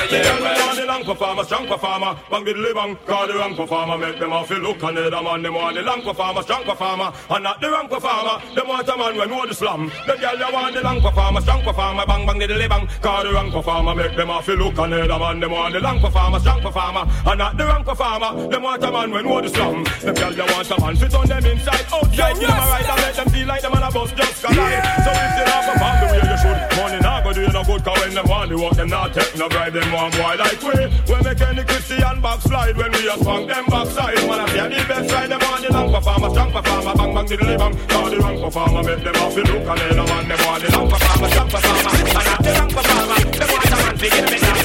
Long 1.03 1.15
performer, 1.15 1.43
strong 1.43 1.67
performer, 1.67 2.17
bang 2.29 2.45
the 2.45 2.71
bang, 2.73 2.95
call 3.05 3.27
the 3.27 3.33
wrong 3.33 3.55
performer, 3.55 3.97
make 3.97 4.19
them 4.19 4.31
off 4.31 4.49
look 4.49 4.81
and 4.83 4.97
the 4.97 5.11
man, 5.11 5.41
them 5.41 5.53
want 5.53 5.75
the 5.75 5.81
long 5.81 6.01
performer, 6.01 6.41
strong 6.41 6.63
performer, 6.63 7.11
and 7.29 7.43
not 7.43 7.59
the 7.59 7.69
wrong 7.69 7.87
performer. 7.89 8.39
Them 8.55 8.67
want 8.67 8.87
a 8.87 8.97
man 8.97 9.17
when 9.17 9.29
know 9.29 9.45
the 9.45 9.53
slum. 9.53 9.91
The 10.07 10.15
girl 10.15 10.37
they 10.37 10.53
want 10.53 10.75
the 10.75 10.81
long 10.81 11.01
performer, 11.01 11.41
strong 11.41 11.63
performer, 11.63 12.05
bang 12.05 12.25
bang 12.25 12.39
the 12.39 12.67
bang, 12.69 12.87
call 13.01 13.23
the 13.23 13.33
wrong 13.33 13.51
performer, 13.51 13.95
make 13.95 14.15
them 14.15 14.29
off 14.29 14.47
look 14.47 14.77
and 14.77 14.93
the 14.93 15.19
man, 15.19 15.39
them 15.39 15.51
want 15.51 15.73
the 15.73 15.79
long 15.79 15.99
performer, 15.99 16.39
strong 16.39 16.61
performer, 16.61 17.03
and 17.25 17.39
not 17.39 17.57
the 17.57 17.65
wrong 17.65 17.83
performer. 17.83 18.47
Them 18.47 18.63
want 18.63 18.83
a 18.83 18.91
man 18.91 19.11
when 19.11 19.25
know 19.25 19.41
the 19.41 19.49
slum. 19.49 19.83
The 19.83 20.13
girl 20.13 20.31
they 20.31 20.53
want 20.53 20.71
a 20.71 20.79
man 20.79 20.95
fit 20.95 21.15
on 21.15 21.27
them 21.27 21.45
inside, 21.45 21.85
outside, 21.91 22.35
them 22.37 22.49
a 22.49 22.63
right 22.71 22.89
and 22.89 23.01
make 23.01 23.15
them 23.15 23.29
feel 23.29 23.47
like 23.47 23.61
them 23.61 23.73
on 23.73 23.83
a 23.83 23.91
bus 23.91 24.11
just 24.13 24.43
collide. 24.43 24.83
So 25.03 25.11
if 25.11 25.35
you 25.35 25.45
not 25.51 25.63
perform 25.67 25.95
the 25.99 26.07
way 26.15 26.21
you 26.31 26.37
should, 26.39 26.59
money 26.79 26.99
not 27.01 27.23
go 27.23 27.33
do 27.33 27.41
you 27.41 27.51
no 27.51 27.63
good, 27.63 27.83
cause 27.83 27.99
when 27.99 28.13
them 28.13 28.27
want 28.27 28.49
the 28.49 28.57
work, 28.57 28.73
them 28.73 28.89
not 28.89 29.13
take 29.13 29.35
no 29.37 29.49
bribe, 29.49 29.73
them 29.73 29.91
want 29.91 30.13
boy 30.15 30.35
like 30.39 30.61
we. 30.61 30.92
We 31.07 31.15
make 31.21 31.41
any 31.41 31.63
Christian 31.63 32.21
backslide 32.21 32.77
when 32.77 32.91
we 32.91 33.07
a 33.07 33.17
spunk 33.17 33.47
them 33.49 33.65
backside. 33.65 34.15
Man, 34.27 34.39
I 34.39 34.47
see 34.47 34.81
the 34.81 34.85
best 34.87 35.09
side, 35.09 35.29
them 35.29 35.39
want 35.43 35.61
the 35.61 35.73
long 35.73 35.91
performer, 35.91 36.29
strong 36.29 36.51
performer, 36.51 36.93
bang 36.95 37.13
bang 37.13 37.27
diddly 37.27 37.57
bang. 37.57 37.87
Call 37.87 38.09
the 38.09 38.17
wrong 38.17 38.39
performer, 38.41 38.83
make 38.83 39.03
them 39.03 39.15
off 39.15 39.35
the 39.35 39.41
look 39.43 39.67
and 39.67 39.79
then 39.79 39.97
the 39.97 40.03
man, 40.03 40.27
them 40.27 40.39
want 40.45 40.63
the 40.63 40.71
long 40.71 40.89
performer, 40.89 41.27
strong 41.29 41.49
performer, 41.49 41.91
and 41.93 42.25
not 42.25 42.39
the 42.43 42.51
wrong 42.55 42.71
performer. 42.71 43.17
Them 43.33 43.49
want 43.51 43.73
a 43.73 43.77
man 43.83 43.95
to 43.97 44.07
get 44.09 44.25
me 44.31 44.37
down? 44.39 44.63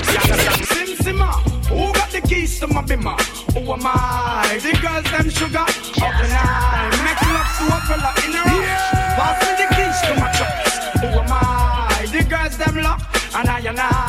Sim 0.70 0.90
Simma, 1.02 1.30
who 1.68 1.92
got 1.92 2.10
the 2.10 2.20
keys 2.20 2.60
to 2.60 2.66
my 2.68 2.82
bimmer? 2.82 3.16
Who 3.54 3.60
am 3.72 3.82
I? 3.84 4.58
The 4.62 4.72
girls 4.78 5.06
them 5.10 5.28
sugar, 5.30 5.58
up 5.58 6.18
and 6.22 6.32
I 6.32 6.94
make 7.02 7.22
love 7.34 7.50
to 7.58 7.64
a 7.66 7.78
fella 7.88 8.10
in 8.24 8.36
a 8.36 8.42
rush. 8.46 8.88
Pass 9.18 9.36
me 9.42 9.50
the 9.58 9.66
keys 9.74 9.98
to 10.06 10.12
my 10.20 10.28
trucks. 10.38 10.74
Who 11.02 11.08
am 11.18 11.32
I? 11.32 12.06
The 12.12 12.22
girls 12.24 12.56
them 12.56 12.76
lock, 12.82 13.00
and 13.34 13.48
I 13.48 13.58
and 13.60 13.80
I 13.80 14.07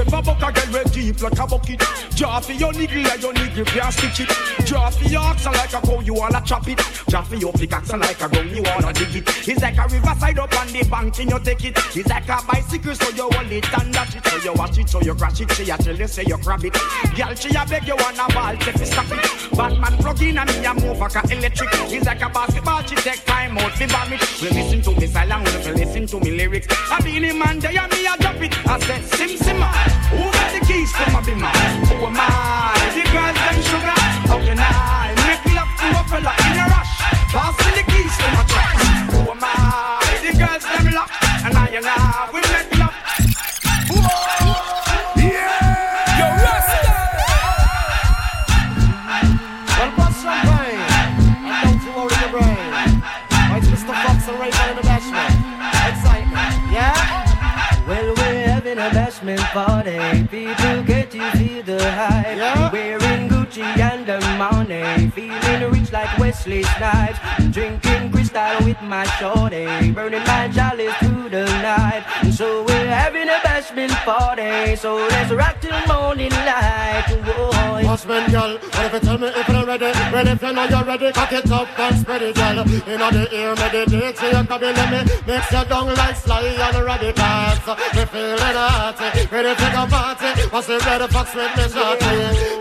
ever 0.00 0.22
buck 0.22 0.42
a 0.42 0.52
girl 0.52 0.72
with 0.72 0.92
deep 0.92 1.22
like 1.22 1.38
a 1.38 1.46
bucket? 1.46 1.82
For 1.82 2.52
your 2.52 2.72
niggle 2.72 3.06
and 3.06 3.22
your 3.22 3.32
niggle 3.32 3.64
can't 3.64 3.92
stitch 3.92 4.20
it. 4.20 4.32
For 4.32 5.08
your 5.08 5.20
oxen 5.20 5.52
like 5.52 5.72
a 5.72 5.80
cow, 5.80 6.00
you 6.00 6.14
wanna 6.14 6.42
chop 6.44 6.68
it. 6.68 6.78
Draw 7.08 7.22
for 7.22 7.36
your 7.36 7.52
pickaxe 7.52 7.92
like 7.92 8.20
a 8.20 8.28
gun, 8.28 8.48
you 8.54 8.62
wanna 8.62 8.92
dig 8.92 9.16
it. 9.16 9.48
It's 9.48 9.62
like 9.62 9.78
a 9.78 9.82
riverside 9.88 10.38
up 10.38 10.60
on 10.60 10.66
the 10.68 10.84
bank 10.90 11.18
and 11.18 11.30
you 11.30 11.38
take 11.40 11.64
it. 11.64 11.78
It's 11.96 12.08
like 12.08 12.28
a 12.28 12.38
bicycle, 12.46 12.94
so 12.94 13.08
you 13.10 13.28
hold 13.30 13.52
it 13.52 13.78
and 13.80 13.92
dash 13.92 14.16
it. 14.16 14.26
So 14.26 14.36
you 14.38 14.52
watch 14.54 14.78
it, 14.78 14.88
so 14.88 15.00
you 15.00 15.14
crash 15.14 15.40
it. 15.40 15.52
She 15.52 15.70
a 15.70 15.76
tell 15.78 15.96
you, 15.96 16.06
say 16.06 16.24
you 16.26 16.38
grab 16.38 16.64
it. 16.64 16.74
Girl, 17.16 17.34
she 17.34 17.54
a 17.54 17.64
beg 17.66 17.86
you 17.86 17.96
wanna 17.96 18.26
ball, 18.34 18.56
take 18.56 18.76
it, 18.76 18.86
stop 18.86 19.06
it. 19.10 19.56
Batman 19.56 19.96
plug 19.98 20.22
in 20.22 20.38
and 20.38 20.50
me 20.50 20.64
a 20.64 20.74
move 20.74 20.98
like 20.98 21.14
a 21.14 21.32
electric. 21.32 21.70
It's 21.72 22.06
like 22.06 22.22
a 22.22 22.28
basketball, 22.28 22.82
she 22.82 22.96
take 22.96 23.24
time 23.24 23.58
out, 23.58 23.74
the 23.78 23.86
vomit. 23.86 24.20
We 24.42 24.50
listen 24.50 24.82
to 24.82 25.00
me 25.00 25.06
silent, 25.06 25.66
we 25.66 25.72
listen 25.72 26.06
to 26.06 26.20
me 26.20 26.30
lyrics. 26.32 26.66
I 26.90 27.00
be 27.00 27.18
the 27.18 27.32
man, 27.32 27.58
there 27.60 27.78
and 27.78 27.92
me 27.92 28.06
a 28.06 28.16
drop 28.18 28.42
it. 28.42 28.66
I 28.66 28.78
said, 28.80 29.02
Sim 29.04 29.30
Simma, 29.38 29.70
who 30.10 30.22
got 30.30 30.48
the 30.52 30.60
keys 30.66 30.92
to 30.92 31.04
my 31.10 31.20
be? 31.22 31.32
Who 31.32 32.06
am 32.06 32.16
I? 32.18 32.74
The 32.94 33.02
girls 33.12 33.38
and 33.48 33.60
sugar. 33.64 33.96
How 34.30 34.38
can 34.38 34.58
I 34.58 35.14
make 35.26 35.44
love 35.54 35.72
to 35.80 35.86
a 35.90 36.02
fella 36.10 36.32
in 36.46 36.58
a 36.58 36.66
rush? 36.72 36.94
Passing 37.34 37.74
the 37.78 37.84
keys 37.90 38.14
to 38.20 38.26
my 38.34 38.42
truck. 38.50 38.76
Who 39.12 39.20
am 39.32 39.42
I? 39.42 40.02
The 40.22 40.32
girls 40.38 40.64
them 40.64 40.86
locked. 40.94 41.16
And 41.44 41.54
I 41.56 41.66
and 41.78 41.86
I 41.86 42.30
We 42.32 42.40
make 42.52 42.75
restless 66.26 66.66
nights. 66.80 67.18
Drinking 67.54 68.10
crystal 68.10 68.56
with 68.64 68.80
my 68.82 69.04
shorty, 69.18 69.66
burning 69.92 70.24
my 70.26 70.48
chalice 70.48 70.94
through 71.00 71.28
the 71.30 71.44
night. 71.62 72.02
And 72.22 72.34
so 72.34 72.64
we're 72.64 72.88
having 72.88 73.28
a 73.28 73.38
bashment 73.46 73.94
party, 74.04 74.76
so 74.76 74.96
let's 74.96 75.30
rock 75.32 75.60
till 75.60 75.78
morning 75.86 76.30
light. 76.30 77.06
Whoa. 77.26 77.50
Bashment 77.86 78.30
girl, 78.30 78.52
what 78.58 78.86
if 78.86 78.92
you 78.94 79.00
tell 79.00 79.18
me 79.18 79.28
if 79.28 79.48
you're 79.48 79.66
ready? 79.66 79.90
Well, 80.12 80.28
if 80.28 80.42
you 80.42 80.52
know 80.52 80.64
you're 80.64 80.84
ready, 80.84 81.12
cock 81.12 81.32
it 81.32 81.50
up 81.50 81.78
and 81.78 81.96
spread 82.00 82.22
it, 82.22 82.34
girl. 82.34 82.54
Know 82.56 83.10
the 83.16 83.24
ear, 83.32 83.54
meditate, 83.54 84.16
so 84.18 84.26
you 84.26 84.44
can 84.44 84.60
be 84.60 84.66
let 84.66 84.88
me 84.92 85.00
mix 85.26 85.52
your 85.52 85.64
down 85.64 85.94
like 85.94 86.16
sly 86.16 86.42
and 86.42 86.84
radicals. 86.84 87.58
Me 87.94 88.04
feeling 88.12 88.58
hot, 88.58 88.98
ready 89.30 89.54
to 89.54 89.68
go 89.74 89.82
party. 89.86 90.30
What's 90.50 90.66
the 90.66 90.78
red 90.86 91.02
fox 91.10 91.34
with 91.34 91.56
me 91.56 91.64
shorty? 91.70 92.56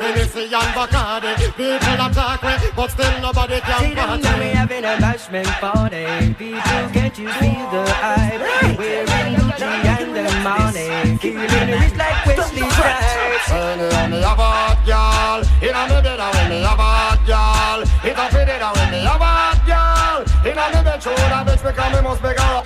And 0.45 0.73
Bacardi, 0.75 1.33
people 1.57 2.05
attack 2.05 2.43
me, 2.43 2.69
but 2.75 2.91
still 2.91 3.21
nobody 3.21 3.54
can 3.61 3.79
See 3.79 3.93
them 3.93 4.21
now 4.21 4.37
we 4.39 4.51
party. 4.51 4.57
having 4.57 4.83
a 4.85 4.95
bashment 4.97 5.51
party. 5.59 6.05
People, 6.35 6.83
can't 6.95 7.17
you 7.17 7.29
feel 7.39 7.65
the 7.71 7.83
hype? 8.01 8.77
Wearing 8.77 9.35
Gucci 9.35 9.69
and 9.95 10.15
the 10.15 10.25
money, 10.43 11.17
feeling 11.17 11.69
rich 11.79 11.95
like 11.95 12.25
Wesley 12.25 12.67
Snipes. 12.75 13.49
When 13.51 13.79
you 13.79 14.09
me 14.11 14.19
a 14.23 14.33
bad 14.35 14.77
girl, 14.85 15.39
inna 15.61 15.81
me 15.87 15.97
bed 16.01 16.19
a 16.19 16.27
when 16.33 16.49
me 16.49 16.57
a 16.63 16.73
bad 16.75 17.19
girl. 17.25 17.79
It 18.03 18.17
a 18.17 18.25
fit 18.33 18.49
it 18.49 18.61
a 18.61 18.69
when 18.75 18.91
me 18.91 18.99
a 19.05 19.15
bad 19.19 19.57
girl. 19.69 20.19
Inna 20.45 20.65
me 20.73 20.79
bed 20.83 20.99
show 21.03 21.15
that 21.15 21.45
bitch 21.47 21.63
because 21.63 21.91
me 21.93 22.01
must 22.01 22.21
be 22.21 22.33
girl. 22.33 22.63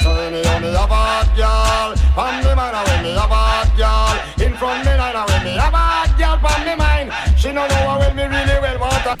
So 0.00 0.14
when 0.16 0.32
you 0.32 0.56
me 0.62 0.70
a 0.72 0.84
bad 0.88 1.28
girl, 1.36 1.96
from 2.14 2.34
me 2.40 2.54
mind 2.54 2.76
a 2.76 2.80
when 2.88 3.02
me 3.02 3.12
a 3.12 3.26
bad 3.28 3.68
girl. 3.76 4.16
In 4.46 4.52
front 4.56 4.84
me 4.86 4.92
night 4.96 5.16
a 5.18 5.22
when 5.28 5.44
me 5.44 5.54
a 5.58 5.68
bad 5.70 6.08
girl, 6.16 6.38
from 6.38 6.60
me 6.64 6.74
mind. 6.76 7.12
She 7.36 7.52
no 7.52 7.66
know 7.66 7.98
when 7.98 8.16
me 8.16 8.24
really 8.24 8.58
well 8.60 8.78
want 8.80 9.04
her. 9.04 9.16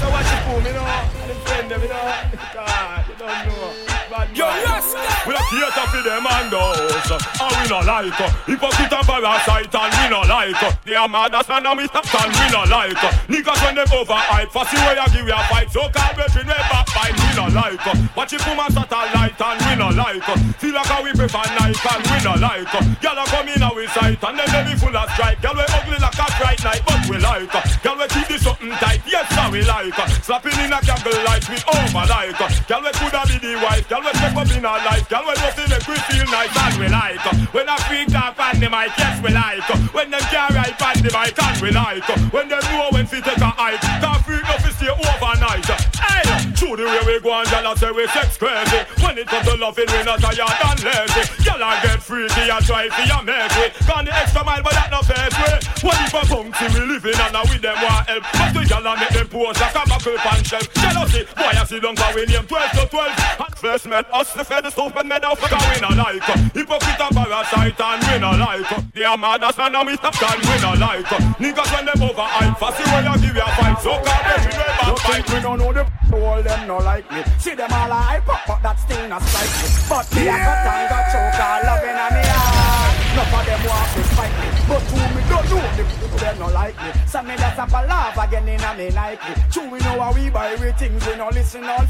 Hello, 0.00 0.14
when 0.14 0.24
you 0.24 0.30
ask 0.30 0.46
me 0.46 0.46
so 0.46 0.54
what 0.54 0.64
you 0.64 0.72
know? 0.72 1.32
And 1.32 1.38
friend 1.42 1.70
them, 1.70 1.82
you 1.82 1.88
know? 1.88 2.14
God, 2.54 3.08
you 3.08 3.14
don't 3.18 3.46
know. 3.48 3.87
Yo. 4.08 4.48
Rasta. 4.48 5.04
We 5.28 5.34
a 5.36 5.42
cater 5.52 5.86
for 5.92 6.00
them 6.00 6.24
and 6.24 6.48
those, 6.48 7.12
and 7.12 7.52
we 7.60 7.64
no 7.68 7.84
like 7.84 8.16
uh, 8.16 8.32
hypocrite 8.48 8.88
and 8.88 9.04
parasite 9.04 9.68
and 9.68 9.92
we 10.00 10.04
no 10.08 10.20
like 10.24 10.62
uh, 10.62 10.72
they 10.88 10.96
are 10.96 11.08
mad 11.08 11.34
as 11.34 11.44
and 11.50 11.68
we 11.76 11.84
stop 11.92 12.08
and 12.16 12.32
we 12.32 12.46
no 12.48 12.64
like 12.64 12.96
uh, 13.04 13.12
niggas 13.28 13.60
when 13.60 13.74
them 13.76 13.88
overhype, 13.92 14.48
fussy 14.48 14.80
way 14.80 14.96
I 14.96 15.04
give 15.12 15.28
you 15.28 15.36
a 15.36 15.42
fight, 15.52 15.68
so 15.68 15.84
call 15.92 16.16
between 16.16 16.48
we 16.48 16.56
backbite 16.56 17.20
we 17.20 17.30
no 17.36 17.46
like 17.52 17.84
watch 18.16 18.32
it 18.32 18.40
from 18.40 18.56
a 18.56 18.66
satellite 18.72 19.36
and 19.36 19.60
we 19.68 19.72
no 19.76 19.88
like 19.92 20.24
feel 20.56 20.72
like 20.72 20.88
how 20.88 21.04
we 21.04 21.12
prefer 21.12 21.44
Nike 21.60 21.88
and 21.92 22.04
we 22.08 22.16
no 22.24 22.32
like 22.40 22.72
a 22.72 23.24
come 23.28 23.48
in 23.48 23.60
our 23.60 23.86
sight 23.92 24.24
and 24.24 24.38
them 24.40 24.48
belly 24.48 24.74
full 24.80 24.96
of 24.96 25.10
stripe, 25.12 25.36
gyal 25.44 25.52
we 25.52 25.68
ugly 25.68 25.98
like 26.00 26.16
a 26.16 26.26
bright 26.40 26.62
night 26.64 26.82
but 26.88 27.02
we 27.12 27.20
like 27.20 27.52
gyal 27.84 28.00
we 28.00 28.08
keep 28.08 28.24
this 28.28 28.40
something 28.40 28.72
tight, 28.80 29.04
yes 29.04 29.28
sir 29.36 29.52
we 29.52 29.60
like 29.68 29.92
slapping 30.24 30.56
in 30.64 30.72
a 30.72 30.80
candle 30.80 31.12
light 31.28 31.44
we 31.52 31.60
over 31.76 32.04
like 32.08 32.32
gyal 32.64 32.80
we 32.80 32.90
coulda 32.96 33.20
be 33.28 33.36
the 33.36 33.52
wife, 33.60 33.84
gyal 33.98 34.12
we 34.12 34.18
step 34.18 34.36
up 34.36 34.56
in 34.56 34.64
our 34.64 34.78
life, 34.84 35.08
gyal 35.08 35.26
we 35.26 35.34
nothing 35.34 35.70
make 35.70 35.88
we 35.88 35.96
feel 36.06 36.26
nice 36.26 36.56
and 36.56 36.78
we 36.78 36.88
like. 36.88 37.18
When 37.54 37.68
a 37.68 37.76
freak 37.88 38.08
talk 38.08 38.38
on 38.38 38.60
the 38.60 38.70
mic, 38.70 38.92
yes 38.98 39.22
we 39.22 39.30
like. 39.30 39.94
When 39.94 40.10
them 40.10 40.20
ride 40.54 40.82
on 40.82 41.02
the 41.02 41.10
mic 41.10 41.42
and 41.42 41.62
we 41.62 41.70
like. 41.70 42.32
When 42.32 42.48
them 42.48 42.60
know 42.70 42.88
when 42.92 43.06
fi 43.06 43.20
take 43.20 43.38
a 43.38 43.50
hike, 43.50 43.80
can't 43.80 44.24
freak 44.24 44.47
stay 44.78 44.94
overnight. 44.94 45.66
Hey, 45.98 46.22
through 46.54 46.78
the 46.78 46.86
way 46.86 47.02
we 47.02 47.20
go 47.20 47.34
and 47.34 47.48
gyal 47.50 47.66
a 47.66 47.76
say 47.76 47.90
we 47.90 48.06
sex 48.14 48.38
crazy. 48.38 48.80
When 49.02 49.18
it 49.18 49.26
comes 49.26 49.46
to 49.46 49.56
loving, 49.58 49.90
we 49.90 50.02
not 50.06 50.22
tired 50.22 50.38
and 50.38 50.80
lazy. 50.86 51.22
Gyal 51.42 51.62
a 51.62 51.70
get 51.82 51.98
freaky 51.98 52.46
and 52.46 52.64
try 52.64 52.88
fi 52.88 53.04
a 53.10 53.18
make 53.26 53.58
it. 53.58 53.70
Gone 53.86 54.06
the 54.06 54.14
extra 54.14 54.44
mile, 54.46 54.62
but 54.62 54.72
that 54.72 54.90
no 54.94 55.02
fair 55.02 55.26
way. 55.26 55.58
What 55.82 55.98
if 55.98 56.14
a 56.14 56.22
bounty 56.30 56.66
we 56.70 56.80
living 56.86 57.18
and 57.18 57.32
now 57.34 57.42
with 57.42 57.62
them 57.62 57.78
want 57.82 58.06
help? 58.06 58.24
But 58.30 58.50
the 58.54 58.60
gyal 58.62 58.86
a 58.86 58.92
make 58.94 59.10
them 59.10 59.28
pose 59.28 59.58
like 59.58 59.74
a 59.74 59.82
buckle 59.82 60.18
pan 60.22 60.40
shelf. 60.46 60.66
Jealousy, 60.78 61.22
boy 61.34 61.54
I 61.58 61.64
see 61.66 61.80
long 61.82 61.96
for 61.98 62.10
we 62.14 62.26
name 62.26 62.46
12 62.46 62.70
to 62.78 62.82
12. 62.86 63.42
And 63.42 63.54
first 63.58 63.86
met 63.90 64.06
us 64.14 64.32
the 64.34 64.44
fed 64.46 64.64
the 64.64 64.70
stupid 64.70 65.06
men 65.06 65.24
out 65.26 65.38
for 65.38 65.50
we 65.50 65.78
no 65.82 65.90
like. 65.90 66.22
Hypocrite 66.54 67.02
and 67.02 67.14
parasite 67.18 67.80
and 67.82 68.00
we 68.06 68.14
no 68.22 68.30
like. 68.38 68.70
They 68.94 69.04
are 69.04 69.18
mad 69.18 69.42
as 69.42 69.58
and 69.58 69.74
we 69.86 69.98
stop 69.98 70.14
and 70.22 70.40
we 70.46 70.54
no 70.62 70.72
like. 70.78 71.10
Niggas 71.42 71.70
when 71.74 71.84
them 71.86 72.02
over 72.02 72.22
hype, 72.22 72.58
fussy 72.58 72.86
when 72.94 73.04
you 73.04 73.14
give 73.26 73.36
you 73.36 73.42
a 73.42 73.50
fight. 73.58 73.78
So 73.82 73.90
come 73.98 74.22
every 74.30 74.54
way 74.54 74.68
back 74.68 74.77
You 74.88 74.96
think 74.96 75.28
we 75.28 75.40
don't 75.40 75.58
know 75.58 75.70
the 75.70 75.84
all 76.16 76.42
them 76.42 76.66
no 76.66 76.78
like 76.78 77.04
me. 77.12 77.22
See 77.38 77.54
them 77.54 77.70
all 77.70 77.92
a 77.92 77.94
hype 77.94 78.26
up 78.26 78.40
but 78.48 78.62
that 78.62 78.80
still 78.80 79.06
not 79.06 79.20
strike 79.20 79.52
me. 79.60 79.68
But 79.84 80.08
me 80.16 80.22
a 80.24 80.36
got 80.40 80.64
and 80.64 81.06
choke 81.12 81.40
all 81.44 81.60
loving 81.68 81.92
on 81.92 82.10
me 82.16 82.24
heart. 82.24 82.96
Enough 83.12 83.36
of 83.36 83.44
them 83.44 83.62
want 83.68 83.90
to 83.92 84.02
fight 84.16 84.32
me. 84.40 84.48
But 84.64 84.82
who 84.88 85.00
me 85.12 85.20
don't 85.28 85.44
know 85.52 85.60
the 85.76 85.84
people 85.84 86.16
them 86.16 86.38
no 86.40 86.48
like 86.48 86.76
me. 86.80 86.90
So 87.04 87.22
me 87.22 87.36
have 87.36 87.68
a 87.68 87.80
laugh 87.84 88.16
again 88.16 88.48
in 88.48 88.64
a 88.64 88.70
me 88.80 88.88
Nike. 88.88 89.32
True 89.52 89.68
we 89.68 89.78
know 89.80 90.00
how 90.00 90.14
we 90.14 90.30
buy 90.30 90.56
we 90.56 90.72
things 90.72 91.06
we 91.06 91.16
no 91.16 91.28
listen 91.28 91.64
all 91.64 91.84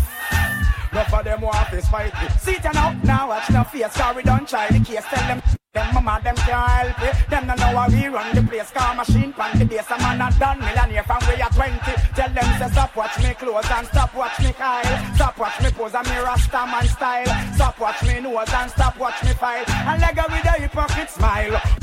Enough 0.93 1.15
of 1.15 1.25
them 1.25 1.41
want 1.41 1.71
to 1.71 1.83
fight 1.83 2.13
Sit 2.41 2.63
down 2.63 2.75
now, 2.75 2.93
now 3.05 3.29
watch 3.29 3.51
no 3.51 3.65
face 3.65 3.99
we 4.17 4.23
don't 4.23 4.49
try 4.49 4.69
the 4.69 4.81
case 4.81 5.05
Tell 5.11 5.29
them 5.29 5.43
them 5.75 5.95
mama, 5.95 6.19
them 6.25 6.35
can't 6.35 6.71
help 6.71 7.03
it. 7.03 7.31
Them 7.31 7.47
no 7.47 7.55
know 7.55 7.77
how 7.77 7.89
we 7.89 8.07
run 8.07 8.35
the 8.35 8.43
place. 8.43 8.71
Car 8.71 8.95
machine 8.95 9.33
pan 9.33 9.59
the 9.59 9.65
base. 9.67 9.91
A 9.91 9.99
man 9.99 10.21
a 10.21 10.39
done 10.39 10.59
millionaire 10.59 11.05
from 11.05 11.21
we 11.29 11.41
are 11.41 11.51
20. 11.51 11.79
Tell 12.17 12.31
them 12.31 12.59
say 12.59 12.69
stop 12.73 12.97
watch 12.97 13.19
me 13.19 13.35
clothes 13.35 13.71
and 13.71 13.87
stop 13.87 14.15
watch 14.15 14.41
me 14.41 14.53
Kyle. 14.53 15.15
Stop 15.15 15.39
watch 15.39 15.61
me 15.63 15.71
pose 15.71 15.95
and 15.95 16.09
me 16.09 16.17
rasta 16.17 16.67
man 16.67 16.89
style. 16.89 17.55
Stop 17.55 17.79
watch 17.79 18.03
me 18.03 18.21
nose 18.21 18.53
and 18.53 18.71
stop 18.71 18.99
watch 18.99 19.23
me 19.23 19.33
file. 19.35 19.65
And 19.69 20.01
leg 20.01 20.17
with 20.17 20.45
a 20.47 20.53
hypocrite 20.59 21.11
smile. 21.11 21.78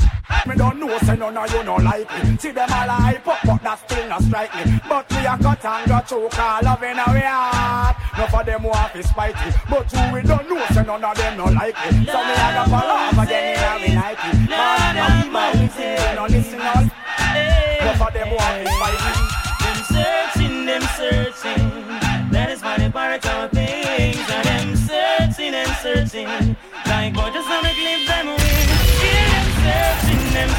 Me 0.46 0.54
don't 0.56 0.78
know, 0.78 0.98
say 0.98 1.16
none 1.16 1.36
of 1.36 1.52
you 1.52 1.62
no 1.64 1.76
like 1.76 2.08
me. 2.24 2.36
See 2.38 2.50
them 2.50 2.70
all 2.70 2.88
hype 2.88 3.26
up, 3.26 3.38
but 3.44 3.62
that 3.62 3.78
still 3.78 4.08
not 4.08 4.22
strike 4.22 4.54
me. 4.54 4.80
But 4.88 5.10
we 5.10 5.26
a 5.26 5.38
cut 5.38 5.64
and 5.64 5.88
got 5.88 6.06
choke 6.08 6.38
all 6.38 6.62
loving 6.62 6.98
our 6.98 7.18
heart. 7.18 7.96
Enough 8.14 8.34
of 8.34 8.46
them 8.46 8.62
want 8.62 8.92
to 8.92 9.02
spite 9.02 9.34
me. 9.34 9.52
But 9.68 9.90
who 9.90 10.14
we 10.14 10.22
don't 10.22 10.48
know, 10.48 10.64
say 10.72 10.84
none 10.84 11.04
of 11.04 11.16
them 11.16 11.36
no 11.36 11.44
like 11.46 11.74
me. 11.90 12.06
So 12.06 12.18
me 12.22 12.34
a 12.34 12.48
go 12.54 12.64
fall 12.70 12.90
off 12.90 13.18
again 13.18 13.82
in 13.82 13.94
Nike. 13.94 14.32
Man, 14.50 14.96
and 14.96 15.26
we 15.26 15.32
buy 15.32 15.50
we 15.52 15.66
things, 15.68 16.02
we 16.02 16.14
no 16.14 16.26
listen. 16.26 16.60
Enough 16.60 18.02
of 18.02 18.12
them 18.14 18.30
want 18.30 18.66
to 18.66 18.72
spite 18.72 19.00
me. 19.02 19.05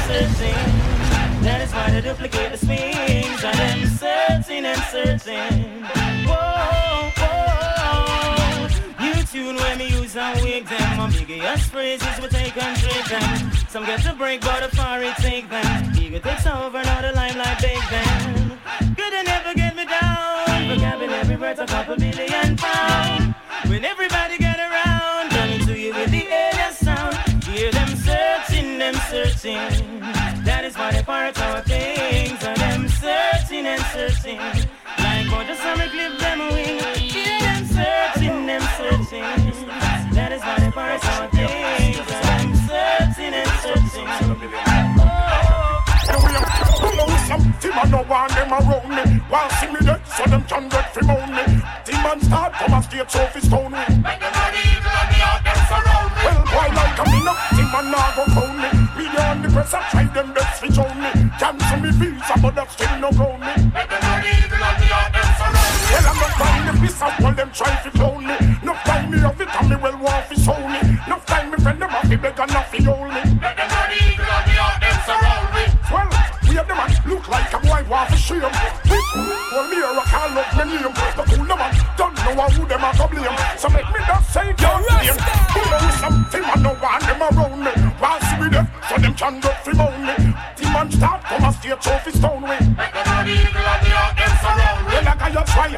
Searching. 0.08 0.64
That 1.44 1.60
is 1.64 1.72
why 1.72 1.90
they 1.90 2.00
duplicate 2.00 2.50
the 2.52 2.58
swings. 2.58 3.40
And 3.44 3.56
them 3.62 3.80
searching 4.02 4.64
and 4.64 4.82
searching. 4.92 5.84
Whoa, 6.26 7.12
whoa. 7.20 8.68
New 9.04 9.18
tune 9.30 9.56
when 9.56 9.78
me 9.78 9.88
use 9.88 10.16
and 10.16 10.40
wig 10.42 10.66
them. 10.66 10.96
My 10.96 11.10
biggest 11.10 11.70
phrases 11.70 12.14
we 12.20 12.28
take 12.28 12.56
and 12.56 12.74
trade 12.80 13.08
them. 13.12 13.52
Some 13.68 13.84
get 13.84 14.00
to 14.02 14.14
break, 14.14 14.40
but 14.40 14.62
a 14.62 14.68
far 14.74 15.02
it 15.02 15.16
take 15.16 15.48
them. 15.50 15.92
Ego 16.00 16.18
takes 16.18 16.46
over, 16.46 16.82
now 16.82 17.00
the 17.02 17.12
limelight 17.12 17.60
big 17.60 17.82
them. 17.92 18.58
Good 18.96 19.12
and 19.12 19.26
never 19.26 19.52
get 19.54 19.76
me 19.76 19.84
down. 19.84 20.68
Vocabulary 20.68 21.36
worth 21.36 21.60
a 21.60 21.66
couple 21.66 21.96
billion 21.96 22.56
pound. 22.56 23.34
When 23.68 23.84
everybody 23.84 24.38
get 24.38 24.58
around, 24.58 25.30
coming 25.30 25.66
to 25.66 25.78
you 25.78 25.92
with 25.92 26.10
the 26.10 26.24
alien 26.26 26.72
sound. 26.72 27.14
Hear 27.44 27.70
them 27.72 27.88
searching, 27.96 28.78
them 28.78 28.94
searching. 29.10 30.07
That 30.88 30.96
is 30.96 31.06
why 31.06 31.26
they 31.28 31.34
part 31.34 31.40
our 31.40 31.60
things. 31.60 32.44
And 32.44 32.56
them 32.56 32.88
searching 32.88 33.66
and 33.66 33.82
searching. 33.92 34.40
Like 34.96 35.28
what 35.30 35.46
just 35.46 35.60
some 35.60 35.76
clip 35.76 36.18
them 36.18 36.38
wing. 36.48 36.80
Hear 36.96 37.40
them 37.44 37.64
searching, 37.68 38.46
them 38.48 38.64
searching. 38.72 39.52
That 40.16 40.32
is 40.32 40.40
why 40.40 40.56
they 40.58 40.70
part 40.70 41.04
our 41.04 41.28
things. 41.28 42.08
And 42.08 42.24
them 42.24 42.56
searching 42.64 43.34
and 43.36 43.52
searching. 43.60 44.08
And 44.08 44.40
we 46.24 46.32
are 46.32 46.48
come 46.80 47.00
on 47.00 47.06
with 47.12 47.24
some 47.28 47.44
team 47.60 47.76
and 47.76 47.90
no 47.92 48.00
one 48.08 48.32
them 48.32 48.48
around 48.48 48.88
me. 48.88 49.20
Want 49.28 49.52
see 49.60 49.68
me 49.68 49.80
dead, 49.84 50.00
so 50.08 50.24
them 50.24 50.42
can 50.44 50.68
get 50.70 50.94
from 50.94 51.10
on 51.10 51.28
me. 51.36 51.44
And 51.84 52.22
start 52.22 52.52
come 52.54 52.72
and 52.72 52.84
straight 52.84 53.10
so 53.10 53.26
fi 53.26 53.40
stone 53.40 53.72
me. 53.72 53.84
Make 54.00 54.20
them 54.24 54.32
money 54.32 54.64
evil 54.72 55.04
the 55.04 55.20
heart 55.20 55.44
them 55.44 55.60
surround 55.68 56.16
me. 56.16 56.20
Well, 56.24 56.40
boy 56.48 56.68
like 56.72 56.96
a 56.96 57.04
me 57.12 57.20
now, 57.28 57.36
team 57.52 57.76
and 57.76 57.92
now 57.92 58.08
go 58.16 58.24
crown 58.32 58.56
me. 58.56 58.87
The 59.48 59.54
press 59.54 59.72
a 59.72 59.80
try 59.90 60.04
them 60.12 60.34
best 60.34 60.60
fi 60.60 60.68
show 60.68 60.84
me. 61.00 61.08
Cancel 61.40 61.80
me 61.80 61.90
visa, 61.96 62.34
but 62.42 62.54
that 62.54 62.68
still 62.70 63.00
no 63.00 63.08
ground 63.16 63.40
me. 63.40 63.54
Make 63.72 63.88
them 63.88 64.02
money 64.04 64.28
evil 64.44 64.60
and 64.60 64.76
the 64.76 64.86
heart 64.92 65.08
them 65.16 65.28
surround. 65.40 65.72
Well, 65.88 66.04
I'm 66.04 66.18
not 66.20 66.34
buying 66.36 66.66
the 66.68 66.74
piece 66.84 67.00
of 67.00 67.16
all 67.24 67.32
them 67.32 67.50
try 67.56 67.72
fi 67.80 67.90
clone 67.96 68.26
me. 68.28 68.36
No 68.60 68.74
time 68.84 69.08
me 69.08 69.16
of 69.24 69.40
it 69.40 69.48
and 69.48 69.68
me 69.72 69.76
well 69.80 69.96
want 70.04 70.28
show 70.36 70.60
me. 70.68 70.80
No 71.08 71.16
time 71.24 71.48
me 71.48 71.56
friend 71.64 71.80
them 71.80 71.88
have 71.88 72.04
fi 72.04 72.16
beg 72.16 72.36
and 72.36 72.50
don't 82.38 82.54
know 82.54 82.62
who 82.62 82.68
them 82.68 82.84
a 82.84 82.90
go 82.96 83.06
blame. 83.08 83.38
So 83.58 83.68
make 83.68 83.88
me 83.90 84.00
just 84.06 84.32
say 84.32 84.46
your 84.46 84.78
name. 84.86 85.18
Who 85.50 85.60
know 85.70 85.90
something 85.98 86.42
man 86.42 86.62
no 86.62 86.72
want 86.78 87.02
them 87.02 87.22
around 87.22 87.58
me. 87.58 87.72
Want 87.98 88.22
see 88.22 88.38
me 88.38 88.48
there, 88.48 88.66
so 88.88 88.96
them 88.96 89.14
can 89.14 89.40
go 89.40 89.50
fi 89.66 89.72
moan 89.74 90.06
me. 90.06 90.14
The 90.56 90.64
man 90.70 90.90
start 90.90 91.24
come 91.24 91.44
a 91.44 91.52
straight 91.52 91.82
so 91.82 91.98
fi 91.98 92.10
stone 92.10 92.42
me. 92.42 92.56
Make 92.78 92.94
them 92.94 93.06
money 93.10 93.32
evil 93.32 93.58
and 93.58 93.82
the 93.82 93.90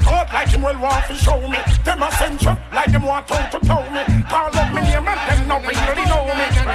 heart 0.05 0.29
like 0.33 0.49
him 0.49 0.63
well 0.63 0.79
want 0.79 1.07
to 1.07 1.15
show 1.15 1.41
me. 1.49 1.59
Them 1.85 2.03
a 2.03 2.11
send 2.13 2.43
you 2.43 2.57
like 2.73 2.93
them 2.93 3.03
want 3.03 3.27
to 3.29 3.35
to 3.53 3.59
tell 3.65 3.85
me. 3.91 4.03
Call 4.29 4.53
up 4.53 4.69
me 4.75 4.81
name 4.83 5.09
and 5.09 5.21
them 5.29 5.49
no 5.49 5.57
really 5.65 6.05
know 6.13 6.29
me. 6.29 6.45
Big 6.45 6.69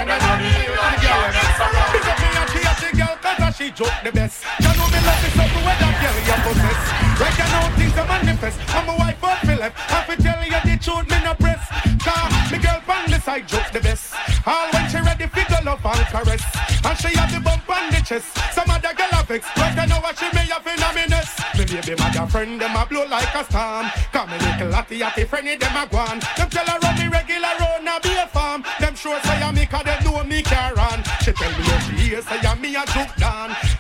up 2.10 2.18
me 2.22 2.30
and 2.34 2.50
she 2.50 2.60
a 2.66 2.74
she 2.82 2.90
girl 2.98 3.16
cause 3.22 3.56
she 3.58 3.72
joke 3.72 3.98
the 4.04 4.12
best. 4.12 4.44
You 4.60 4.74
know 4.74 4.88
me 4.90 5.00
love 5.06 5.22
this 5.22 5.38
up 5.38 5.54
where 5.62 5.78
that 5.78 5.94
girl 6.02 6.18
you 6.26 6.38
possess. 6.42 7.05
Right 7.16 7.38
now 7.40 7.70
things 7.78 7.96
are 7.98 8.08
manifest. 8.08 8.60
I'm 8.76 8.90
a 8.90 8.96
wife 8.98 9.24
of 9.24 9.40
Philip. 9.48 9.74
I 9.90 10.04
fi 10.04 10.16
tell 10.16 10.44
you 10.44 10.60
the 10.68 10.76
truth 10.84 11.08
me 11.10 11.18
no 11.24 11.34
press. 11.36 11.64
Cause 12.04 12.52
me 12.52 12.58
girl 12.60 12.80
from 12.84 13.10
the 13.10 13.20
side 13.22 13.48
joke 13.48 13.72
the 13.72 13.80
best. 13.80 14.14
All 14.46 14.68
when 14.72 14.90
she 14.90 15.00
ready 15.00 15.28
fi 15.28 15.48
go 15.48 15.56
love 15.64 15.86
and 15.86 16.06
caress. 16.12 16.44
And 16.84 16.98
she 17.00 17.16
have 17.16 17.32
the 17.32 17.40
bump 17.40 17.70
on 17.70 17.90
the 17.90 18.04
chest. 18.04 18.36
Some 18.52 18.70
other 18.70 18.94
girl 18.94 19.08
have 19.16 19.28
vex. 19.28 19.48
Right 19.56 19.88
now 19.88 20.02
what 20.04 20.20
she 20.20 20.28
may 20.36 20.44
have 20.52 20.68
in 20.68 20.84
a 20.84 20.90
minute. 20.92 21.32
Me 21.56 21.64
baby 21.64 21.96
mother 21.96 22.28
friend 22.28 22.60
them 22.60 22.76
a 22.76 22.86
blow 22.86 23.08
like 23.08 23.34
a 23.34 23.44
storm. 23.48 23.88
Come 24.12 24.30
me 24.32 24.38
little 24.38 24.76
atty 24.76 25.02
atty 25.02 25.24
friendly 25.24 25.56
them 25.56 25.72
a 25.72 25.88
gone. 25.88 26.20
Them 26.36 26.50
tell 26.52 26.68
her 26.68 26.80
run 26.84 27.00
me 27.00 27.08
regular 27.08 27.56
round 27.64 27.88
a 27.88 27.96
be 28.04 28.12
a 28.12 28.28
farm. 28.28 28.62
Them 28.82 28.94
sure 28.94 29.20
say 29.24 29.40
I 29.40 29.52
me 29.56 29.66
cause 29.66 29.88
they 29.88 29.98
know 30.04 30.22
me 30.26 30.44
care 30.44 30.75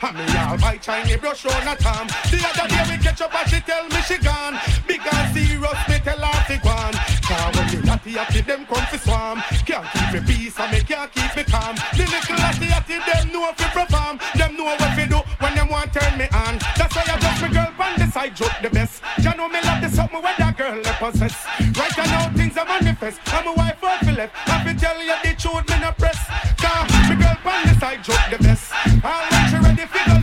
And 0.01 0.17
me 0.17 0.25
all 0.37 0.57
my 0.57 0.77
Chinese 0.77 1.17
brush 1.17 1.45
on 1.45 1.67
a 1.67 1.75
tom. 1.75 2.07
The 2.29 2.39
other 2.45 2.67
day 2.67 2.83
we 2.89 3.03
catch 3.03 3.21
up 3.21 3.33
and 3.33 3.49
she 3.49 3.59
tell 3.61 3.87
me 3.87 4.01
she 4.07 4.17
gone. 4.17 4.59
And 5.05 5.37
serious 5.37 5.81
me 5.87 5.99
tell 5.99 6.17
her 6.17 6.43
to 6.49 6.57
go 6.63 6.69
on. 6.69 6.93
Cause 7.21 7.55
when 7.55 7.85
the 7.85 7.91
atty 7.91 8.17
atty 8.17 8.41
them 8.41 8.65
come 8.65 8.85
fi 8.89 8.97
swarm. 8.97 9.37
Can't 9.65 9.85
keep 9.93 10.13
me 10.13 10.19
peace 10.25 10.59
and 10.59 10.71
me 10.71 10.81
can't 10.81 11.11
keep 11.11 11.35
me 11.35 11.43
calm. 11.43 11.75
The 11.93 12.05
little 12.09 12.41
atty 12.41 12.67
atty 12.73 12.97
them 13.05 13.33
know 13.33 13.53
fi 13.53 13.69
perform. 13.69 14.19
Them 14.35 14.57
know 14.57 14.65
what 14.65 14.81
fi 14.97 15.05
do 15.05 15.21
when 15.39 15.53
them 15.53 15.69
want 15.69 15.93
turn 15.93 16.17
me 16.17 16.25
on. 16.33 16.57
That's 16.77 16.95
why 16.95 17.05
I 17.05 17.19
just 17.19 17.41
me 17.43 17.49
girl 17.49 17.71
on 17.77 17.99
the 17.99 18.07
side 18.11 18.35
joke 18.35 18.57
the 18.63 18.69
best. 18.69 19.03
You 19.21 19.33
know 19.35 19.47
me 19.47 19.61
love 19.61 19.81
the 19.81 19.89
something 19.89 20.21
where 20.21 20.35
that 20.39 20.57
girl 20.57 20.81
they 20.81 20.95
possess. 20.97 21.37
Right 21.77 21.97
now 21.97 22.33
things 22.33 22.57
are 22.57 22.65
manifest. 22.65 23.19
I'm 23.27 23.47
a 23.47 23.53
wife 23.53 23.83
of 23.83 23.99
Philip. 24.07 24.31
I 24.47 24.63
fi 24.63 24.73
tell 24.73 24.99
you 25.03 25.15
the 25.23 25.31
truth 25.37 25.69
me 25.69 25.79
no 25.79 25.91
press. 25.91 26.14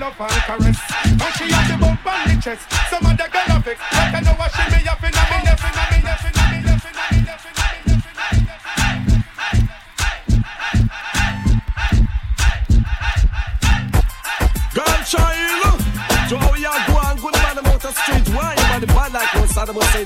Love 0.03 0.21
and 0.21 0.43
caress. 0.49 0.81
And 1.07 1.33
she 1.39 1.45
have 1.55 1.69
the 1.71 1.77
bump 1.79 2.07
on 2.07 2.29
the 2.29 2.35
chest. 2.43 2.67
Some 2.91 3.07
other 3.07 3.29
girl 3.31 3.49
have 3.55 3.69
it. 3.69 3.79
Right 3.79 4.23
now 4.25 4.35
what 4.35 4.51
she 4.51 4.65
me 4.73 4.89
up 4.89 5.03
in 5.07 5.15
a 5.15 5.23
left 5.47 5.63
in 5.63 5.79
a 5.79 5.85
in 5.95 6.07
a 6.07 6.15
in 6.27 6.43
a 6.43 6.83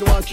like. 0.05 0.29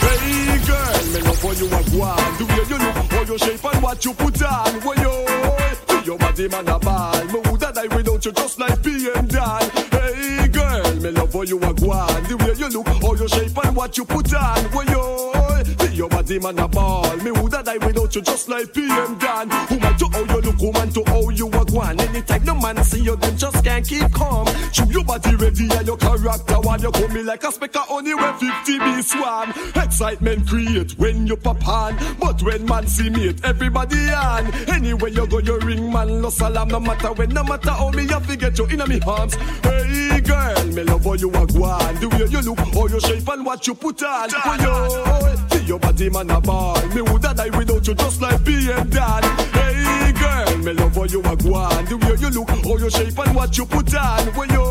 Hey 0.00 0.58
girl, 0.66 0.98
me 1.12 1.20
love 1.22 1.42
how 1.42 1.52
you 1.52 1.66
a 1.66 1.80
go 1.90 2.02
on. 2.02 2.16
The 2.38 2.44
you 2.68 2.78
look, 2.78 2.96
how 3.10 3.22
you 3.22 3.38
shape 3.38 3.64
and 3.64 3.82
what 3.82 4.04
you 4.04 4.12
put 4.14 4.42
on. 4.42 4.74
When 4.82 4.98
you, 4.98 5.79
your 6.06 6.18
body 6.18 6.48
man 6.48 6.68
a 6.68 6.78
ball. 6.78 7.24
Me 7.26 7.40
woulda 7.44 7.72
die 7.72 7.94
without 7.94 8.24
you 8.24 8.32
just 8.32 8.58
like 8.58 8.82
PM 8.82 9.26
Dan. 9.26 9.70
Hey 9.90 10.48
girl, 10.48 10.94
me 10.96 11.10
love 11.10 11.32
how 11.32 11.42
you 11.42 11.58
a 11.58 11.74
go 11.74 11.92
on. 11.92 12.22
The 12.24 12.36
way 12.36 12.54
you 12.56 12.68
look, 12.68 12.88
how 12.88 13.14
you 13.14 13.28
shape 13.28 13.64
and 13.64 13.76
what 13.76 13.96
you 13.96 14.04
put 14.04 14.32
on. 14.34 14.64
When 14.72 14.88
you, 14.88 15.49
your 16.00 16.08
body 16.08 16.38
man 16.38 16.58
a 16.58 16.66
ball. 16.66 17.14
Me 17.18 17.30
woulda 17.30 17.62
die 17.62 17.76
without 17.76 18.14
you 18.14 18.22
just 18.22 18.48
like 18.48 18.72
PM 18.72 19.18
Dan. 19.18 19.50
Woman 19.68 19.98
to 19.98 20.08
how 20.08 20.20
you 20.20 20.40
look, 20.40 20.58
woman 20.58 20.90
to 20.92 21.04
how 21.06 21.28
you 21.28 21.46
a 21.48 21.64
go 21.66 21.80
on. 21.80 22.00
Anytime 22.00 22.44
no 22.44 22.54
man 22.54 22.82
see 22.82 23.02
you, 23.02 23.16
them 23.16 23.36
just 23.36 23.62
can't 23.62 23.86
keep 23.86 24.10
calm. 24.12 24.46
Show 24.72 24.86
your 24.86 25.04
body 25.04 25.36
ready 25.36 25.68
and 25.70 25.86
your 25.86 25.98
character 25.98 26.54
while 26.54 26.80
you 26.80 26.90
come 26.90 27.12
me 27.12 27.22
like 27.22 27.44
a 27.44 27.52
speck 27.52 27.76
of 27.76 27.86
honey 27.86 28.14
when 28.14 28.32
50 28.32 28.78
be 28.78 29.02
swarm. 29.02 29.52
Excitement 29.76 30.48
create 30.48 30.92
when 30.92 31.26
you 31.26 31.36
pop 31.36 31.68
on, 31.68 31.98
but 32.18 32.42
when 32.42 32.64
man 32.64 32.86
see 32.86 33.10
me, 33.10 33.34
everybody 33.44 33.98
on. 34.08 34.46
Anywhere 34.70 35.10
you 35.10 35.26
go, 35.26 35.38
you 35.38 35.58
ring 35.58 35.92
man, 35.92 36.22
no 36.22 36.30
salam, 36.30 36.68
no 36.68 36.80
matter 36.80 37.12
when, 37.12 37.28
no 37.28 37.44
matter 37.44 37.72
how 37.72 37.90
me 37.90 38.08
have 38.08 38.26
to 38.26 38.36
get 38.36 38.58
you 38.58 38.64
in 38.64 38.88
me 38.88 39.00
arms. 39.06 39.34
Hey 39.34 40.22
girl, 40.24 40.64
me 40.64 40.82
love 40.82 41.04
how 41.04 41.12
you 41.12 41.28
a 41.28 41.46
go 41.46 41.64
on. 41.64 41.94
The 41.96 42.08
way 42.08 42.24
you 42.24 42.40
look, 42.40 42.58
how 42.58 42.86
you 42.86 43.00
shape 43.00 43.28
and 43.28 43.44
what 43.44 43.66
you 43.66 43.74
put 43.74 44.02
on. 44.02 44.30
For 44.30 44.56
you, 44.56 45.36
see 45.50 45.59
your 45.70 45.78
body 45.78 46.10
man 46.10 46.28
a 46.30 46.40
ball. 46.40 46.74
Me 46.88 47.00
woulda 47.00 47.32
die 47.32 47.56
without 47.56 47.86
you 47.86 47.94
just 47.94 48.20
like 48.20 48.44
PM 48.44 48.90
Dan. 48.90 49.22
Hey 49.54 50.12
girl, 50.18 50.58
me 50.58 50.72
love 50.72 50.96
how 50.96 51.04
you 51.04 51.20
a 51.20 51.36
go 51.36 51.54
on. 51.54 51.84
The 51.84 51.96
way 51.96 52.16
you 52.18 52.30
look, 52.30 52.50
how 52.50 52.76
you 52.76 52.90
shape 52.90 53.18
and 53.18 53.36
what 53.36 53.56
you 53.56 53.64
put 53.66 53.94
on. 53.94 54.32
For 54.34 54.46
you, 54.50 54.64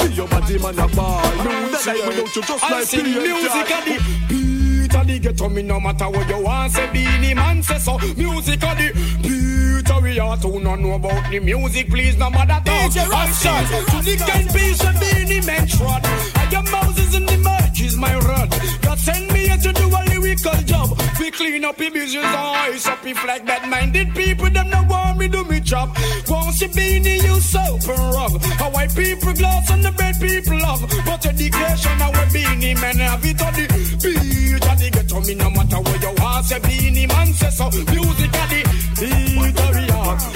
see 0.00 0.12
your 0.12 0.28
body 0.28 0.58
man 0.58 0.78
a 0.78 0.86
ball. 0.94 1.22
Me 1.44 1.48
woulda 1.48 1.80
die 1.82 2.06
without 2.06 2.36
you 2.36 2.42
just 2.42 2.64
I 2.64 2.70
like 2.70 2.84
sing 2.84 3.04
PM 3.04 3.22
music 3.22 3.68
Dan. 3.68 3.72
at 3.72 3.84
the 3.86 3.96
beat 4.28 4.94
of 4.94 5.06
the 5.06 5.18
ghetto 5.18 5.48
me 5.48 5.62
no 5.62 5.80
matter 5.80 6.10
what 6.10 6.28
you 6.28 6.42
want 6.42 6.72
say 6.72 6.92
Beenie 6.92 7.34
Man 7.34 7.62
say 7.62 7.78
so 7.78 7.96
music 7.98 8.62
of 8.64 8.76
the 8.76 8.92
beat 9.22 9.90
of 9.90 10.02
we 10.02 10.18
are 10.18 10.36
to 10.36 10.60
not 10.60 10.78
know 10.80 10.92
about 10.92 11.30
the 11.30 11.40
music 11.40 11.88
please 11.88 12.18
no 12.18 12.28
matter 12.28 12.60
talk 12.64 12.92
DJ 12.92 13.08
Rasta. 13.08 13.48
Action 13.48 13.84
to 13.86 14.04
the 14.04 14.16
kind 14.28 14.48
piece 14.52 14.84
of 14.84 14.94
Beenie 15.00 15.46
Man 15.46 15.66
trot 15.66 16.02
I 16.04 16.50
am 16.54 16.64
Moses 16.70 17.14
in 17.14 17.24
the 17.24 17.57
merch 17.78 17.86
is 17.86 17.96
my 17.96 18.14
rod. 18.18 18.50
God 18.82 18.98
send 18.98 19.32
me 19.32 19.46
here 19.46 19.56
to 19.56 19.72
do 19.72 19.86
a 19.88 20.00
lyrical 20.10 20.60
job. 20.64 20.98
We 21.18 21.30
clean 21.30 21.64
up 21.64 21.76
the 21.76 21.90
business 21.90 22.24
eyes 22.24 22.86
up 22.86 23.04
if 23.06 23.24
like 23.26 23.46
that 23.46 23.68
minded 23.68 24.14
people 24.14 24.50
them 24.50 24.70
no 24.70 24.84
want 24.88 25.18
me 25.18 25.28
do 25.28 25.44
me 25.44 25.60
job. 25.60 25.96
Won't 26.28 26.54
see 26.54 26.68
Beenie 26.68 27.16
you 27.16 27.40
soap 27.40 27.88
and 27.88 28.14
rub? 28.14 28.42
How 28.58 28.70
white 28.70 28.94
people 28.94 29.32
gloss 29.32 29.70
on 29.70 29.82
the 29.82 29.92
bed 29.92 30.16
people 30.20 30.58
love. 30.58 30.82
But 31.04 31.26
education 31.26 32.02
our 32.02 32.26
Beenie 32.32 32.74
Man 32.74 32.98
have 32.98 33.24
it 33.24 33.42
on 33.42 33.52
the 33.54 33.66
beat. 34.02 34.48
Of 34.58 34.78
the 34.78 34.90
ghetto 34.90 35.20
me 35.20 35.34
no 35.34 35.50
matter 35.50 35.80
where 35.80 36.00
you 36.00 36.14
are 36.22 36.42
say 36.42 36.60
Beenie 36.60 37.06
Man 37.06 37.32
say 37.32 37.50
so. 37.50 37.70
Music 37.70 38.34
of 38.42 38.48
the 38.50 38.62
beat 38.98 39.58
of 39.64 39.74
the 39.74 39.88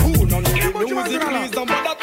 who 0.03 0.27
don't 0.27 0.31
know 0.31 0.41
the 0.43 0.95
music 0.95 1.21
please 1.23 1.51
bother 1.51 1.83
talk 1.83 2.02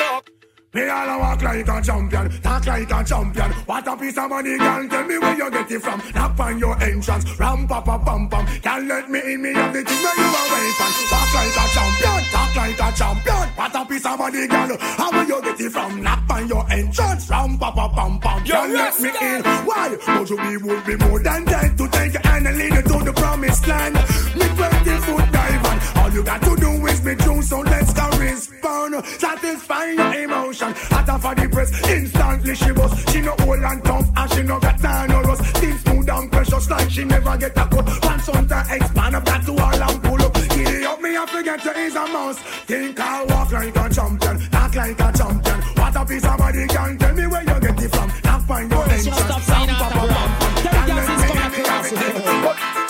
Me 0.79 0.87
all 0.87 1.09
a 1.09 1.19
walk 1.19 1.41
like 1.41 1.67
a 1.67 1.81
champion, 1.81 2.29
talk 2.41 2.65
like 2.65 2.89
a 2.89 3.03
champion. 3.03 3.51
What 3.67 3.85
a 3.85 3.97
piece 3.97 4.17
of 4.17 4.29
money, 4.29 4.57
girl. 4.57 4.87
Tell 4.87 5.03
me 5.03 5.17
where 5.17 5.35
you 5.35 5.51
get 5.51 5.71
it 5.71 5.81
from. 5.81 6.01
Knock 6.15 6.39
on 6.39 6.57
your 6.57 6.81
entrance, 6.81 7.37
ram 7.37 7.67
pa 7.67 7.81
pa 7.81 7.97
pam 7.97 8.29
pam. 8.29 8.45
Can't 8.61 8.87
let 8.87 9.09
me 9.09 9.19
in, 9.33 9.41
me 9.41 9.53
have 9.53 9.73
the 9.73 9.83
thing 9.83 10.03
where 10.03 10.15
you 10.15 10.29
are 10.39 10.47
waiting. 10.53 10.93
Walk 11.11 11.33
like 11.35 11.57
a 11.59 11.65
champion, 11.75 12.21
talk 12.31 12.55
like 12.55 12.79
a 12.79 12.97
champion. 12.97 13.47
What 13.59 13.75
a 13.75 13.85
piece 13.85 14.05
of 14.05 14.19
money, 14.19 14.47
girl. 14.47 14.77
How 14.79 15.11
will 15.11 15.27
you 15.27 15.41
get 15.41 15.59
it 15.59 15.69
from? 15.69 16.01
Knock 16.01 16.29
on 16.29 16.47
your 16.47 16.71
entrance, 16.71 17.29
ram 17.29 17.57
pa 17.57 17.71
pa 17.71 17.89
pam 17.89 18.19
pam. 18.19 18.45
Can't 18.45 18.71
let 18.71 18.99
me 19.01 19.09
in. 19.09 19.43
Why? 19.67 19.97
You 20.29 20.37
be 20.37 20.57
would 20.65 20.85
be 20.85 20.95
more 20.95 21.19
than 21.19 21.43
dead 21.43 21.77
to 21.77 21.87
take 21.89 22.25
and 22.25 22.57
lead 22.57 22.73
you 22.73 22.81
to 22.83 23.03
the 23.03 23.11
promised 23.13 23.67
land. 23.67 23.95
Me 23.95 24.47
20 24.47 24.97
foot 25.03 25.31
dive 25.33 25.65
and 25.65 25.97
all 25.97 26.09
you 26.11 26.23
got 26.23 26.41
to 26.41 26.55
do 26.55 26.85
is 26.87 27.01
be 27.01 27.15
true. 27.15 27.41
So 27.41 27.59
let's 27.59 27.91
go 27.91 28.09
respond. 28.17 29.03
Satisfy 29.05 29.85
your 29.91 30.13
emotion. 30.23 30.68
Hotter 30.89 31.19
for 31.19 31.35
the 31.35 31.49
press, 31.49 31.71
instantly 31.89 32.55
she 32.55 32.71
was. 32.71 32.91
She 33.11 33.21
no 33.21 33.35
old 33.41 33.59
and 33.59 33.83
tough 33.83 34.07
and 34.15 34.31
she 34.31 34.43
no 34.43 34.59
got 34.59 34.79
time 34.79 35.09
no 35.09 35.21
rust. 35.21 35.43
Still 35.57 35.77
smooth 35.77 36.09
and 36.09 36.31
precious 36.31 36.69
like 36.69 36.89
she 36.89 37.03
never 37.03 37.37
get 37.37 37.57
a 37.57 37.65
cut. 37.65 37.85
Pants 38.01 38.29
on 38.29 38.47
to 38.47 38.59
expand 38.71 39.15
up 39.15 39.25
that 39.25 39.45
to 39.45 39.51
all 39.51 39.83
and 39.83 40.03
pull 40.03 40.21
up. 40.21 40.33
Giddy 40.33 40.85
up 40.85 41.01
me, 41.01 41.17
I 41.17 41.25
forget 41.25 41.61
to 41.61 41.71
is 41.77 41.95
a 41.95 42.07
mouse. 42.07 42.39
Think 42.69 42.99
I 42.99 43.25
walk 43.25 43.51
like 43.51 43.75
a 43.75 43.89
champion, 43.89 44.39
talk 44.49 44.75
like 44.75 44.99
a 44.99 45.11
champion. 45.17 45.59
What 45.77 45.95
a 45.95 46.05
piece 46.05 46.25
of 46.25 46.37
body 46.37 46.67
can 46.67 46.97
tell 46.97 47.13
me 47.15 47.27
where 47.27 47.41
you 47.41 47.59
get 47.59 47.81
it 47.81 47.91
from. 47.91 48.11
Not 48.23 48.41
find 48.43 48.71
your 48.71 48.83
entrance. 48.83 49.17
stop 49.17 49.41
saying 49.41 49.67
that, 49.67 49.79
pa, 49.79 49.89
pa, 49.89 50.07
pam, 50.07 50.29
pam. 50.39 50.55
Tell 50.63 50.73
let 50.73 50.87
girls 50.87 51.09
me 51.09 51.13
it's 51.15 51.91
in, 51.91 52.41
gonna 52.43 52.88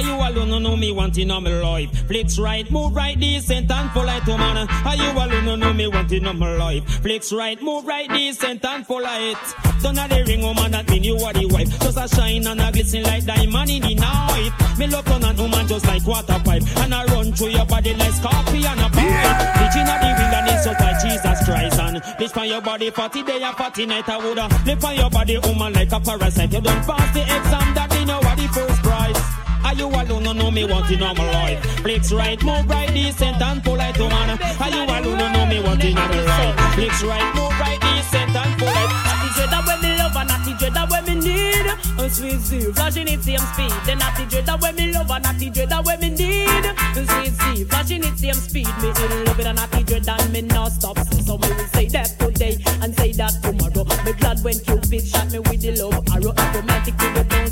Are 0.00 0.02
you 0.02 0.14
alone, 0.14 0.48
no 0.48 0.58
know 0.58 0.76
me 0.76 0.90
wanting 0.92 1.30
on 1.30 1.44
my 1.44 1.50
life? 1.60 1.90
Flex 2.08 2.38
right, 2.38 2.68
move 2.70 2.96
right, 2.96 3.20
decent 3.20 3.70
and 3.70 3.90
polite, 3.90 4.26
oh 4.28 4.38
man. 4.38 4.66
Are 4.86 4.96
you 4.96 5.10
alone, 5.10 5.44
no 5.44 5.56
know 5.56 5.74
me 5.74 5.88
wanting 5.88 6.26
on 6.26 6.38
my 6.38 6.56
life? 6.56 6.88
Flex 7.02 7.34
right, 7.34 7.60
move 7.60 7.84
right, 7.84 8.08
decent 8.08 8.64
and 8.64 8.86
polite. 8.86 9.36
Don't 9.82 9.98
have 9.98 10.08
the 10.08 10.24
ring, 10.24 10.42
oh, 10.42 10.54
woman, 10.54 10.72
that 10.72 10.88
mean 10.88 11.04
you 11.04 11.16
are 11.16 11.34
the 11.34 11.44
wife. 11.44 11.68
Just 11.80 11.98
a 11.98 12.08
shine 12.16 12.46
and 12.46 12.62
a 12.62 12.72
glisten 12.72 13.02
like 13.02 13.26
diamond 13.26 13.68
in 13.68 13.82
the 13.82 13.94
night. 13.96 14.78
Me 14.78 14.86
love 14.86 15.06
on 15.12 15.22
an 15.22 15.36
woman 15.36 15.68
just 15.68 15.84
like 15.84 16.06
water 16.06 16.40
pipe. 16.46 16.62
And 16.78 16.94
I 16.94 17.04
run 17.04 17.34
through 17.34 17.48
your 17.48 17.66
body 17.66 17.92
like 17.92 18.14
scorpion 18.14 18.64
and 18.64 18.80
a 18.80 18.88
pipe. 18.88 19.36
Bitching 19.60 19.84
at 19.84 20.00
the 20.00 20.10
wilderness 20.16 20.64
just 20.64 20.80
like 20.80 20.96
Jesus 21.04 21.44
Christ. 21.44 21.78
And 21.78 21.96
bitch 22.16 22.36
on 22.40 22.48
your 22.48 22.62
body 22.62 22.88
40 22.88 23.22
day 23.22 23.42
and 23.42 23.54
40 23.54 23.84
night. 23.84 24.08
I 24.08 24.16
woulda 24.16 24.48
live 24.64 24.82
on 24.82 24.96
your 24.96 25.10
body, 25.10 25.36
woman, 25.44 25.74
like 25.74 25.92
a 25.92 26.00
parasite. 26.00 26.52
You 26.54 26.62
don't 26.62 26.86
pass 26.86 27.12
the 27.12 27.20
exam, 27.20 27.74
that 27.74 27.94
you 28.00 28.06
know 28.06 28.18
what 28.20 28.38
the 28.38 28.48
first 28.48 28.82
prize. 28.82 29.49
Are 29.64 29.74
you 29.74 29.86
alone? 29.86 30.22
No, 30.22 30.32
no, 30.32 30.50
me 30.50 30.64
want 30.64 30.90
in 30.90 31.00
normal 31.00 31.26
life. 31.26 31.64
Flicks 31.82 32.12
right, 32.12 32.42
move 32.42 32.68
right, 32.68 32.92
decent 32.92 33.40
and 33.40 33.62
polite, 33.62 33.98
oh, 33.98 34.04
woman. 34.04 34.38
Are 34.60 34.70
you 34.70 34.82
alone? 34.84 35.18
No, 35.18 35.32
no, 35.32 35.46
me 35.46 35.60
want 35.60 35.84
in 35.84 35.94
normal 35.94 36.24
life. 36.24 36.74
Flicks 36.74 37.02
right, 37.02 37.34
move 37.34 37.54
right, 37.60 37.80
decent 37.80 38.36
and 38.36 38.58
polite. 38.58 38.90
Not 39.04 39.18
the 39.22 39.28
dread 39.36 39.66
when 39.66 39.80
me 39.82 39.98
love 39.98 40.16
and 40.16 40.28
not 40.28 40.44
the 40.44 40.52
dread 40.58 40.90
when 40.90 41.04
me 41.04 41.14
need. 41.20 41.66
And 42.00 42.12
sweet 42.12 42.40
Z, 42.40 42.72
flashing 42.72 43.08
it 43.08 43.22
same 43.22 43.38
speed. 43.38 43.72
Then 43.86 43.98
not 43.98 44.16
the 44.16 44.24
dread 44.26 44.62
when 44.62 44.76
me 44.76 44.92
love 44.92 45.10
and 45.10 45.24
not 45.24 45.38
the 45.38 45.50
dread 45.50 45.72
when 45.86 46.00
me 46.00 46.10
need. 46.10 46.64
And 46.96 47.08
sweet 47.08 47.32
Z, 47.32 47.64
flashing 47.64 48.04
it 48.04 48.18
same 48.18 48.34
speed. 48.34 48.68
Me 48.80 48.88
in 48.88 49.24
love 49.24 49.40
it 49.40 49.46
and 49.46 49.56
not 49.56 49.70
dread 49.70 50.08
and 50.08 50.32
me 50.32 50.42
not 50.42 50.72
stop. 50.72 50.98
Some 50.98 51.40
will 51.40 51.66
say 51.74 51.88
that 51.88 52.18
today 52.18 52.58
and 52.82 52.96
say 52.96 53.12
that 53.12 53.34
tomorrow. 53.42 53.84
Me 54.04 54.12
glad 54.14 54.42
when 54.42 54.58
Cupid 54.58 55.06
shot 55.06 55.30
me 55.30 55.38
with 55.38 55.60
the 55.60 55.76
love 55.76 56.06
arrow. 56.14 56.32
Romantic 56.54 56.96
to 56.96 57.06
the 57.14 57.24
bone 57.24 57.49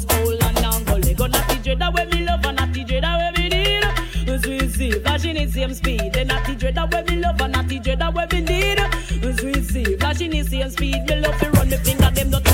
dreader 1.69 1.91
where 1.93 2.07
me 2.07 2.25
love 2.25 2.47
and 2.47 2.57
natty 2.57 2.83
dreader 2.83 3.15
where 3.19 3.33
me 3.33 3.49
need. 3.51 3.83
Zwizzy, 4.25 5.53
same 5.53 5.75
speed. 5.75 6.13
The 6.15 6.25
natty 6.25 6.55
dreader 6.55 6.87
where 6.91 7.05
me 7.05 7.17
love 7.17 7.41
and 7.43 7.53
natty 7.53 7.79
dreader 7.79 8.11
where 8.11 8.27
me 8.33 8.41
need. 8.41 8.79
Zwizzy, 8.79 10.49
same 10.49 10.71
speed. 10.71 11.07
Me 11.07 11.17
love 11.21 11.39
to 11.39 11.51
run 11.51 11.69
me 11.69 11.77
finger 11.77 12.11
them 12.11 12.31
don't 12.31 12.48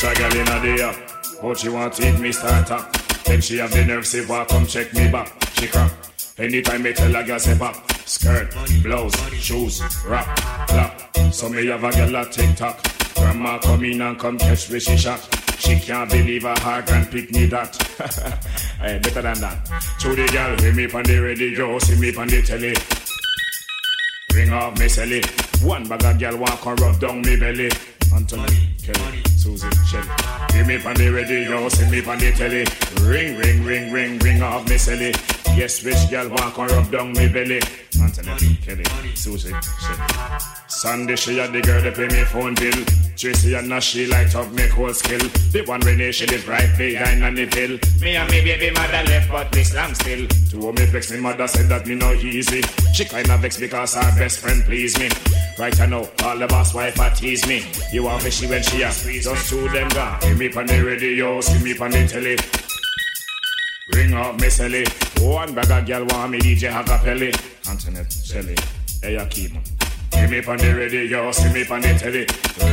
touch 0.00 0.16
a 0.16 0.20
girl 0.20 0.40
in 0.40 0.48
a 0.48 0.76
day, 0.76 1.06
but 1.42 1.58
she 1.58 1.68
want 1.68 1.92
to 1.94 2.08
eat 2.08 2.18
me 2.18 2.32
starter. 2.32 2.84
Then 3.24 3.40
she 3.40 3.58
have 3.58 3.70
the 3.72 3.84
nerve 3.84 4.06
say, 4.06 4.24
"Why 4.24 4.44
come 4.44 4.66
check 4.66 4.92
me 4.94 5.10
back?" 5.10 5.28
She 5.54 5.66
crap. 5.66 5.92
Anytime 6.38 6.82
me 6.82 6.92
tell 6.92 7.14
a 7.14 7.22
girl 7.22 7.38
say 7.38 7.56
pop, 7.58 7.76
skirt, 8.06 8.54
blouse, 8.82 9.16
shoes, 9.34 9.82
rap, 10.06 10.24
clap. 10.68 11.16
So 11.32 11.48
me 11.48 11.66
have 11.66 11.84
a 11.84 11.90
girl 11.92 12.16
a 12.16 12.24
TikTok. 12.24 12.82
Grandma 13.14 13.58
come 13.58 13.84
in 13.84 14.00
and 14.00 14.18
come 14.18 14.38
catch 14.38 14.70
me 14.70 14.80
she 14.80 14.96
shot. 14.96 15.20
She 15.58 15.78
can't 15.78 16.10
believe 16.10 16.44
her 16.44 16.58
heart 16.60 16.86
can 16.86 17.04
pick 17.06 17.30
me 17.32 17.46
that. 17.46 17.76
hey, 18.80 18.94
eh, 18.96 18.98
better 19.00 19.22
than 19.22 19.40
that. 19.40 19.66
To 20.00 20.14
the 20.14 20.26
girl, 20.28 20.56
hear 20.58 20.72
me 20.72 20.88
pon 20.88 21.02
the 21.02 21.18
radio, 21.18 21.78
see 21.78 22.00
me 22.00 22.12
pon 22.12 22.28
the 22.28 22.40
telly. 22.42 22.74
Ring 24.34 24.52
off 24.52 24.78
me 24.78 24.88
silly. 24.88 25.22
One 25.62 25.86
bag 25.86 26.04
of 26.04 26.18
girl 26.18 26.38
walk 26.38 26.64
and 26.64 26.80
rub 26.80 27.00
down 27.00 27.20
me 27.20 27.36
belly. 27.36 27.70
Anthony, 28.14 28.70
Kelly. 28.82 29.29
Susan 29.40 29.70
Shelly. 29.86 30.06
Give 30.52 30.66
me 30.66 30.76
on 30.84 30.94
the 30.96 31.08
radio, 31.08 31.66
send 31.70 31.90
me 31.90 32.04
on 32.04 32.18
the 32.18 32.30
telly. 32.32 32.66
Ring, 33.08 33.38
ring, 33.38 33.64
ring, 33.64 33.90
ring, 33.90 34.18
ring 34.18 34.42
off 34.42 34.68
me 34.68 34.76
silly. 34.76 35.14
Yes, 35.56 35.84
which 35.84 36.10
girl 36.10 36.28
walk 36.30 36.58
and 36.58 36.70
rub 36.70 36.90
down 36.90 37.12
me 37.12 37.28
belly. 37.28 37.60
Anthony, 38.00 38.56
Kelly, 38.64 38.84
Susie, 39.14 39.52
Sandy. 39.60 40.60
Sunday 40.68 41.16
she 41.16 41.36
had 41.36 41.52
the 41.52 41.60
girl 41.60 41.82
that 41.82 41.94
pay 41.94 42.08
me 42.08 42.24
phone 42.24 42.54
bill. 42.54 42.84
Tracy 43.16 43.52
and 43.54 43.68
Nash, 43.68 43.88
she 43.88 44.06
light 44.06 44.34
up 44.34 44.50
me 44.52 44.66
cold 44.68 44.96
skill. 44.96 45.20
The 45.52 45.62
one 45.66 45.80
Renee, 45.80 46.12
she 46.12 46.24
live 46.26 46.48
right 46.48 46.70
behind 46.78 47.22
on 47.22 47.34
the 47.34 47.44
hill. 47.44 47.78
Me 48.00 48.16
and 48.16 48.30
me 48.30 48.42
baby 48.42 48.70
mother 48.70 49.02
left, 49.04 49.30
but 49.30 49.54
me 49.54 49.62
slam 49.62 49.94
still. 49.94 50.26
Two 50.48 50.66
of 50.68 50.78
me 50.78 50.86
vex, 50.86 51.10
me 51.10 51.20
mother 51.20 51.46
said 51.46 51.68
that 51.68 51.86
me 51.86 51.96
no 51.96 52.12
easy. 52.12 52.62
She 52.94 53.04
kinda 53.04 53.36
vex 53.36 53.58
because 53.60 53.94
her 53.94 54.18
best 54.18 54.38
friend 54.38 54.64
please 54.64 54.98
me. 54.98 55.10
Right 55.58 55.78
I 55.78 55.84
know, 55.84 56.08
all 56.24 56.38
the 56.38 56.46
boss 56.46 56.72
wife 56.72 56.98
a 56.98 57.10
tease 57.14 57.46
me. 57.46 57.66
You 57.92 58.04
want 58.04 58.24
me, 58.24 58.30
she 58.30 58.46
when 58.46 58.62
she 58.62 58.80
a 58.80 58.90
squeeze 58.90 59.26
us 59.26 59.50
two 59.50 59.68
them 59.68 59.90
gone. 59.90 60.22
See 60.22 60.34
me 60.34 60.50
on 60.54 60.66
the 60.66 60.82
radio, 60.82 61.40
see 61.42 61.62
me 61.62 61.76
on 61.78 61.90
the 61.90 62.08
telly. 62.08 62.38
Ring 63.94 64.14
up 64.14 64.40
Miss 64.40 64.60
Ellie. 64.60 64.86
One 65.20 65.54
bag 65.54 65.70
of 65.70 65.86
girl 65.86 66.04
want 66.06 66.32
me 66.32 66.38
DJ 66.38 66.70
Hakapelli. 66.70 67.34
Antoinette 67.68 68.12
Shelley. 68.12 68.56
Hey 69.02 69.16
Akima. 69.16 69.60
See 70.12 70.26
me 70.26 70.44
on 70.44 70.56
the 70.58 70.74
radio, 70.74 71.30
see 71.32 71.52
me 71.52 71.66
on 71.66 71.80
the 71.80 71.94
telly. 71.94 72.26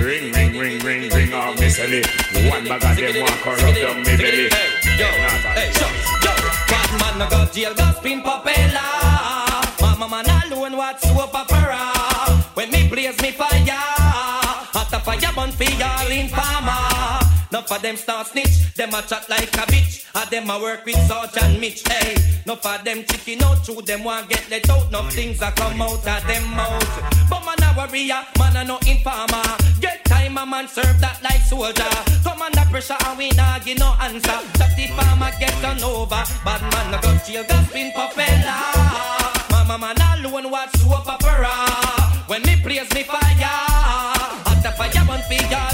Ring, 0.04 0.32
ring, 0.34 0.58
ring, 0.58 0.80
ring, 0.84 1.10
ring 1.10 1.34
up 1.34 1.60
Miss 1.60 1.80
Ellie. 1.80 2.04
One 2.50 2.66
bag 2.66 2.84
of 2.84 2.98
them 2.98 3.22
want 3.22 3.40
corrupt 3.42 3.78
down 3.82 3.98
me 4.00 4.18
belly. 4.18 4.50
Yo, 4.98 5.08
hey, 5.56 5.72
yo, 5.72 5.88
yo. 6.26 6.32
Bad 6.68 6.92
man 7.00 7.20
no 7.20 7.30
go 7.30 7.46
jail, 7.52 7.74
go 7.74 7.92
spin 7.98 8.22
propeller. 8.22 8.82
Mama 9.82 10.08
man 10.10 10.26
alone 10.52 10.78
watch 10.78 11.02
soap 11.02 11.34
opera. 11.34 11.94
When 12.56 12.72
me 12.72 12.88
blaze 12.90 13.22
me 13.22 13.32
fire, 13.32 13.80
hot 14.74 14.94
a 14.94 15.00
fire 15.00 15.34
burn 15.36 15.52
for 15.52 15.64
y'all 15.64 16.12
in 16.12 16.28
farmer. 16.30 16.97
Enough 17.50 17.72
of 17.72 17.82
them 17.82 17.96
start 17.96 18.28
snitch, 18.28 18.74
them 18.76 18.90
a 18.90 19.02
chat 19.04 19.30
like 19.30 19.54
a 19.56 19.64
bitch. 19.72 20.04
A 20.16 20.30
them 20.30 20.50
a 20.50 20.60
work 20.60 20.86
with 20.86 21.00
Sarge 21.08 21.38
and 21.42 21.60
Mitch. 21.62 21.82
Hey, 21.88 22.16
enough 22.44 22.66
of 22.66 22.84
them 22.84 23.06
chicken 23.06 23.42
out 23.44 23.66
through 23.66 23.84
them 23.84 24.04
want 24.04 24.28
get 24.30 24.50
let 24.50 24.70
out. 24.70 24.92
No 24.92 25.04
things 25.04 25.42
a 25.42 25.52
come 25.52 25.82
out 25.82 26.06
of 26.06 26.28
them 26.28 26.44
mouth. 26.52 27.30
But 27.30 27.46
man 27.46 27.64
a 27.64 27.74
warrior, 27.78 28.20
ah. 28.20 28.28
man 28.38 28.58
a 28.58 28.64
no 28.68 28.78
informer. 28.84 29.48
Get 29.80 30.04
time 30.04 30.38
a 30.38 30.46
man 30.46 30.68
serve 30.68 31.00
that 31.00 31.24
like 31.24 31.42
soldier. 31.44 31.88
Come 32.24 32.42
under 32.42 32.68
pressure 32.70 32.98
and 33.06 33.18
we 33.18 33.30
nah 33.32 33.60
give 33.60 33.80
no 33.80 33.96
answer. 34.02 34.44
That 34.60 34.76
the 34.76 34.88
farmer 34.92 35.32
get 35.40 35.56
turned 35.64 35.84
over. 35.84 36.24
Bad 36.44 36.62
man 36.68 36.94
a 36.94 37.02
go 37.02 37.16
jail, 37.24 37.46
go 37.48 37.56
spin 37.72 37.94
propeller. 37.94 38.60
Mama 39.52 39.78
man 39.80 40.20
alone 40.20 40.52
watch 40.52 40.76
soap 40.76 41.08
opera. 41.08 41.56
When 42.28 42.42
me 42.42 42.60
praise 42.62 42.92
me 42.92 43.04
fire, 43.04 43.24
hot 44.44 44.76
fire 44.76 45.06
burn 45.08 45.22
y'all 45.50 45.67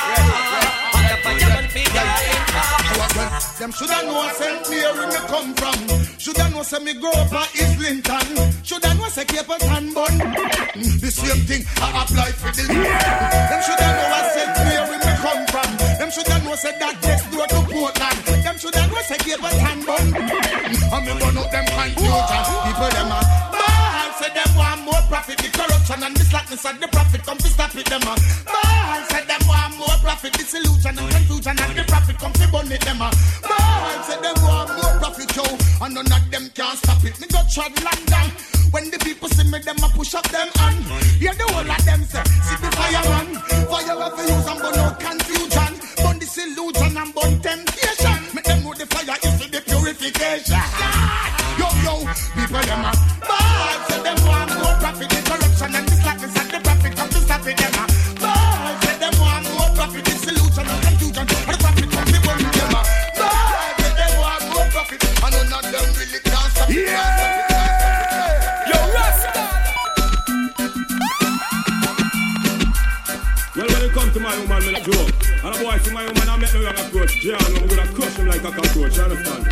hot 0.94 1.12
a 1.12 1.16
fire 1.24 1.50
burn 1.54 1.68
for 1.70 1.86
y'all 1.94 2.22
in 2.30 2.42
farmer. 2.54 3.30
Them 3.60 3.72
shoulda 3.72 3.98
know 4.06 4.30
St. 4.34 4.70
Mary 4.70 5.06
me 5.08 5.20
come 5.28 5.54
from. 5.56 5.80
Shoulda 6.20 6.50
know 6.50 6.64
say 6.64 6.80
me 6.80 6.94
grow 6.94 7.12
up 7.12 7.34
at 7.34 7.50
Islington. 7.56 8.28
Shoulda 8.64 8.94
know 8.96 9.08
say 9.10 9.26
Cape 9.26 9.48
Town 9.60 9.94
bun. 9.94 10.14
Mm, 10.74 11.00
The 11.02 11.12
same 11.12 11.42
thing 11.46 11.64
I 11.82 12.04
apply 12.04 12.32
for 12.34 12.52
the. 12.54 12.64
Them 12.68 13.62
shoulda 13.66 13.88
know 13.94 14.22
St. 14.34 14.54
Mary 14.66 14.98
me 14.98 15.12
come 15.22 15.44
from. 15.50 15.70
Them 16.00 16.10
shoulda 16.12 16.38
know 16.44 16.56
say 16.56 16.74
that 16.80 16.96
next 17.04 17.26
door 17.32 17.48
to 17.48 17.60
Portland. 17.70 18.20
Them 18.44 18.58
shoulda 18.58 18.82
know 18.88 19.02
say 19.06 19.18
Capleton 19.18 19.80
bun. 19.86 20.06
Mm, 20.14 20.94
And 20.94 21.06
me 21.06 21.14
burn 21.20 21.38
out 21.38 21.50
them 21.52 21.66
confusion. 21.66 22.44
People 22.66 22.90
them 22.94 23.12
a 23.14 23.20
and 26.54 26.80
the 26.80 26.88
profit 26.88 27.24
come 27.24 27.38
to 27.38 27.48
stop 27.50 27.74
it. 27.74 27.86
Them 27.90 28.06
a 28.06 28.14
ball 28.46 29.02
say 29.10 29.26
them 29.26 29.42
want 29.50 29.74
more 29.78 29.98
profit. 30.06 30.34
Disillusion 30.34 30.94
and 31.02 31.10
confusion 31.10 31.58
and 31.58 31.74
the 31.74 31.84
profit 31.90 32.18
come 32.22 32.34
to 32.34 32.48
burn 32.54 32.72
it. 32.72 32.82
Them 32.86 33.02
a 33.02 33.10
ball 33.42 34.04
say 34.06 34.22
them 34.22 34.38
want 34.46 34.70
more 34.78 34.94
profit. 35.02 35.34
Yo, 35.34 35.44
and 35.82 35.96
none 35.98 36.06
of 36.06 36.24
them 36.30 36.46
can 36.54 36.78
stop 36.78 37.02
it. 37.04 37.18
Me 37.20 37.26
go 37.26 37.42
trod 37.50 37.74
London. 37.82 38.28
When 38.70 38.90
the 38.90 39.00
people 39.02 39.30
see 39.30 39.50
me, 39.50 39.60
them 39.66 39.82
a 39.82 39.90
push 39.98 40.14
up 40.14 40.30
them 40.30 40.50
hand. 40.62 40.86
Hear 41.18 41.34
the 41.34 41.46
whole 41.50 41.66
of 41.66 41.86
them 41.86 42.02
say, 42.06 42.22
see 42.22 42.58
the 42.62 42.70
fireman. 42.78 43.34
Fire 43.70 43.98
have 43.98 44.14
to 44.14 44.22
use 44.22 44.48
and 44.50 44.60
burn 44.62 44.78
out 44.78 45.00
confusion. 45.02 45.74
Burn 46.06 46.18
disillusion 46.22 46.94
and 46.98 47.14
burn 47.18 47.34
temptation. 47.42 48.18
Make 48.34 48.46
them 48.46 48.62
know 48.62 48.74
the 48.78 48.86
fire 48.94 49.18
is 49.26 49.34
for 49.42 49.50
the 49.50 49.62
purification. 49.66 50.62
Yo, 51.58 51.68
yo, 51.82 51.94
people 52.38 52.62
them 52.62 52.86
a 52.86 53.03
cockroach. 78.56 78.98
You 78.98 79.04
understand? 79.04 79.43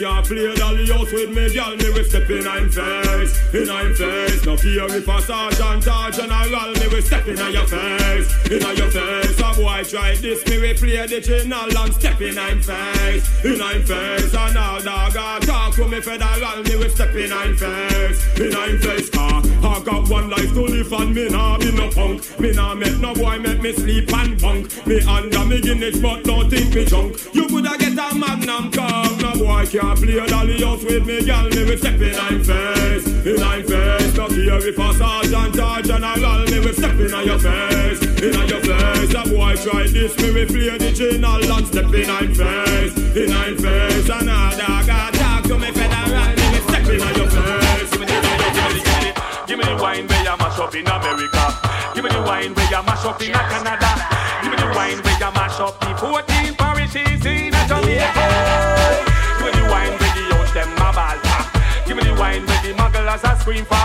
Can't 0.00 0.26
play 0.26 0.54
dolly 0.54 0.86
house 0.86 1.12
with 1.12 1.28
me, 1.28 1.52
girl. 1.52 1.76
Me 1.76 1.90
we 1.92 2.02
step 2.04 2.30
in 2.30 2.46
I'm 2.46 2.70
face, 2.70 3.36
in 3.52 3.68
I'm 3.68 3.94
face. 3.94 4.46
No 4.46 4.56
fear 4.56 4.86
if 4.88 5.06
a 5.06 5.20
sergeant 5.20 5.86
or 5.86 6.10
general, 6.10 6.72
me 6.80 6.88
we 6.88 7.00
step 7.02 7.28
in 7.28 7.36
your 7.36 7.66
face, 7.66 8.28
in 8.48 8.76
your 8.76 8.90
face. 8.90 9.40
A 9.40 9.52
boy 9.52 9.84
try 9.84 10.14
this, 10.16 10.40
me 10.48 10.58
we 10.58 10.72
play 10.72 11.06
the 11.06 11.20
channel 11.20 11.76
and 11.76 11.94
step 11.94 12.18
in 12.22 12.38
I'm 12.38 12.62
face, 12.62 13.44
in 13.44 13.60
I'm 13.60 13.82
face. 13.82 14.34
And 14.34 14.56
all 14.56 14.80
dog 14.80 15.16
a 15.16 15.46
talk 15.46 15.74
to 15.74 15.86
me 15.86 16.00
federal, 16.00 16.62
me 16.64 16.76
we 16.76 16.88
step 16.88 17.14
in 17.14 17.32
I'm 17.32 17.54
face, 17.54 18.40
in 18.40 18.56
I'm 18.56 18.78
face. 18.78 19.10
Car, 19.10 19.42
I 19.44 19.82
got 19.84 20.08
one 20.08 20.30
life 20.30 20.52
to 20.54 20.62
live 20.62 20.92
and 20.92 21.14
me 21.14 21.28
nah 21.28 21.58
be 21.58 21.72
no 21.72 21.90
punk. 21.90 22.40
Me 22.40 22.52
nah 22.52 22.74
make 22.74 22.98
no 22.98 23.12
boy 23.12 23.38
make 23.38 23.60
me 23.60 23.74
sleep 23.74 24.10
and 24.14 24.40
bunk. 24.40 24.86
Me 24.86 25.02
under 25.02 25.44
me 25.44 25.60
Guinness, 25.60 26.00
but 26.00 26.24
don't 26.24 26.48
think 26.48 26.74
me 26.74 26.86
junk. 26.86 27.16
You 27.34 27.46
coulda 27.48 27.76
get 27.76 27.92
a 27.92 28.14
magnum 28.14 28.70
car, 28.72 29.04
boy 29.40 29.64
can't 29.66 29.98
play 29.98 30.26
dolly 30.26 30.60
house 30.60 30.84
with 30.84 31.06
me, 31.06 31.24
girl. 31.24 31.48
Me 31.48 31.64
we 31.64 31.76
step 31.76 32.00
in 32.00 32.14
I'm 32.14 32.44
face, 32.44 33.06
in 33.24 33.42
I'm 33.42 33.64
face. 33.64 34.14
No 34.14 34.28
care 34.28 34.68
if 34.68 34.78
a 34.78 34.88
sergeant 34.94 35.58
or 35.58 35.80
general, 35.82 36.44
me 36.50 36.58
we 36.60 36.72
step 36.72 36.98
in 37.00 37.14
your 37.24 37.38
face, 37.38 38.02
in 38.20 38.36
your 38.48 38.60
face. 38.60 39.14
A 39.16 39.22
boy 39.32 39.56
try 39.56 39.86
this, 39.88 40.12
me 40.20 40.28
we 40.34 40.44
play 40.44 40.76
the 40.76 40.92
channel 40.92 41.52
and 41.52 41.66
step 41.66 41.92
in 41.94 42.10
I'm 42.10 42.34
face, 42.34 42.94
in 43.16 43.32
I'm 43.32 43.56
face. 43.56 44.10
And 44.10 44.28
a 44.28 44.38
dog 44.60 44.88
a 44.88 44.98
talk 45.16 45.42
to 45.48 45.56
me 45.58 45.70
federal, 45.72 46.36
me 46.36 46.46
we 46.52 46.60
step 46.68 46.86
in 46.92 47.00
your 47.16 47.30
face. 47.30 47.90
Give 49.48 49.58
me 49.58 49.64
the, 49.64 49.76
wine 49.82 50.06
where 50.06 50.22
you 50.22 50.36
mash 50.36 50.58
up 50.60 50.74
in 50.74 50.86
America. 50.86 51.44
Give 51.94 52.04
me 52.04 52.10
the 52.10 52.22
wine 52.22 52.54
you 52.54 52.82
mash 52.84 53.04
up 53.04 53.20
in 53.22 53.32
Canada. 53.32 53.90
Give 54.42 54.50
me 54.52 54.56
the 54.56 54.68
wine 54.76 55.00
you 55.00 55.30
mash 55.32 55.60
up 55.60 55.80
the 55.80 55.96
14 55.96 56.54
parishes 56.54 57.26
in 57.26 57.52
Jamaica. 57.66 58.79
Wine 62.20 62.44
where 62.44 62.62
the 62.62 62.74
mugglers 62.74 63.24
a 63.24 63.32
scream 63.40 63.64
for. 63.64 63.80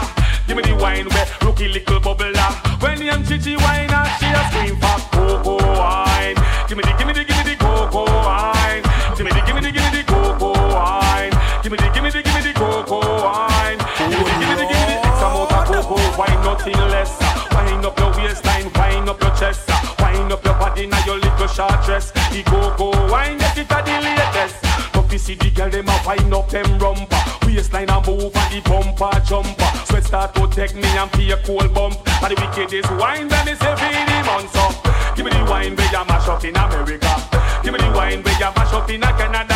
Give 0.45 0.57
me 0.57 0.63
the 0.63 0.75
wine 0.75 1.07
where 1.07 1.25
rookie 1.41 1.69
little 1.69 1.99
bubbler. 2.01 2.51
When 2.83 3.01
young 3.01 3.23
chichi 3.23 3.55
wine 3.55 3.89
and 3.89 4.09
she 4.19 4.27
a 4.27 4.41
scream 4.51 4.75
for 4.75 4.99
cocoa 5.15 5.63
wine. 5.79 6.35
Give 6.67 6.77
me 6.77 6.83
the, 6.83 6.93
give 6.99 7.07
me 7.07 7.13
the, 7.13 7.23
give 7.23 7.37
me 7.39 7.43
the 7.47 7.55
cocoa 7.55 8.03
wine. 8.03 8.83
Give 9.15 9.25
me 9.25 9.31
the, 9.31 9.41
give 9.47 9.55
me 9.55 9.61
the, 9.63 9.71
give 9.71 9.83
me 9.87 9.91
the 9.95 10.03
cocoa 10.03 10.51
wine. 10.51 11.31
Give 11.63 11.71
me 11.71 11.77
the, 11.79 11.87
give 11.95 12.03
me 12.03 12.11
the, 12.11 12.21
give 12.21 12.35
me 12.35 12.41
the 12.43 12.53
cocoa 12.53 12.99
wine. 13.23 13.79
Give 13.97 14.19
me 14.19 14.23
the, 14.27 14.35
give 14.35 14.49
me 14.51 14.55
the, 14.59 14.65
give 14.67 14.79
me 14.83 14.85
the 14.91 14.97
X 15.07 15.15
amount 15.23 15.51
of 15.55 15.63
cocoa 15.71 16.17
wine, 16.19 16.39
nothing 16.43 16.79
less. 16.91 17.15
Wine 17.55 17.85
up 17.87 17.97
your 17.97 18.11
waistline, 18.19 18.67
wine 18.75 19.07
up 19.07 19.21
your 19.23 19.33
chest. 19.39 19.63
Wine 19.99 20.31
up 20.31 20.43
your 20.43 20.53
body 20.59 20.85
now 20.87 20.99
your 21.05 21.17
little 21.17 21.47
short 21.47 21.79
dress. 21.87 22.11
The 22.11 22.43
cocoa 22.43 22.91
wine, 23.09 23.37
get 23.39 23.57
it 23.57 23.71
at 23.71 23.85
the 23.87 23.95
latest. 24.03 24.59
Love 24.93 25.09
to 25.09 25.17
see 25.17 25.35
the 25.35 25.49
girl 25.51 25.69
them 25.69 25.87
a 25.87 25.95
wine 26.05 26.33
up 26.33 26.49
them 26.49 26.67
rumper. 26.77 27.34
Waistline 27.55 27.89
a 27.89 28.01
move 28.05 28.35
and 28.35 28.51
the 28.51 28.59
bumper 28.69 29.19
jumper. 29.23 29.71
Sweat 29.85 30.03
start 30.03 30.35
to 30.35 30.45
take 30.49 30.75
me 30.75 30.83
and 30.83 31.09
feel 31.11 31.37
cold 31.37 31.73
bump. 31.73 31.95
And 32.21 32.35
the 32.35 32.41
wickedest 32.41 32.91
wine 32.99 33.29
that 33.29 33.47
is 33.47 33.61
every 33.63 33.95
month 34.27 34.55
up. 34.57 35.15
Give 35.15 35.23
me 35.23 35.31
the 35.31 35.45
wine 35.49 35.73
where 35.73 35.87
you 35.87 36.03
mash 36.03 36.27
up 36.27 36.43
in 36.43 36.55
America. 36.55 37.15
Give 37.63 37.71
me 37.71 37.79
the 37.79 37.91
wine 37.95 38.23
where 38.23 38.33
you 38.35 38.51
mash 38.59 38.73
up 38.73 38.89
in 38.89 38.99
Canada. 38.99 39.55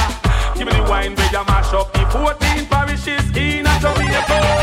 Give 0.56 0.66
me 0.66 0.72
the 0.72 0.84
wine 0.90 1.14
where 1.14 1.30
you 1.30 1.44
mash 1.44 1.74
up 1.74 1.92
the 1.92 2.00
14 2.08 2.66
parishes 2.68 3.36
in 3.36 3.66
Jamaica. 3.82 4.59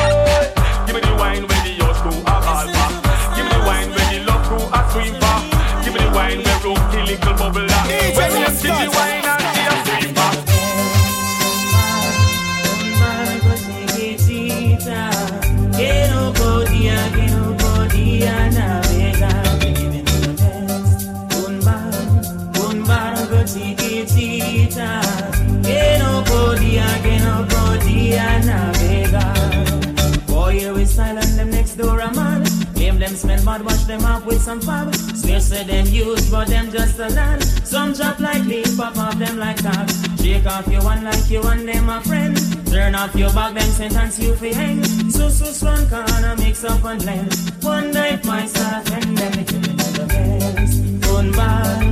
Some 34.46 34.60
fab. 34.60 34.94
Swear 34.94 35.40
say 35.40 35.64
them 35.64 35.86
use, 35.86 36.30
but 36.30 36.46
them 36.46 36.70
just 36.70 37.00
a 37.00 37.08
land. 37.08 37.42
Some 37.66 37.92
drop 37.94 38.20
like 38.20 38.44
leaf, 38.44 38.76
pop 38.76 38.96
off 38.96 39.18
them 39.18 39.38
like 39.38 39.56
tag. 39.56 39.90
Shake 40.20 40.46
off 40.46 40.68
your 40.68 40.84
one 40.84 41.02
like 41.02 41.28
you 41.28 41.42
and 41.42 41.66
them 41.68 41.88
a 41.88 42.00
friend. 42.02 42.36
Turn 42.70 42.94
off 42.94 43.12
your 43.16 43.32
back, 43.32 43.54
them 43.54 43.70
sentence 43.78 44.20
you 44.20 44.36
fi 44.36 44.52
hang. 44.52 44.84
So 45.10 45.28
so 45.28 45.46
strong, 45.46 45.88
corner 45.88 46.36
mix 46.38 46.62
up 46.64 46.84
and 46.84 47.02
blend. 47.02 47.34
One 47.62 47.90
night 47.90 48.24
myself 48.24 48.86
and 48.92 49.18
them 49.18 49.34
it 49.40 49.48
the 49.48 50.04
best. 50.14 51.10
Un 51.10 51.32
bar, 51.32 51.82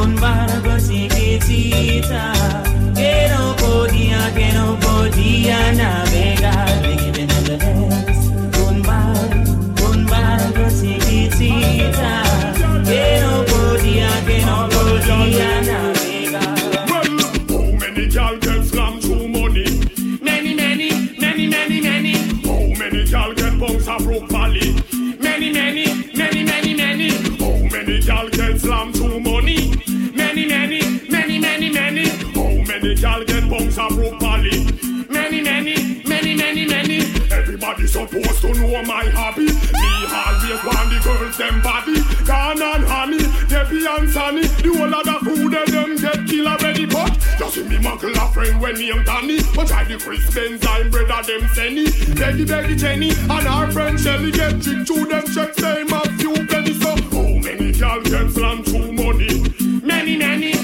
un 0.00 0.14
bar, 0.22 0.78
chiquitita. 0.86 2.24
Que 2.94 3.28
no 3.32 3.56
podía, 3.56 4.20
que 4.36 4.52
no 4.52 4.78
podía 4.78 5.72
navegar. 5.72 6.82
Me 6.82 6.96
giving 6.98 7.26
them 7.26 7.44
the 7.44 7.56
best. 7.58 7.75
Podía, 14.26 14.66
que 15.30 15.72
no 15.72 15.95
Everybody 37.66 37.88
supposed 37.88 38.40
to 38.42 38.54
know 38.54 38.82
my 38.84 39.06
hobby. 39.10 39.46
Me 39.46 39.90
always 40.06 40.62
want 40.62 40.86
the 40.86 41.00
girls 41.02 41.36
them 41.36 41.60
body. 41.62 41.98
Gone 42.24 42.62
and 42.62 42.84
honey, 42.86 43.18
Debbie 43.48 43.84
and 43.84 44.08
Sunny. 44.08 44.46
The 44.46 44.70
whole 44.70 44.94
of 44.94 45.02
the 45.02 45.18
food 45.26 45.52
and 45.52 45.72
them 45.74 45.96
get 45.96 46.28
kill 46.28 46.46
already. 46.46 46.86
But 46.86 47.18
just 47.36 47.54
see 47.54 47.64
me 47.64 47.78
muggle 47.78 48.14
a 48.14 48.32
friend 48.32 48.60
when 48.60 48.78
me 48.78 48.92
and 48.92 49.04
Danny. 49.04 49.40
But 49.52 49.66
try 49.66 49.82
the 49.82 49.98
Chris 49.98 50.32
Benz 50.32 50.64
and 50.64 50.92
brother 50.92 51.26
them 51.26 51.48
Senny. 51.54 51.86
Beggy 52.14 52.46
Beggy 52.46 52.78
Jenny 52.78 53.10
and 53.10 53.48
our 53.48 53.68
friend 53.72 53.98
Shelly 53.98 54.30
get 54.30 54.62
tricked 54.62 54.86
to 54.86 55.04
them 55.04 55.26
check 55.34 55.54
them 55.56 55.92
a 55.92 56.00
few 56.18 56.46
pennies. 56.46 56.80
So 56.80 56.94
how 56.94 57.34
many 57.42 57.72
gal 57.72 58.00
get 58.00 58.30
slammed 58.30 58.64
through 58.66 58.92
money? 58.92 59.42
Many, 59.82 60.16
many, 60.16 60.54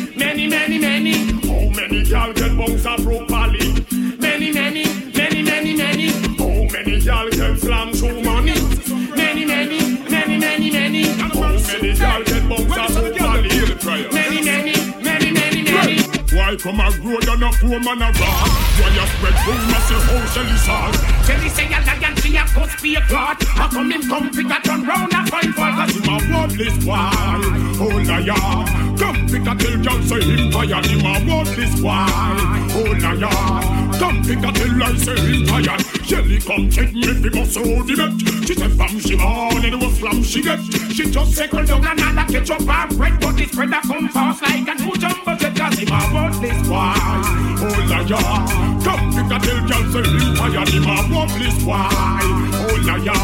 many. 14.12 14.42
Many? 14.42 14.42
Many, 14.42 14.42
many, 14.42 15.32
many, 15.32 15.62
many. 15.62 16.02
Why 16.32 16.56
come 16.56 16.80
a 16.80 16.88
road 17.04 17.28
and 17.28 17.42
a 17.42 17.50
poor 17.60 17.78
man 17.80 18.00
a 18.00 18.08
rock? 18.08 18.48
Why 18.80 18.88
you 18.88 19.06
spread 19.06 19.36
rumors 19.46 19.84
say 19.84 20.00
how 20.00 20.24
Shelly 20.32 20.56
salt? 20.56 20.94
Shelly 21.26 21.48
say 21.50 21.66
a 21.66 21.78
lion, 21.84 22.16
she 22.16 22.36
a 22.36 22.44
cuss 22.44 22.80
be 22.80 22.94
a 22.94 23.00
clot. 23.02 23.42
How 23.44 23.68
come 23.68 23.92
him 23.92 24.02
come 24.08 24.30
pick 24.30 24.46
a 24.46 24.60
turn 24.62 24.82
round 24.82 25.12
a 25.12 25.26
find 25.26 25.54
for? 25.54 25.68
Cause 25.76 25.94
him 25.94 26.08
a 26.08 26.16
worthless 26.32 26.76
boy. 26.84 27.12
Oh 27.76 28.00
liar, 28.08 28.81
come 29.02 29.26
pick 29.26 29.42
a 29.42 29.54
tell 29.58 29.76
girl 29.82 30.02
say 30.02 30.22
him 30.22 30.50
tired. 30.52 30.86
Him 30.86 31.02
a 31.02 31.12
worthless 31.26 31.74
boy. 31.80 32.06
Oh 32.78 32.94
liar, 33.02 33.98
come 33.98 34.22
pick 34.22 34.38
a 34.38 34.50
tell 34.52 34.82
I 34.82 34.96
say 34.96 35.18
him 35.18 35.46
tired. 35.46 35.80
Shelly 36.06 36.38
come 36.38 36.70
check 36.70 36.92
me 36.94 37.10
fi 37.22 37.28
bust 37.28 37.56
out 37.58 37.86
the 37.86 37.94
net. 37.98 38.12
She 38.46 38.54
said 38.54 38.72
fam 38.78 38.94
she 39.00 39.16
born 39.16 39.64
and 39.64 39.74
it 39.74 39.80
was 39.82 39.98
slam 39.98 40.22
she 40.22 40.42
get. 40.42 40.60
She 40.94 41.10
just 41.10 41.34
circle 41.34 41.64
down 41.64 41.84
another 41.84 42.26
ketchup 42.32 42.68
and 42.68 42.96
bread, 42.96 43.20
but 43.20 43.36
this 43.36 43.54
bread 43.54 43.74
a 43.74 43.80
come 43.82 44.08
fast 44.08 44.42
like 44.42 44.68
a 44.68 44.74
two 44.78 44.94
jumbo 45.02 45.34
jet. 45.34 45.56
Cause 45.56 45.78
him 45.78 45.92
a 45.92 46.00
worthless 46.14 46.60
boy. 46.68 46.94
Oh 47.64 47.78
liar, 47.90 48.22
come 48.86 49.04
pick 49.14 49.32
a 49.34 49.38
tell 49.42 49.60
girl 49.66 49.84
say 49.92 50.06
him 50.06 50.34
tired. 50.38 50.68
Him 50.68 50.86
a 50.86 50.96
worthless 51.10 51.58
boy. 51.64 51.90
Oh 52.54 52.76
liar, 52.86 53.18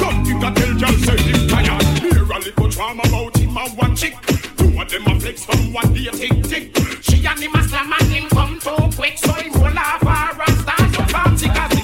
come 0.00 0.18
pick 0.24 0.42
a 0.42 0.50
tell 0.56 0.74
girl 0.80 0.96
say 1.04 1.18
him 1.20 1.48
tired. 1.48 1.89
A 2.32 2.38
little 2.38 2.68
drama 2.68 3.02
about 3.06 3.36
him 3.36 3.56
a 3.56 3.68
one 3.70 3.96
chick. 3.96 4.14
Two 4.56 4.80
of 4.80 4.88
them 4.88 5.06
a 5.06 5.20
flex 5.20 5.44
from 5.44 5.72
one 5.72 5.92
day 5.92 6.08
tick 6.12 6.44
tick. 6.44 6.76
She 7.02 7.26
and 7.26 7.40
him 7.40 7.54
a 7.54 7.62
slam 7.64 7.92
and 7.92 8.12
him 8.12 8.28
come 8.28 8.60
too 8.60 8.96
quick, 8.96 9.18
so 9.18 9.32
him 9.32 9.52
roll 9.54 9.76
off 9.76 10.02
her 10.02 10.42
and 10.46 10.58
start 10.60 10.94
to 10.94 11.12
party. 11.12 11.79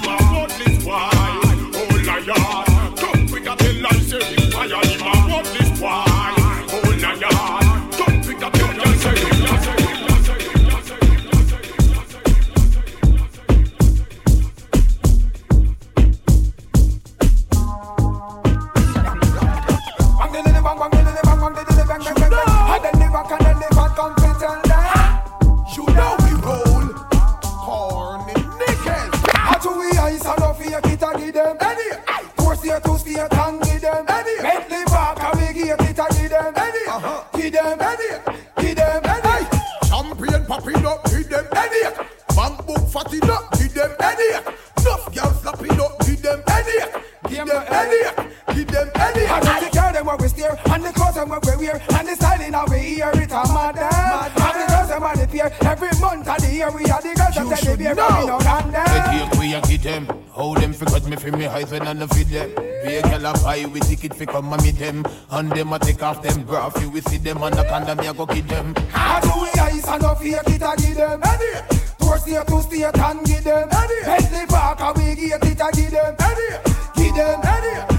For 61.87 62.03
me 62.03 62.03
eyes 62.03 62.03
when 62.03 62.03
I 62.03 62.05
no 62.05 62.07
feed 62.07 62.27
them. 62.27 62.49
Be 62.85 62.95
a 62.95 63.01
girl 63.01 63.25
a 63.25 63.33
buy 63.33 63.65
with 63.65 63.87
ticket 63.87 64.13
fi 64.13 64.25
come 64.25 64.53
and 64.53 64.63
meet 64.63 64.77
them. 64.77 65.05
And 65.31 65.51
them 65.51 65.73
a 65.73 65.79
take 65.79 66.03
off 66.03 66.21
them 66.21 66.43
bra 66.43 66.69
fi 66.69 66.85
we 66.87 67.01
see 67.01 67.17
them 67.17 67.43
and 67.43 67.55
the 67.55 67.63
condom 67.63 67.97
me 67.97 68.07
a 68.07 68.13
go 68.13 68.25
kid 68.25 68.47
them. 68.47 68.75
How 68.91 69.19
do 69.19 69.41
we 69.41 69.49
ice 69.59 69.87
and 69.87 70.01
no 70.01 70.15
fake 70.15 70.35
it 70.47 70.61
a 70.61 70.75
give 70.77 70.95
them? 70.95 71.21
Any. 71.23 71.77
Four 71.99 72.17
steer, 72.19 72.43
two 72.47 72.61
steer, 72.61 72.91
and 72.93 73.25
give 73.25 73.43
them. 73.43 73.69
Any. 73.71 74.05
Bentley 74.05 74.45
back 74.47 74.81
and 74.81 74.97
we 74.97 75.15
give 75.15 75.43
it 75.43 75.61
a 75.61 75.71
give 75.73 75.91
them. 75.91 76.15
Any. 76.19 76.47
Give 76.95 77.15
them. 77.15 77.41
Any. 77.43 77.71
Give 77.71 77.87
them. 77.89 77.96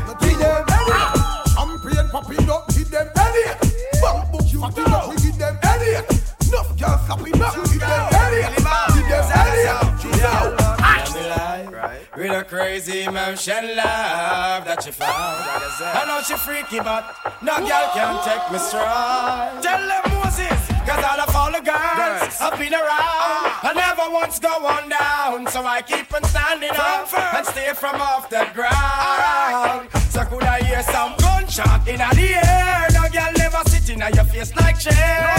Crazy 12.48 13.04
motion 13.04 13.76
love 13.76 14.64
that 14.64 14.80
she 14.82 14.90
found. 14.90 15.36
I 15.84 16.04
know 16.08 16.22
she 16.24 16.32
freaky, 16.32 16.80
but 16.80 17.04
no 17.42 17.58
girl 17.60 17.90
can 17.92 18.16
take 18.24 18.40
me 18.50 18.56
strong. 18.56 19.60
Tell 19.60 19.84
them 19.84 20.04
Moses, 20.16 20.56
cause 20.88 21.04
all 21.04 21.20
of 21.20 21.36
all 21.36 21.52
the 21.52 21.60
girls 21.60 22.40
have 22.40 22.56
been 22.56 22.72
around. 22.72 23.52
I 23.68 23.72
never 23.76 24.08
once 24.08 24.38
go 24.38 24.48
on 24.64 24.88
down, 24.88 25.46
so 25.52 25.60
I 25.60 25.82
keep 25.82 26.08
on 26.08 26.24
standing 26.24 26.72
up 26.72 27.12
and 27.36 27.44
stay 27.44 27.68
from 27.76 28.00
off 28.00 28.30
the 28.30 28.48
ground. 28.56 29.92
So 30.08 30.24
could 30.24 30.44
I 30.44 30.64
hear 30.64 30.82
some 30.88 31.20
gunshot 31.20 31.86
in 31.86 32.00
the 32.00 32.28
air? 32.32 32.88
No 32.96 33.12
girl 33.12 33.32
never 33.36 33.60
sit 33.68 33.90
in 33.92 34.00
your 34.00 34.24
face 34.24 34.56
like 34.56 34.80
chair. 34.80 35.36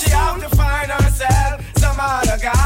she 0.00 0.08
have 0.08 0.40
to 0.40 0.48
find 0.56 0.90
herself 0.90 1.60
some 1.76 2.00
other 2.00 2.38
guy. 2.40 2.59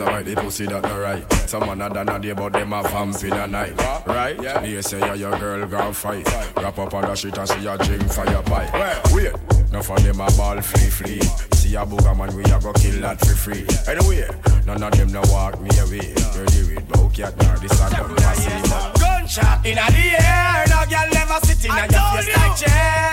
Please 0.00 0.08
avoid 0.08 0.24
the 0.24 0.34
pussy 0.40 0.66
that 0.66 0.82
not 0.82 0.98
right. 0.98 1.32
Someone 1.46 1.82
other 1.82 2.04
not 2.04 2.22
there, 2.22 2.34
but 2.34 2.54
them 2.54 2.72
a 2.72 2.82
vamp 2.84 3.22
in 3.22 3.32
a 3.34 3.46
night. 3.46 3.76
Right? 4.06 4.40
Yeah. 4.42 4.64
You 4.64 4.80
say 4.80 4.98
you're 4.98 5.14
your 5.14 5.38
girl, 5.38 5.66
girl 5.66 5.92
fight. 5.92 6.26
Wrap 6.56 6.78
up 6.78 6.94
on 6.94 7.02
the 7.02 7.14
shit 7.14 7.36
and 7.36 7.46
see 7.46 7.60
your 7.60 7.76
drink 7.76 8.10
fire 8.10 8.42
pipe. 8.42 8.72
Wait. 9.12 9.34
Enough 9.68 9.90
of 9.90 10.02
them 10.02 10.20
a 10.20 10.30
ball 10.38 10.60
flee 10.62 10.88
flee. 10.88 11.20
See 11.52 11.74
a 11.74 11.84
booger 11.84 12.16
man, 12.16 12.34
we 12.34 12.42
a 12.44 12.58
go 12.60 12.72
kill 12.72 13.00
that 13.02 13.20
for 13.20 13.34
free. 13.34 13.66
Anyway, 13.86 14.26
none 14.64 14.82
of 14.82 14.92
them 14.92 15.12
no 15.12 15.20
walk 15.26 15.60
me 15.60 15.68
away. 15.78 16.14
Dirty 16.32 16.74
with 16.74 16.88
bow 16.88 17.10
cat, 17.10 17.36
now 17.36 17.56
this 17.58 17.78
a 17.78 17.90
dumb 17.90 18.16
passive. 18.16 19.00
Gunshot 19.00 19.66
in 19.66 19.74
the 19.74 20.16
air, 20.16 20.64
no 20.70 20.80
girl 20.88 21.10
never 21.12 21.44
sit 21.44 21.62
in 21.66 21.72
a 21.72 21.84
your 21.92 22.08
face 22.16 22.36
like 22.36 22.56
chair. 22.56 23.12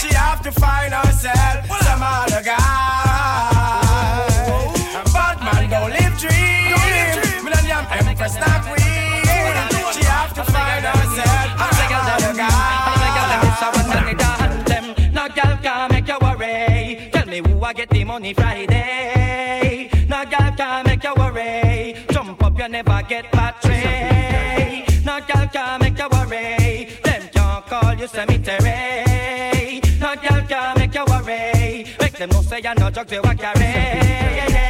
She 0.00 0.14
have 0.14 0.42
to 0.42 0.52
find 0.52 0.92
herself 0.92 1.66
some 1.82 2.02
other 2.02 2.42
guy. 2.44 3.09
Money 18.10 18.34
Friday. 18.34 19.88
No 20.08 20.24
girl 20.24 20.50
can 20.56 20.84
make 20.84 21.04
you 21.04 21.14
worry. 21.16 21.94
Jump 22.10 22.42
up, 22.42 22.58
you 22.58 22.68
never 22.68 23.02
get 23.08 23.30
battery. 23.30 24.84
No 25.04 25.20
girl 25.28 25.46
can 25.54 25.80
make 25.80 25.96
you 25.96 26.08
worry. 26.10 26.88
Them 27.04 27.22
can't 27.32 27.66
call 27.66 27.94
you 27.94 28.08
cemetery. 28.08 29.80
No 30.00 30.10
girl 30.24 30.42
can 30.50 30.78
make 30.78 30.94
you 30.94 31.04
worry. 31.06 31.86
Make 32.00 32.16
them 32.18 32.30
know 32.30 32.42
say 32.42 32.60
you're 32.64 32.74
no 32.74 32.90
drugs 32.90 33.12
you 33.12 33.20
a 33.20 33.34
carry. 33.36 34.69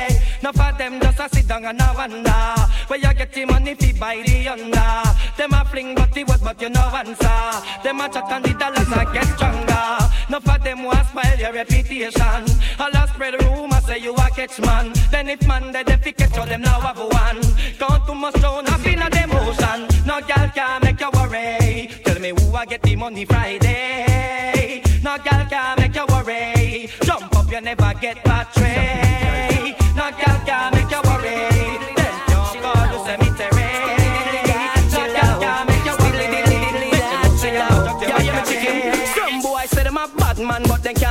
No 0.50 0.64
for 0.64 0.76
them 0.76 1.00
just 1.00 1.20
a 1.20 1.28
sit 1.28 1.46
down 1.46 1.64
and 1.64 1.80
a 1.80 1.92
wonder. 1.94 2.54
Where 2.88 2.98
you 2.98 3.14
get 3.14 3.32
the 3.32 3.44
money 3.44 3.74
fi 3.76 3.92
buy 3.92 4.22
the 4.26 4.48
under 4.48 5.08
Them 5.36 5.52
a 5.52 5.64
fling 5.64 5.94
but 5.94 6.12
the 6.12 6.24
word 6.24 6.40
but 6.42 6.60
you 6.60 6.70
no 6.70 6.80
answer. 6.80 7.50
Them 7.84 8.00
a 8.00 8.08
chat 8.08 8.32
and 8.32 8.44
the 8.44 8.54
dollars 8.54 8.90
a 8.90 9.12
get 9.12 9.26
stronger. 9.36 10.10
No 10.28 10.40
for 10.40 10.58
them 10.58 10.82
want 10.82 11.06
spoil 11.06 11.38
your 11.38 11.52
reputation. 11.52 12.44
All 12.80 12.90
a 12.90 13.06
spread 13.08 13.40
rumor 13.44 13.80
say 13.82 13.98
you 13.98 14.12
a 14.12 14.30
catch 14.30 14.58
man. 14.60 14.92
Then 15.12 15.28
if 15.28 15.46
man 15.46 15.70
they 15.70 15.84
fi 15.84 16.10
catch 16.10 16.36
you 16.36 16.46
them 16.46 16.62
now 16.62 16.80
have 16.80 16.98
one. 16.98 17.42
Count 17.78 18.06
too 18.06 18.14
much 18.14 18.40
down 18.40 18.66
up 18.66 18.86
in 18.86 19.02
a 19.02 19.08
them 19.08 19.30
ocean 19.32 19.86
No 20.04 20.20
girl 20.20 20.50
can 20.52 20.82
make 20.82 21.00
you 21.00 21.10
worry. 21.14 21.90
Tell 22.04 22.18
me 22.18 22.30
who 22.30 22.56
I 22.56 22.66
get 22.66 22.82
the 22.82 22.96
money 22.96 23.24
Friday 23.24 24.49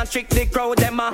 trick 0.10 0.30
the 0.30 0.46
crowd 0.48 0.78
them 0.78 1.00
a 1.00 1.12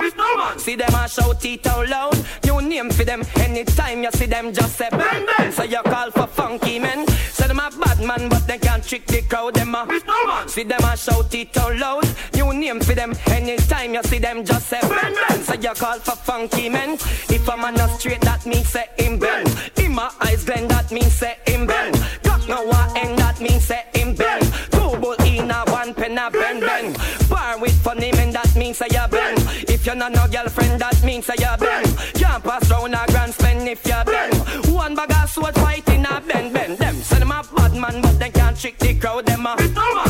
See 0.58 0.74
them 0.74 0.94
a 0.94 1.08
shout 1.08 1.44
it 1.44 1.66
out 1.66 1.88
loud. 1.88 2.26
New 2.44 2.60
name 2.62 2.90
for 2.90 3.04
them 3.04 3.22
anytime 3.36 4.02
you 4.02 4.10
see 4.12 4.26
them 4.26 4.52
just 4.52 4.76
say 4.76 4.88
bang 4.90 5.26
bang. 5.26 5.52
So 5.52 5.64
you 5.64 5.82
call 5.82 6.10
for 6.10 6.26
funky 6.26 6.78
men. 6.78 7.06
Say 7.08 7.48
them 7.48 7.60
a 7.60 7.70
bad 7.70 8.00
man 8.00 8.28
but 8.28 8.46
they 8.46 8.58
can't 8.58 8.82
trick 8.82 9.06
the 9.06 9.22
crowd 9.22 9.54
them 9.54 9.74
a 9.74 10.48
See 10.48 10.64
them 10.64 10.82
a 10.84 10.96
shout 10.96 11.34
it 11.34 11.56
out 11.58 11.76
loud. 11.76 12.08
New 12.34 12.52
name 12.54 12.80
for 12.80 12.94
them 12.94 13.14
anytime 13.26 13.94
you 13.94 14.02
see 14.04 14.18
them 14.18 14.44
just 14.44 14.68
say 14.68 14.80
bang 14.80 15.14
bang. 15.28 15.42
So 15.42 15.54
you 15.54 15.74
call 15.74 15.98
for 15.98 16.16
funky 16.16 16.68
men. 16.68 16.94
If 17.28 17.48
a 17.48 17.56
man 17.56 17.74
not 17.74 17.90
straight 18.00 18.20
that 18.22 18.46
means 18.46 18.68
say 18.68 18.86
him 18.98 19.18
bend 19.18 19.48
In 19.76 19.94
my 19.94 20.10
eyes 20.20 20.44
glen 20.44 20.68
that 20.68 20.90
means 20.90 21.12
say 21.12 21.36
him 21.46 21.66
bend 21.66 21.94
Got 22.22 22.48
no 22.48 22.64
one 22.64 22.96
end 22.96 23.18
that 23.18 23.40
means 23.40 23.64
say 23.64 23.84
him 23.94 24.14
bend 24.14 24.44
Two 24.70 24.96
bull 24.98 25.14
in 25.24 25.50
a 25.50 25.64
one 25.70 25.94
pen 25.94 26.18
a 26.18 26.30
bend 26.30 26.60
bend 26.60 26.96
Bar 27.28 27.58
with 27.58 27.74
funny 27.82 28.10
men 28.12 28.25
If 30.06 30.12
no 30.12 30.28
girlfriend 30.28 30.80
that 30.80 31.02
means 31.02 31.26
say 31.26 31.34
you 31.36 31.50
bend 31.58 31.96
Can't 32.14 32.44
pass 32.44 32.70
round 32.70 32.94
a 32.94 33.04
grand 33.08 33.34
spend 33.34 33.68
if 33.68 33.84
you 33.84 34.02
bend 34.06 34.34
One 34.72 34.94
bag 34.94 35.10
of 35.10 35.28
sword 35.28 35.54
fighting 35.56 36.06
a 36.06 36.20
bend 36.20 36.52
bend 36.52 36.78
Them 36.78 36.94
say 36.94 37.18
them 37.18 37.32
a 37.32 37.42
bad 37.56 37.74
man 37.74 38.00
but 38.02 38.16
they 38.20 38.30
can't 38.30 38.56
trick 38.56 38.78
the 38.78 38.94
crowd 38.94 39.26
them 39.26 39.46
a 39.46 39.58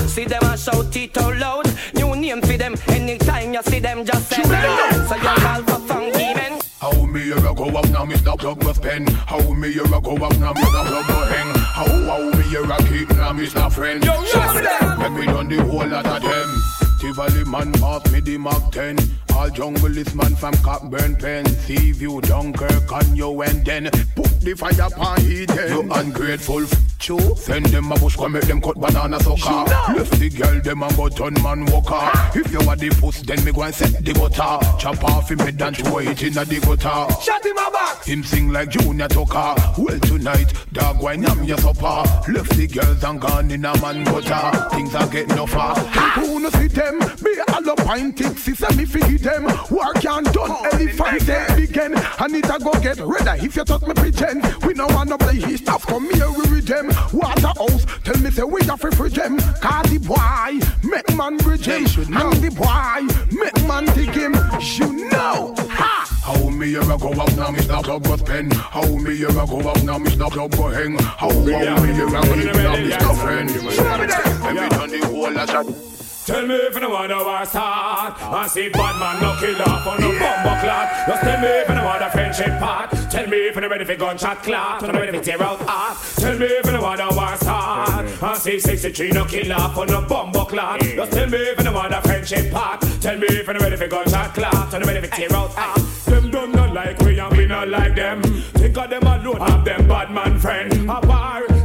See 0.07 0.27
them 0.27 0.43
a 0.43 0.59
shout 0.59 0.95
it 0.95 1.17
out 1.17 1.37
loud 1.37 1.67
New 1.95 2.15
name 2.15 2.43
for 2.43 2.59
them 2.59 2.75
anytime 2.89 3.55
you 3.55 3.63
see 3.63 3.79
them 3.79 4.05
just 4.05 4.29
say 4.29 4.43
bend 4.43 5.09
So 5.09 5.15
you 5.17 5.23
call 5.23 5.63
for 5.63 5.81
funky 5.89 6.35
men 6.35 6.61
How 6.79 7.07
me 7.07 7.23
here 7.23 7.47
a 7.47 7.55
go 7.55 7.65
up 7.69 7.89
now, 7.89 8.05
Mr. 8.05 8.39
Plug 8.39 8.63
with 8.65 8.83
pen. 8.83 9.07
How 9.07 9.41
me 9.55 9.73
here 9.73 9.85
a 9.85 10.01
go 10.01 10.15
up 10.17 10.37
now, 10.37 10.53
Mr. 10.53 10.85
Plug 10.85 11.09
with 11.09 11.29
hang. 11.31 11.55
How 11.55 11.87
how 11.87 12.31
me 12.37 12.43
here 12.43 12.71
a 12.71 12.77
keep 12.85 13.09
now, 13.17 13.33
Mr. 13.33 13.73
Friend. 13.73 14.05
Yo, 14.05 14.13
yo, 14.13 14.97
Let 14.99 15.13
me 15.13 15.25
done 15.25 15.49
the 15.49 15.65
whole 15.65 15.87
lot 15.87 16.07
of 16.07 16.23
them. 16.23 16.63
Tivoli 17.01 17.45
man 17.45 17.73
pass 17.73 18.13
me 18.13 18.21
the 18.21 18.37
Mark 18.37 18.73
10 18.73 18.99
All 19.37 19.51
jungle, 19.51 19.91
junglist 19.91 20.15
man 20.15 20.35
from 20.35 20.55
Cockburn 20.65 21.15
Pen 21.17 21.45
See 21.47 21.93
view 21.93 22.21
Dunkirk 22.23 22.91
on 22.91 23.15
you 23.15 23.43
and 23.43 23.65
then 23.65 23.91
Put 24.15 24.41
the 24.41 24.55
fire 24.57 24.91
pan 24.91 25.21
heat 25.21 25.51
You 25.69 25.87
ungrateful 25.93 26.63
f- 26.63 26.99
Chew 26.99 27.19
Send 27.37 27.67
them 27.67 27.93
a 27.93 27.99
bush 27.99 28.17
come 28.17 28.33
make 28.33 28.45
them 28.45 28.63
cut 28.63 28.81
banana 28.81 29.21
sucker 29.21 29.71
Left 29.93 30.19
the 30.19 30.31
girl 30.31 30.61
them 30.63 30.83
a 30.83 30.93
go 30.95 31.09
turn 31.11 31.35
man 31.43 31.67
walker 31.67 32.11
If 32.35 32.51
you 32.51 32.61
are 32.61 32.77
the 32.77 32.89
puss 32.99 33.21
then 33.21 33.45
me 33.45 33.53
go 33.53 33.63
and 33.63 33.75
set 33.75 34.03
the 34.03 34.15
butter 34.15 34.79
Chop 34.79 35.05
off 35.05 35.31
him 35.31 35.39
head 35.41 35.61
and 35.61 35.77
throw 35.77 35.99
it 35.99 36.23
in 36.23 36.39
a 36.39 36.45
the 36.45 36.59
gutter 36.61 37.13
Shut 37.23 37.45
him 37.45 37.59
a 37.59 37.71
back. 37.71 38.05
him 38.05 38.25
sing 38.25 38.51
like 38.51 38.71
Junior 38.71 39.09
Tucker. 39.09 39.55
Well 39.79 40.01
tonight, 40.01 40.53
dog 40.73 41.03
wine 41.03 41.23
yam 41.23 41.45
your 41.45 41.59
supper. 41.59 42.03
Left 42.33 42.51
the 42.57 42.67
girls 42.67 43.03
and 43.05 43.21
gone 43.21 43.51
in 43.51 43.65
a 43.65 43.81
man 43.81 44.05
gutter. 44.05 44.69
Things 44.75 44.95
are 44.95 45.07
getting 45.09 45.37
no 45.37 45.47
far. 45.47 45.75
Who 45.75 46.41
no 46.41 46.51
see 46.51 46.69
them? 46.69 46.99
Me 46.99 47.33
all 47.53 47.71
up 47.71 47.79
pint 47.79 48.17
tick, 48.17 48.39
sister 48.39 48.73
me 48.77 48.85
figgy 48.85 49.19
them. 49.27 49.45
Work 49.71 50.01
can't 50.01 50.33
done, 50.33 50.53
elephant 50.73 51.23
say 51.23 51.45
begin. 51.57 51.95
I 51.97 52.27
need 52.29 52.45
to 52.45 52.59
go 52.63 52.73
get 52.81 52.99
ready. 52.99 53.45
If 53.45 53.57
you 53.57 53.65
talk 53.65 53.87
me 53.87 53.95
pretend, 53.95 54.45
we 54.65 54.75
no 54.75 54.87
wanna 54.87 55.19
play 55.19 55.37
his 55.37 55.61
stuff. 55.61 55.85
Come 55.87 56.09
here 56.15 56.31
we 56.31 56.45
with 56.55 56.67
them. 56.67 56.87
Waterhouse, 57.13 57.85
tell 58.05 58.19
me 58.23 58.31
say 58.31 58.45
we 58.45 58.61
got 58.63 58.81
free 58.81 58.93
free 58.93 59.11
them. 59.11 59.39
Cause 59.61 59.87
the 59.91 59.99
boy 59.99 60.51
make 60.89 61.11
man 61.17 61.37
bridge 61.39 61.67
him, 61.67 61.85
and 62.15 62.33
the 62.45 62.51
boy 62.51 63.01
make 63.37 63.59
man 63.67 63.87
take 63.97 64.15
him. 64.15 64.35
You 64.61 65.09
know, 65.11 65.55
ha. 65.71 66.07
How 66.23 66.49
me 66.51 66.75
a 66.75 66.81
go 66.85 67.11
up 67.11 67.37
now, 67.37 67.51
Mr. 67.51 67.83
Club 67.83 68.07
was 68.07 68.23
pen. 68.23 68.51
How 68.51 68.87
me 68.87 69.23
a 69.25 69.33
go 69.33 69.59
up 69.69 69.83
now, 69.83 69.99
Mr. 69.99 70.31
Club 70.31 70.53
go 70.57 70.69
hang. 70.69 70.97
How 70.99 71.31
how 71.31 71.41
me 71.41 71.53
a 71.53 71.65
go 71.67 71.83
live 71.83 72.13
now, 72.13 72.77
Mr. 72.77 73.17
Friend. 73.23 73.51
Show 73.51 73.99
me 73.99 74.07
that. 74.07 74.41
Let 74.43 74.55
me 74.55 74.69
done 74.69 74.91
the 74.91 75.07
whole 75.07 75.33
lot 75.33 75.55
of. 75.55 75.96
Tell 76.27 76.45
me 76.45 76.57
if 76.57 76.75
you 76.75 76.81
know 76.81 76.91
what 76.91 77.09
I 77.09 77.45
start 77.45 78.21
And 78.21 78.51
see 78.51 78.69
bad 78.69 78.99
man 78.99 79.23
no 79.23 79.39
kill 79.39 79.63
off 79.63 79.87
on 79.87 80.01
no 80.01 80.11
bumbo 80.11 80.61
clot 80.61 81.07
Just 81.07 81.23
tell 81.23 81.41
me 81.41 81.47
if 81.47 81.69
you 81.69 81.75
know 81.77 81.85
what 81.85 82.03
a 82.03 82.11
friendship 82.11 82.59
part. 82.59 82.91
Tell 83.13 83.29
me 83.29 83.37
if 83.47 83.55
you're 83.55 83.69
ready 83.69 83.85
for 83.85 83.95
gunshot 83.95 84.43
clot 84.43 84.83
When 84.83 84.91
I'm 84.91 84.97
ready 85.03 85.17
for 85.17 85.23
tear 85.23 85.41
out 85.41 85.61
heart. 85.61 85.99
Tell 86.17 86.37
me 86.37 86.47
if 86.47 86.67
you 86.67 86.73
know 86.73 86.83
what 86.83 87.01
I 87.01 87.37
start 87.37 88.23
And 88.23 88.39
see 88.43 88.59
63 88.59 89.11
no 89.13 89.25
kill 89.25 89.53
off 89.53 89.79
on 89.79 89.87
no 89.87 90.03
bumbo 90.03 90.47
clot 90.47 90.81
Just 90.81 91.13
tell 91.13 91.31
me 91.31 91.39
if 91.39 91.59
you 91.59 91.65
know 91.65 91.73
what 91.73 91.95
a 91.95 92.03
friendship 92.03 92.51
part. 92.53 92.81
Tell 93.01 93.17
me 93.17 93.27
if 93.31 93.47
you're 93.47 93.61
ready 93.61 93.77
for 93.77 93.87
gunshot 93.87 94.35
clot 94.35 94.73
When 94.73 94.83
I'm 94.83 94.89
ready 94.89 95.07
for 95.07 95.15
tear 95.15 95.33
out 95.33 95.53
heart. 95.53 95.81
Them 96.07 96.33
don't 96.33 96.51
not 96.51 96.75
like 96.75 96.99
we 97.03 97.21
and 97.21 97.37
we 97.37 97.47
not 97.47 97.69
like 97.69 97.95
them. 97.95 98.21
Think 98.23 98.77
of 98.77 98.91
them 98.91 99.05
alone 99.05 99.41
have 99.49 99.65
them 99.65 99.87
bad 99.87 100.11
man 100.11 100.41
friend. 100.41 100.91
Apart 100.91 101.56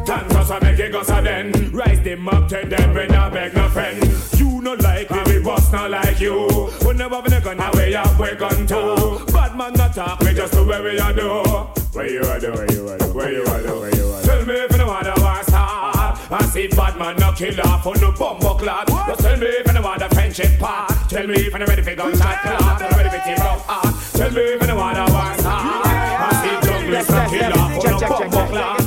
I 0.52 0.60
make 0.60 0.80
it 0.80 0.92
go 0.92 1.02
so 1.02 1.22
then 1.22 1.72
Rise 1.72 2.02
them 2.02 2.28
up 2.28 2.50
turn 2.50 2.68
them 2.68 2.94
when 2.94 3.12
I 3.14 3.30
beg 3.30 3.54
no 3.56 3.70
friend. 3.70 4.04
You 4.38 4.62
no 4.62 4.74
like 4.74 5.10
me, 5.10 5.22
we 5.26 5.40
boss 5.42 5.72
not 5.72 5.90
like 5.92 6.20
you. 6.20 6.48
We 6.86 6.94
never 6.94 7.16
have 7.16 7.26
a 7.26 7.42
gun, 7.42 7.58
now 7.58 7.72
we 7.74 7.94
have 7.94 8.20
we 8.20 8.36
gun 8.36 8.68
too. 8.68 9.26
Bad 9.32 9.56
man 9.56 9.74
not 9.74 9.94
talk, 9.96 10.20
we 10.20 10.34
just 10.34 10.54
do 10.54 10.68
what 10.68 10.84
we 10.84 10.98
a 10.98 11.14
do. 11.14 11.44
Where 11.94 12.10
you 12.10 12.22
a 12.22 12.40
do, 12.40 12.52
where 12.52 12.72
you 12.72 12.90
a 12.90 12.98
do, 12.98 13.14
where 13.14 13.32
you 13.32 13.44
a 13.44 13.64
do, 13.64 13.80
where 13.80 13.96
you 13.96 14.14
a 14.14 14.22
do. 14.22 14.28
Tell 14.28 14.46
me 14.46 14.54
if 14.56 14.72
you 14.72 14.78
know 14.80 14.88
what 14.88 15.08
I 15.08 15.22
want 15.22 15.48
start. 15.48 16.32
I 16.32 16.46
see 16.46 16.68
bad 16.68 16.98
man 16.98 17.18
no 17.18 17.32
kill 17.34 17.60
off 17.62 17.86
on 17.88 18.00
no 18.00 18.12
bumbo 18.14 18.56
clot 18.56 18.88
Just 18.88 19.20
tell 19.20 19.36
me 19.38 19.48
if 19.48 19.68
you 19.68 19.74
know 19.74 19.82
what 19.82 20.00
the 20.00 20.08
friendship 20.16 20.60
part. 20.60 20.90
Tell 21.10 21.28
me 21.28 21.34
if 21.34 21.52
you 21.52 21.60
know 21.60 21.66
ready 21.66 21.82
for 21.82 21.96
gunshot 21.96 22.42
clot 22.42 22.82
I'm 22.82 22.98
ready 22.98 23.10
for 23.10 23.24
tear 23.24 23.40
up 23.42 23.60
heart 23.68 23.96
Tell 24.14 24.32
me 24.32 24.42
if 24.42 24.62
you 24.62 24.68
know 24.68 24.76
what 24.78 24.96
I 24.96 25.12
want 25.12 25.40
start. 25.42 25.88
I 25.88 26.30
see 26.42 26.70
junglist 26.70 27.10
no 27.10 27.30
kill 27.30 27.54
off 27.60 27.86
on 27.86 27.92
no 27.92 28.30
bumbo 28.32 28.48
clot 28.48 28.81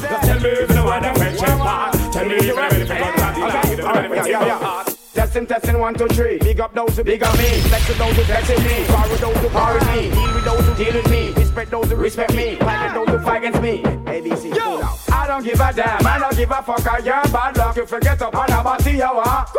Testing, 5.15 5.47
testing, 5.47 5.79
one, 5.79 5.95
two, 5.95 6.07
three. 6.09 6.39
Big 6.39 6.61
up 6.61 6.75
those 6.75 6.97
who 6.97 7.05
big 7.05 7.23
up 7.23 7.37
me. 7.37 7.45
Flex 7.45 7.89
with 7.89 7.99
those 7.99 8.17
who 8.17 8.23
flex 8.25 8.49
with 8.49 8.65
me. 8.65 8.85
Power 8.87 9.09
with 9.11 9.21
those 9.21 9.37
who 9.37 9.49
power 9.51 9.75
with 9.75 9.87
me. 9.89 10.11
Deal 10.11 10.35
with 10.35 10.45
those 10.45 10.67
who 10.67 10.75
deal 10.75 10.95
with 10.95 11.11
me. 11.11 11.33
Respect 11.33 11.71
those 11.71 11.91
who 11.91 11.97
respect 11.97 12.35
me. 12.35 12.57
Fight 12.57 12.85
with 12.85 12.95
those 12.95 13.09
who 13.19 13.25
fight 13.25 13.45
against 13.45 13.63
me. 13.63 13.83
ABC. 13.83 14.55
Yo, 14.55 14.81
I 15.13 15.27
don't 15.27 15.45
give 15.45 15.61
a 15.61 15.73
damn. 15.73 16.07
I 16.07 16.19
don't 16.19 16.37
give 16.37 16.51
a 16.51 16.63
fuck. 16.63 16.87
I 16.87 16.99
you're 16.99 17.23
bad 17.33 17.57
luck 17.57 17.77
if 17.77 17.91
you 17.91 18.01
get 18.01 18.23
up 18.23 18.35
on 18.35 18.51
a 18.51 18.63
body 18.63 18.91
you 18.93 19.01
want. 19.01 19.51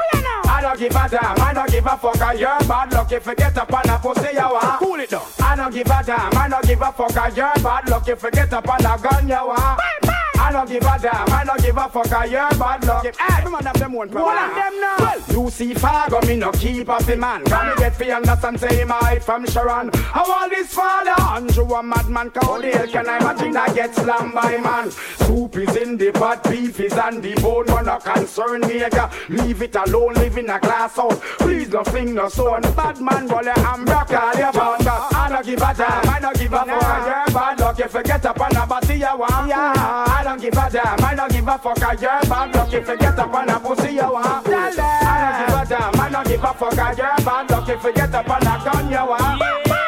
I 0.47 0.59
don't 0.61 0.80
give 0.80 0.95
a 0.95 1.09
damn. 1.09 1.39
I 1.39 1.53
don't 1.53 1.70
give 1.70 1.86
a 1.86 1.97
fuck. 1.97 2.22
I 2.22 2.34
you're 2.34 2.59
bad 2.68 2.93
luck 2.93 3.11
if 3.11 3.26
you 3.26 3.36
get 3.36 3.57
up 3.57 3.74
on 3.74 3.89
a 3.89 3.99
pussy 3.99 4.34
you 4.34 4.39
want. 4.39 4.80
Cool 4.80 4.99
it 4.99 5.09
down. 5.09 5.22
I 5.39 5.55
don't 5.55 5.74
give 5.74 5.88
a 5.88 6.03
damn, 6.03 6.38
I 6.38 6.49
don't 6.49 6.66
give 6.66 6.82
a 6.82 6.91
fuck. 6.91 7.18
I 7.18 7.30
you're 7.30 7.63
bad 7.63 7.89
luck 7.89 8.07
if 8.07 8.24
you 8.24 8.32
get 8.32 8.53
up 8.53 8.68
on 8.68 8.86
a 8.86 9.01
gun, 9.01 9.28
you 9.28 9.36
want. 9.36 10.05
I 10.46 10.52
don't 10.52 10.70
give 10.70 10.84
a 10.84 11.00
damn, 11.02 11.30
I 11.34 11.43
don't 11.43 11.60
give 11.60 11.76
a 11.76 11.89
fuck. 11.89 12.12
I 12.12 12.26
you're 12.26 12.50
bad 12.52 12.86
luck. 12.86 13.06
Every 13.06 13.52
man 13.52 13.66
have 13.66 13.80
them 13.80 13.93
one 13.93 14.10
problem. 14.10 14.36
One 14.36 14.50
of 14.50 14.56
them 14.56 14.80
now. 14.80 14.96
Well, 15.00 15.43
you 15.46 15.50
see 15.50 15.74
Fargo, 15.74 16.22
me 16.28 16.38
no 16.38 16.52
keep 16.52 16.88
up 16.88 17.04
the 17.04 17.18
man. 17.18 17.43
Can 17.46 17.70
me 17.70 17.74
get 17.78 17.96
fi 17.96 18.12
understand 18.12 18.60
say 18.60 18.76
him 18.76 18.91
I 18.91 19.18
from 19.20 19.48
Sharon. 19.48 19.89
How 19.93 20.32
all 20.32 20.48
this 20.48 20.72
father 20.72 21.20
Andrew 21.20 21.74
a 21.74 21.82
madman. 21.82 22.32
How 22.36 22.62
the 22.62 22.70
hell 22.70 22.88
can 22.88 23.10
I 23.10 23.18
imagine 23.18 23.58
I 23.58 23.74
get 23.74 23.96
slammed 23.96 24.36
by 24.36 24.58
man? 24.58 24.91
Soup 24.91 25.58
is 25.58 25.76
in 25.78 25.98
the 25.98 26.12
pot, 26.12 26.43
beef 26.43 26.80
is 26.80 26.93
on 26.93 27.22
the 27.22 27.34
bone. 27.41 27.66
No 27.66 27.82
no 27.82 27.98
concern 27.98 28.62
me. 28.62 28.84
Leave 29.30 29.62
it 29.64 29.76
alone, 29.76 30.14
live 30.14 30.38
in 30.38 30.50
a 30.52 30.60
glass 30.60 30.96
house. 30.96 31.20
Please 31.39 31.70
no 31.70 31.84
fling 31.86 32.14
no 32.14 32.30
son. 32.30 32.62
Bad 32.76 33.02
man, 33.02 33.28
roll 33.28 33.43
your 33.43 33.54
hand 33.54 33.86
back 33.88 34.12
all 34.12 34.34
your 34.36 34.54
bound. 34.54 34.88
I 34.88 35.28
don't 35.28 35.43
give 35.43 35.62
a 35.62 35.74
damn, 35.74 36.10
I 36.10 36.20
don't 36.22 36.38
give 36.38 36.54
a 36.54 36.58
fuck. 36.58 36.68
You're 36.68 37.34
bad 37.34 37.60
luck 37.60 37.80
if 37.80 37.93
you 37.96 38.04
get 38.04 38.26
up 38.26 38.39
on 38.39 38.56
a 38.56 38.68
body 38.68 38.96
you 38.96 39.18
want. 39.18 39.48
Yeah, 39.48 39.74
I 40.08 40.22
don't 40.24 40.34
give 40.41 40.53
a 40.53 40.69
damn, 40.69 41.03
I 41.03 41.15
don't 41.15 41.31
give 41.31 41.47
a 41.47 41.57
fuck. 41.57 41.77
You're 41.79 42.21
bad 42.29 42.55
luck 42.55 42.73
if 42.73 42.88
you 42.88 42.97
get 42.97 43.19
up 43.19 43.33
on 43.33 43.49
a 43.49 43.59
pussy 43.59 43.93
you 43.93 44.11
want. 44.11 44.47
I 44.47 44.75
don't 45.21 45.47
give 45.47 45.55
a 45.55 45.65
damn, 45.69 46.01
I 46.01 46.09
don't 46.11 46.27
give 46.27 46.43
a 46.43 46.53
fuck. 46.53 46.97
You're 46.97 47.25
bad 47.25 47.51
luck 47.51 47.69
if 47.69 47.83
you 47.83 47.93
get 47.93 48.15
up 48.15 48.29
on 48.29 48.41
a 48.41 48.63
gun 48.63 48.89
you 48.89 49.05
want. 49.05 49.41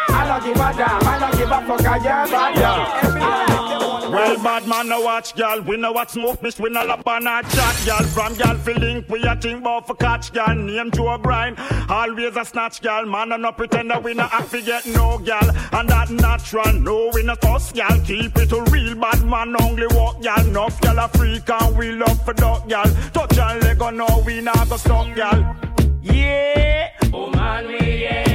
I 0.10 0.26
don't 0.28 0.44
give 0.44 0.56
a 0.56 0.74
damn, 0.78 1.08
I 1.08 1.20
don't 1.20 1.38
give 1.38 1.52
a 1.52 1.60
fuck. 1.66 1.82
You're 1.82 2.04
bad 2.04 2.58
luck. 2.60 3.87
Well, 4.10 4.42
bad 4.42 4.68
man, 4.68 4.88
no 4.88 5.02
watch, 5.02 5.36
gal. 5.36 5.62
We 5.62 5.76
know 5.76 5.92
what 5.92 6.12
smoke, 6.12 6.42
miss, 6.42 6.60
we 6.60 6.70
no 6.70 6.84
lap 6.84 7.06
on 7.06 7.28
a 7.28 7.42
chat, 7.44 7.82
gal. 7.86 8.04
From 8.04 8.36
gal, 8.36 8.58
feeling, 8.58 9.04
we 9.10 9.22
a 9.24 9.36
think 9.36 9.60
about 9.62 9.86
for 9.88 9.96
catch, 9.96 10.32
gal. 10.32 10.56
Name 10.56 10.92
Joe 10.92 11.10
O'Brien, 11.10 11.56
always 11.90 12.36
a 12.38 12.46
snatch, 12.46 12.82
gal. 12.82 13.06
Man, 13.06 13.32
and 13.34 13.44
no 13.44 13.52
pretend 13.52 13.92
that 13.92 14.02
we 14.02 14.14
no 14.14 14.24
have 14.24 14.50
to 14.52 14.62
get 14.62 14.86
no, 14.86 15.18
gal. 15.18 15.50
And 15.74 15.90
that 15.90 16.10
natural, 16.10 16.74
no, 16.74 17.12
we 17.14 17.24
no 17.24 17.36
toss, 17.36 17.72
gal. 17.74 18.00
Keep 18.02 18.38
it 18.38 18.52
a 18.52 18.62
real 18.72 18.96
bad 18.96 19.24
man, 19.26 19.56
only 19.62 19.88
walk, 19.88 20.22
gal. 20.22 20.40
Enough, 20.48 20.80
gal, 20.82 21.00
a 21.00 21.08
freak, 21.10 21.50
and 21.50 21.78
we 21.78 21.92
love 21.92 22.24
for 22.24 22.34
dog, 22.34 22.70
gal. 22.70 22.86
Touch 23.14 23.38
and 23.38 23.64
leg, 23.64 23.82
oh, 23.82 23.90
no, 23.90 24.24
we 24.26 24.40
not 24.40 24.70
go 24.70 24.78
stop, 24.78 25.14
gal. 25.16 25.56
Yeah. 26.02 26.92
Oh 27.14 27.30
man, 27.32 27.68
we 27.68 28.06
enjoy 28.06 28.27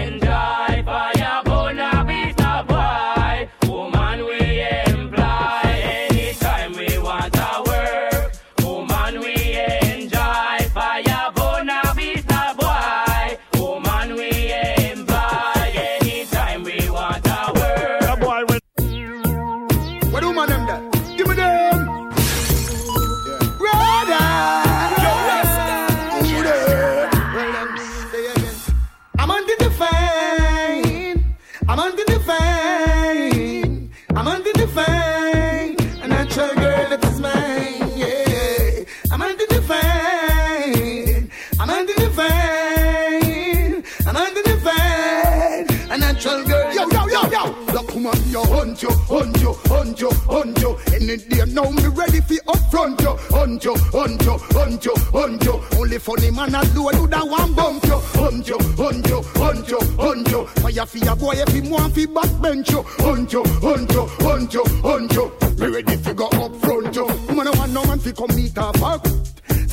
Look, 48.33 48.49
woman, 48.49 48.53
yo, 48.53 48.57
hunt 48.57 48.83
you, 48.83 48.91
hunt 48.91 49.41
you, 49.43 49.53
hunt 49.67 50.01
you, 50.01 50.11
hunt 50.11 50.61
you. 50.63 50.79
Any 50.95 51.17
day 51.19 51.45
now, 51.53 51.69
me 51.71 51.87
ready 51.89 52.21
for 52.21 52.35
upfront 52.49 53.01
you. 53.03 53.15
Hunt 53.35 53.65
you, 53.65 53.75
hunt 53.93 54.23
you, 54.23 54.39
hunt 54.57 54.85
you, 54.85 54.95
hunt 55.13 55.45
you. 55.45 55.79
Only 55.79 55.99
funny 55.99 56.31
man 56.31 56.55
alone 56.55 56.93
do 56.95 57.07
that 57.09 57.29
one 57.29 57.53
bump 57.55 57.85
you. 57.85 57.99
Hunt 58.15 58.49
you, 58.49 58.59
hunt 58.59 59.07
you, 59.07 59.23
hunt 59.35 59.69
you, 59.69 59.81
hunt 59.99 60.29
you. 60.31 60.47
Fire 60.47 60.87
for 60.87 60.99
your 60.99 61.17
boy 61.17 61.35
if 61.37 61.49
him 61.49 61.69
want 61.71 61.95
fi 61.95 62.07
backbench 62.07 62.71
you. 62.71 62.83
Hunt 63.05 63.33
you, 63.33 63.45
hunt 63.45 63.93
you, 63.93 64.07
hunt 64.07 64.55
you, 64.55 64.65
hunt 64.81 65.13
you. 65.13 65.33
Me 65.59 65.67
ready 65.67 65.97
fi 65.97 66.13
go 66.15 66.29
upfront 66.31 66.95
you. 66.95 67.05
Woman, 67.29 67.49
I 67.49 67.59
want 67.59 67.73
no 67.73 67.85
man 67.85 67.99
fi 67.99 68.13
come 68.13 68.35
meet 68.35 68.57
her 68.57 68.73
fuck. 68.75 69.07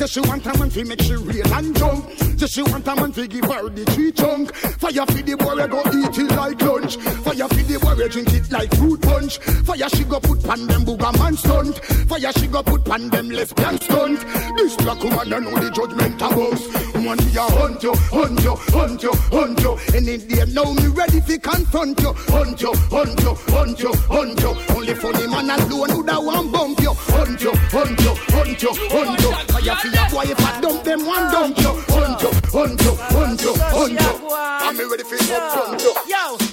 Say 0.00 0.06
she 0.06 0.20
want 0.20 0.46
a 0.46 0.58
man 0.58 0.70
fi 0.70 0.82
make 0.82 1.02
she 1.02 1.14
real 1.14 1.52
and 1.52 1.76
jump. 1.76 2.10
Say 2.38 2.46
she 2.46 2.62
want 2.62 2.88
a 2.88 2.96
man 2.96 3.12
fi 3.12 3.26
give 3.26 3.44
her 3.44 3.68
the 3.68 3.84
tree 3.92 4.10
chunk. 4.12 4.54
Fire 4.54 5.04
fi 5.04 5.20
the 5.20 5.36
boy 5.36 5.54
we 5.54 5.68
go 5.68 5.80
eat 5.92 6.16
it 6.16 6.36
like 6.36 6.62
lunch. 6.62 6.96
Fire 6.96 7.46
fi 7.46 7.62
the 7.68 7.78
boy 7.78 7.94
we 7.94 8.08
drink 8.08 8.32
it 8.32 8.50
like 8.50 8.74
fruit 8.76 8.98
punch. 9.02 9.36
Fire 9.68 9.88
she 9.90 10.04
go 10.04 10.18
put 10.18 10.42
pan 10.42 10.66
them 10.68 10.86
booger 10.86 11.12
man 11.18 11.36
stunt. 11.36 11.84
Fire 12.08 12.32
she 12.32 12.46
go 12.46 12.62
put 12.62 12.82
pan 12.86 13.10
them 13.10 13.28
lesbian 13.28 13.78
stunt. 13.78 14.20
This 14.56 14.74
black 14.76 15.04
woman 15.04 15.34
I 15.34 15.38
know 15.38 15.52
the 15.60 15.68
judgment 15.68 16.18
house. 16.18 16.64
Woman 16.96 17.18
me 17.20 17.36
a 17.36 17.44
hunt 17.60 17.82
you, 17.82 17.92
hunt 18.08 18.40
you, 18.40 18.56
hunt 18.72 19.02
you, 19.02 19.12
hunt 19.12 19.60
you. 19.60 19.76
Any 19.92 20.16
day 20.16 20.48
now 20.48 20.72
me 20.72 20.86
ready 20.96 21.20
fi 21.20 21.36
confront 21.36 22.00
you. 22.00 22.14
Hunt 22.32 22.56
you, 22.62 22.72
hunt 22.88 23.20
you, 23.20 23.34
hunt 23.52 23.78
you, 23.78 23.92
hunt 24.08 24.40
you. 24.40 24.56
Only 24.74 24.94
funny 24.94 25.26
man 25.26 25.50
alone 25.50 25.90
who 25.90 26.02
that 26.04 26.22
one 26.24 26.49
hunt 28.60 28.78
you, 28.78 28.88
hunt 28.90 29.20
you. 29.20 29.32
Fire 29.52 29.76
fi 29.76 29.88
your 29.88 30.10
boy 30.10 30.30
if 30.30 30.40
I 30.40 30.60
dump 30.60 30.84
them 30.84 31.06
one 31.06 31.32
dump 31.32 31.58
you. 31.58 31.82
Hunt 31.88 32.22
you, 32.22 32.30
hunt 32.52 32.82
you, 32.82 32.94
hunt 32.94 33.42
you, 33.42 33.54
hunt 33.56 33.92
you. 33.92 34.28
I'm 34.32 34.76
ready 34.90 35.04
upfront 35.04 35.82
you. 35.82 35.94
Yo, 36.06 36.49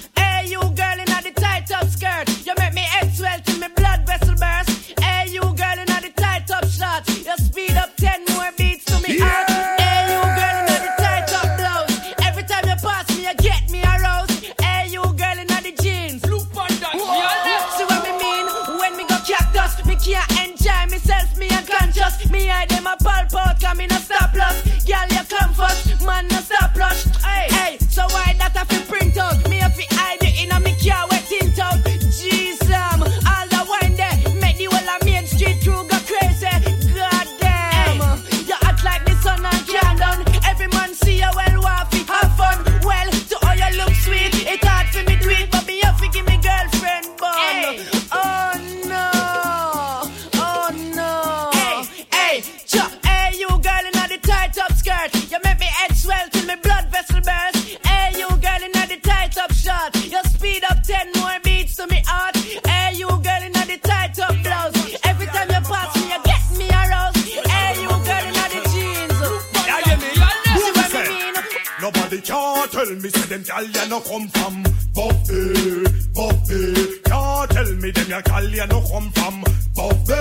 gal 73.57 73.71
ya 73.73 73.85
no 73.87 73.99
come 74.01 74.27
from 74.27 74.63
Buffy, 74.93 75.83
Buffy. 76.13 76.99
Can't 77.05 77.51
tell 77.51 77.73
me 77.75 77.91
them 77.91 78.09
ya 78.09 78.21
gal 78.21 78.49
ya 78.49 78.65
no 78.65 78.81
come 78.81 79.09
from 79.11 79.43
Buffy, 79.75 80.13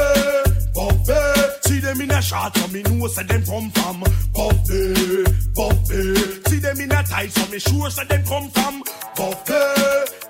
Buffy. 0.75 1.69
See 1.69 1.81
them 1.81 2.01
in 2.01 2.11
a 2.11 2.23
shot 2.23 2.57
so 2.57 2.69
me 2.69 2.83
know 2.83 3.07
say 3.09 3.25
them 3.25 3.45
come 3.45 3.71
from 3.71 4.01
Buffy, 4.33 5.25
Buffy. 5.55 6.15
See 6.49 6.59
them 6.61 6.81
in 6.81 6.93
a 6.93 7.05
so 7.05 7.47
me 7.51 7.59
sure 7.59 7.91
say 7.91 8.05
them 8.05 8.25
come 8.25 8.49
from 8.51 8.83
Buffy, 9.17 9.55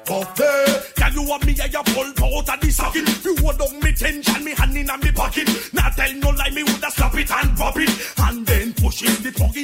Buffy. 0.07 0.93
Can 0.97 1.13
you 1.15 1.23
want 1.29 1.47
me 1.47 1.53
ya 1.53 1.67
ya 1.67 1.83
pull 1.83 2.07
out 2.07 2.49
of 2.49 2.61
the 2.61 2.71
socket? 2.71 3.25
You 3.25 3.37
hold 3.37 3.61
on 3.61 3.81
me 3.81 3.93
tension, 3.93 4.45
me 4.45 4.53
hand 4.55 4.77
in 4.77 4.91
a 4.91 4.99
me 4.99 5.13
pocket. 5.13 5.49
Now 5.73 5.91
tell 5.91 6.13
no 6.15 6.31
lie, 6.31 6.51
me 6.51 6.63
woulda 6.65 6.91
slap 6.91 7.15
it 7.15 7.31
and 7.31 7.57
drop 7.57 7.77
it, 7.77 7.91
and 8.19 8.47
then 8.47 8.73
push 8.75 9.03
in 9.03 9.23
the 9.23 9.31
plug 9.33 9.57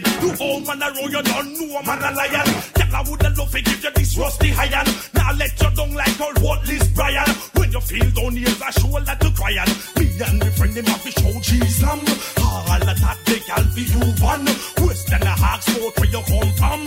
the. 0.00 0.10
You 0.22 0.34
all 0.40 0.60
man 0.60 0.82
a 0.82 0.92
roll, 0.94 1.10
you 1.10 1.22
don't 1.22 1.52
know 1.54 1.82
man 1.82 2.02
a 2.02 2.10
lion. 2.16 2.46
Tell 2.74 2.94
I 2.94 3.02
woulda 3.02 3.30
love 3.36 3.50
to 3.50 3.62
give 3.62 3.84
you 3.84 3.90
this 3.94 4.16
rusty 4.16 4.52
iron. 4.52 4.86
Now 5.14 5.32
let 5.34 5.60
you 5.60 5.70
down 5.70 5.94
like 5.94 6.20
old 6.20 6.38
Watley's 6.42 6.88
Brian. 6.88 7.28
When 7.54 7.72
you 7.72 7.80
feel 7.80 8.10
down 8.10 8.36
here, 8.36 8.48
a 8.48 8.72
shoulder 8.80 9.16
to 9.20 9.30
cry 9.32 9.56
on. 9.58 9.68
Me 9.98 10.10
and 10.24 10.38
my 10.40 10.48
friend 10.50 10.74
them 10.74 10.84
have 10.86 11.02
to 11.02 11.10
show 11.10 11.40
G-Slam. 11.40 12.00
All 12.38 12.72
of 12.72 12.80
that 12.80 13.18
they 13.26 13.40
can 13.40 13.64
be 13.74 13.82
you 13.82 14.04
one. 14.22 14.46
Western 14.86 15.22
a 15.22 15.34
Hawks 15.34 15.68
where 15.74 16.08
you 16.08 16.22
come 16.22 16.52
from, 16.58 16.80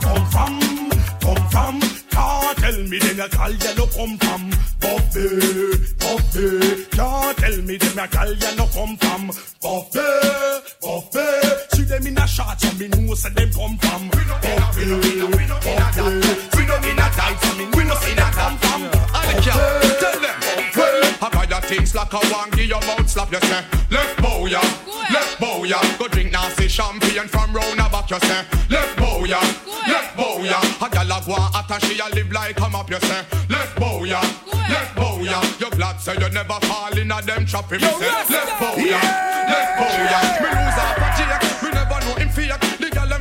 come 0.00 0.26
from, 0.30 0.54
come 1.20 1.48
from. 1.50 1.80
Can't 2.10 2.58
tell 2.58 2.78
me 2.82 2.98
them 2.98 3.20
a 3.20 3.28
call 3.28 3.50
you 3.50 3.74
no 3.76 3.86
come 3.86 4.18
from 4.18 4.50
Buffy, 4.80 5.28
Buffy. 5.98 6.84
Can't 6.90 7.36
tell 7.38 7.56
me 7.62 7.76
them 7.76 7.98
a 7.98 8.08
call 8.08 8.32
you 8.32 8.56
no 8.56 8.66
come 8.66 8.96
from 8.96 9.26
Buffy, 9.62 10.00
Buffy. 10.82 11.07
Me 12.78 12.88
know 12.88 13.14
say 13.14 13.30
them 13.30 13.50
come 13.52 13.76
from. 13.78 14.08
Buffy, 14.08 14.84
Buffy. 14.86 15.10
See 16.54 16.66
them 16.66 16.84
in 16.84 16.98
a 16.98 17.08
tight, 17.10 17.38
so 17.42 17.54
me 17.56 17.64
know 17.66 17.94
say 17.96 18.14
them 18.14 18.32
come 18.32 18.58
from. 18.58 18.82
Buffy. 18.90 19.50
Tell 19.98 20.20
them, 20.20 20.36
I 21.20 21.28
buy 21.32 21.44
your 21.50 21.60
things 21.62 21.94
like 21.94 22.12
a 22.12 22.20
give 22.56 22.66
your 22.66 22.80
mouth 22.86 23.08
slap, 23.08 23.32
you 23.32 23.40
say, 23.40 23.64
left 23.90 24.22
bow 24.22 24.46
ya, 24.46 24.60
left 25.10 25.40
bow 25.40 25.64
ya. 25.64 25.80
Go 25.98 26.06
drink 26.06 26.32
nasty 26.32 26.68
champagne 26.68 27.26
from 27.26 27.52
round 27.52 27.78
the 27.78 27.88
back, 27.90 28.10
you 28.10 28.20
say, 28.20 28.44
left 28.70 28.96
bow 28.98 29.24
ya, 29.24 29.40
left 29.88 30.16
bow 30.16 30.38
ya. 30.44 30.60
A 30.80 30.88
gal 30.88 31.10
a 31.10 31.20
go 31.26 31.34
out 31.34 31.70
and 31.70 31.82
she 31.82 31.98
a 31.98 32.08
live 32.14 32.30
like 32.30 32.56
come 32.56 32.76
up, 32.76 32.88
you 32.90 33.00
say, 33.00 33.22
left 33.48 33.76
bow 33.80 34.04
ya, 34.04 34.20
left 34.70 34.94
bow 34.94 35.18
ya. 35.22 35.42
You 35.58 35.70
glad 35.70 35.98
say 35.98 36.14
you 36.14 36.28
never 36.30 36.60
fall 36.62 36.96
in 36.96 37.10
a 37.10 37.22
them 37.22 37.44
trap, 37.44 37.70
me 37.70 37.78
say, 37.78 37.88
left 37.88 38.60
bow 38.60 38.76
ya, 38.76 39.00
left 39.50 39.78
bow 39.78 39.96
ya. 40.12 40.20
Me 40.38 40.48
lose 40.54 40.78
a 40.78 40.86
Jake, 41.18 41.47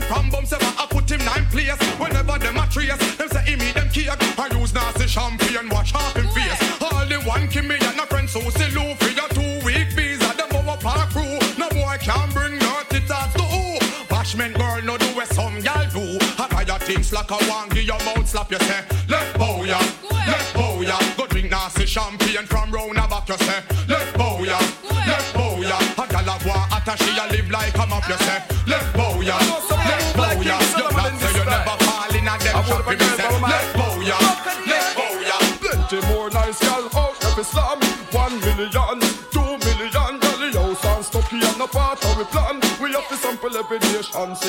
from 0.07 0.29
bum 0.29 0.45
say, 0.45 0.57
I 0.59 0.87
put 0.89 1.11
him 1.11 1.23
nine 1.25 1.45
place. 1.51 1.77
Whenever 1.99 2.39
them 2.39 2.57
a 2.57 2.65
trace, 2.67 2.97
them 3.17 3.29
say 3.29 3.43
he 3.43 3.55
me 3.55 3.71
them 3.71 3.89
cake. 3.89 4.09
I 4.09 4.47
use 4.57 4.73
nasty 4.73 5.07
champagne, 5.07 5.69
wash 5.69 5.93
off 5.93 6.15
him 6.15 6.27
face. 6.29 6.59
All 6.81 7.05
the 7.05 7.19
one 7.27 7.47
Kimmy 7.47 7.75
and 7.75 7.99
a 7.99 8.05
friend 8.07 8.29
so 8.29 8.39
Lou 8.39 8.95
for 8.95 9.11
your 9.11 9.29
two 9.29 9.65
week 9.65 9.91
visa. 9.93 10.33
Them 10.37 10.49
over 10.55 10.77
park 10.79 11.09
crew. 11.11 11.37
No 11.57 11.67
boy 11.69 11.97
can 11.99 12.29
bring 12.31 12.57
dirty 12.57 13.05
thoughts 13.05 13.33
to 13.33 13.43
who. 13.43 13.79
Bashment 14.07 14.55
girl 14.55 14.81
no 14.83 14.97
do 14.97 15.07
what 15.15 15.27
some 15.27 15.59
gal 15.61 15.85
do. 15.91 16.17
I 16.39 16.47
buy 16.49 16.63
your 16.63 16.79
things 16.79 17.11
like 17.11 17.29
a 17.29 17.37
one, 17.51 17.69
give 17.69 17.83
your 17.83 17.99
mouth 18.05 18.27
slap 18.27 18.51
you 18.51 18.59
say. 18.59 18.83
Let 19.09 19.37
bow 19.37 19.63
ya, 19.63 19.79
let 20.11 20.53
bow 20.53 20.81
ya. 20.81 20.97
Go 21.17 21.27
drink 21.27 21.51
nasty 21.51 21.85
champagne 21.85 22.45
from 22.45 22.71
round 22.71 22.95
back 22.95 23.27
you 23.27 23.37
say. 23.37 23.61
Left 23.87 24.17
bow 24.17 24.43
ya, 24.43 24.59
left 24.89 25.33
bow 25.33 25.61
ya. 25.61 25.77
A 25.99 26.07
gal 26.07 26.29
a 26.29 26.35
out 26.75 26.87
and 26.87 26.99
she 26.99 27.11
a 27.17 27.27
live 27.31 27.51
like 27.51 27.73
come 27.73 27.93
up 27.93 28.07
you 28.07 28.17
say. 28.17 28.56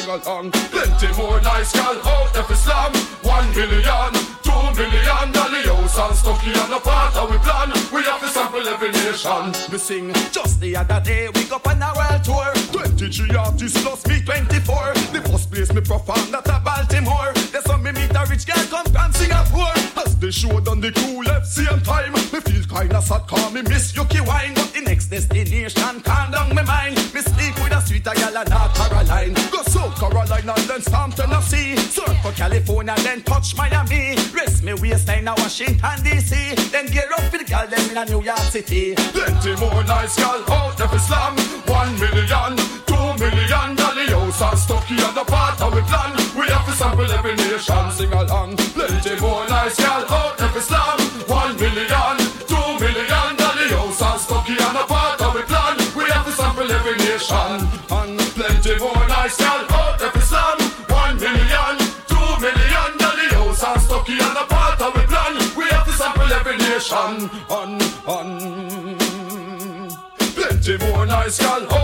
Along. 0.08 0.50
Plenty 0.72 1.08
more 1.16 1.40
nice 1.40 1.72
gal 1.72 1.96
out 2.06 2.36
of 2.36 2.50
Islam. 2.50 2.92
One 3.22 3.48
million, 3.54 4.12
two 4.42 4.64
million, 4.74 5.32
dolly 5.32 5.62
house 5.68 5.98
and 5.98 6.16
Stucky 6.16 6.52
and 6.52 6.72
a 6.72 6.80
part 6.80 7.14
of 7.16 7.30
we 7.30 7.38
plan. 7.38 7.70
We 7.92 8.02
have 8.04 8.20
to 8.20 8.28
sample 8.28 8.66
every 8.66 8.90
nation. 8.90 9.52
We 9.70 9.78
sing 9.78 10.12
just 10.32 10.60
the 10.60 10.76
other 10.76 11.00
day, 11.00 11.28
we 11.34 11.44
go 11.44 11.60
on 11.64 11.82
a 11.82 11.92
world 11.94 12.24
tour. 12.24 12.52
23 12.72 13.36
artists 13.36 13.82
plus 13.82 14.06
me 14.06 14.22
24. 14.22 14.94
The 15.12 15.20
first 15.28 15.50
place 15.50 15.72
me 15.72 15.80
perform 15.80 16.30
that 16.32 16.48
a 16.48 16.60
Baltimore. 16.64 17.32
There's 17.52 17.64
some 17.64 17.82
me 17.82 17.92
meet 17.92 18.14
a 18.14 18.24
rich 18.28 18.46
girl 18.46 18.64
come 18.70 18.86
from 18.86 19.12
Singapore. 19.12 19.76
As 20.02 20.16
they 20.16 20.30
showed 20.30 20.68
on 20.68 20.80
the 20.80 20.92
crew 20.92 21.22
left 21.22 21.46
same 21.46 21.80
time. 21.82 22.12
Me 22.12 22.40
feel 22.40 22.64
kinda 22.64 23.02
sad 23.02 23.26
cause 23.26 23.52
me 23.52 23.62
miss 23.62 23.94
Yuki 23.94 24.20
wine. 24.20 24.54
But 24.54 24.72
the 24.72 24.80
next 24.80 25.06
destination 25.08 26.00
calm 26.00 26.30
down 26.30 26.54
my 26.54 26.62
mind. 26.62 26.96
Me 27.12 27.20
sleep 27.20 27.54
with 27.62 27.72
a 27.72 27.80
sweeter 27.84 28.14
gal 28.14 28.36
and 28.36 28.50
North 28.50 28.74
Caroline. 28.74 29.47
And 30.46 30.56
then 30.68 30.80
Storm 30.80 31.10
Tennessee. 31.10 31.76
Surf 31.76 32.16
for 32.22 32.32
California 32.32 32.94
then 32.98 33.22
touch 33.22 33.56
Miami. 33.56 34.14
Rest 34.32 34.62
me 34.62 34.72
waistline 34.74 35.24
now 35.24 35.34
Washington 35.36 35.98
DC. 36.06 36.70
Then 36.70 36.86
gear 36.86 37.10
up 37.12 37.24
for 37.24 37.38
the 37.38 37.44
gal 37.44 37.66
them 37.66 37.90
in 37.90 37.96
a 37.96 38.04
New 38.04 38.22
York 38.22 38.38
City. 38.38 38.94
Plenty 38.94 39.56
more 39.56 39.82
nice 39.84 40.16
gal 40.16 40.42
out 40.52 40.80
of 40.80 40.94
Islam. 40.94 41.36
One 41.66 41.92
million, 41.98 42.56
two 42.86 43.08
million 43.18 43.74
dolly 43.74 44.06
house 44.06 44.40
and 44.42 44.58
Stucky 44.58 44.94
and 44.94 45.16
the 45.16 45.24
part 45.24 45.60
of 45.60 45.74
we 45.74 45.80
plan. 45.82 46.14
We 46.38 46.46
have 46.52 46.64
to 46.66 46.72
sample 46.72 47.10
every 47.10 47.34
nation, 47.34 47.90
sing 47.90 48.12
along. 48.12 48.57
Nation. 66.78 67.30
And, 67.50 67.82
and 68.06 69.00
Plenty 70.34 70.78
more 70.78 71.06
nice 71.06 71.38
gal 71.38 71.77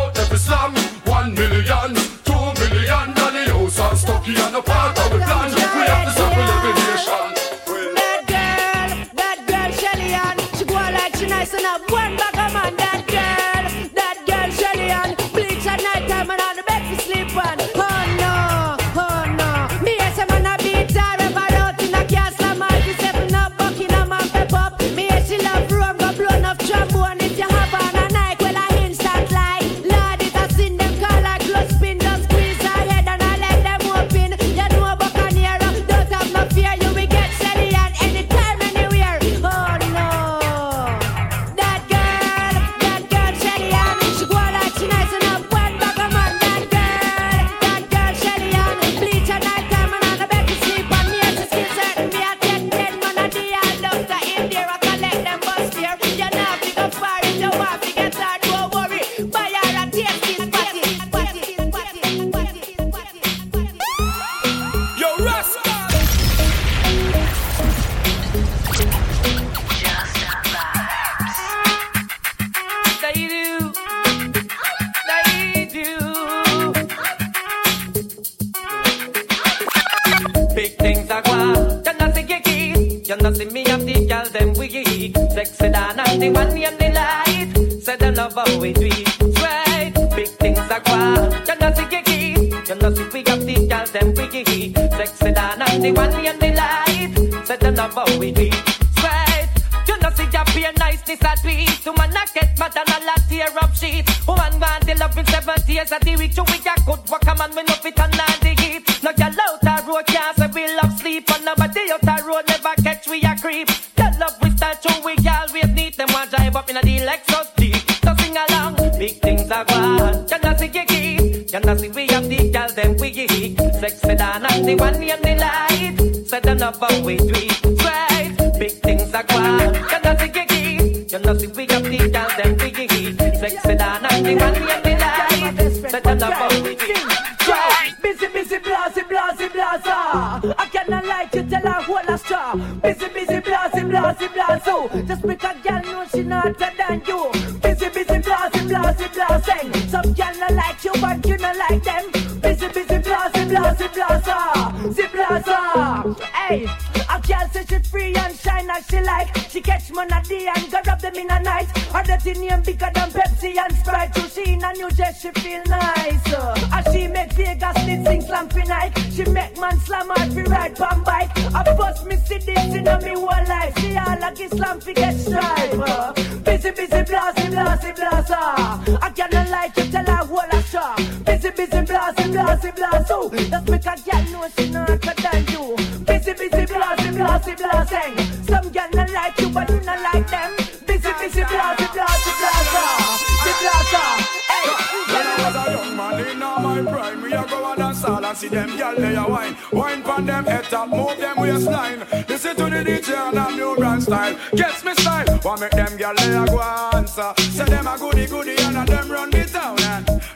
waistline. 201.45 202.01
Listen 202.29 202.57
to 202.57 202.65
the 202.65 202.83
DJ 202.85 203.15
and 203.15 203.39
a 203.39 203.51
new 203.57 203.77
brand 203.77 204.03
style, 204.03 204.37
gets 204.57 204.85
me 204.85 204.95
style. 204.95 205.41
Want 205.45 205.61
make 205.61 205.71
them 205.73 205.99
gyal 205.99 206.17
they 206.17 206.37
a 206.37 206.45
go 206.47 206.61
answer, 206.97 207.33
say 207.39 207.65
them 207.65 207.87
a 207.87 207.99
goody 207.99 208.27
goody 208.27 208.57
and 208.59 208.77
a 208.77 208.85
them 208.85 209.11
run 209.11 209.31
the 209.31 209.45
town 209.45 209.84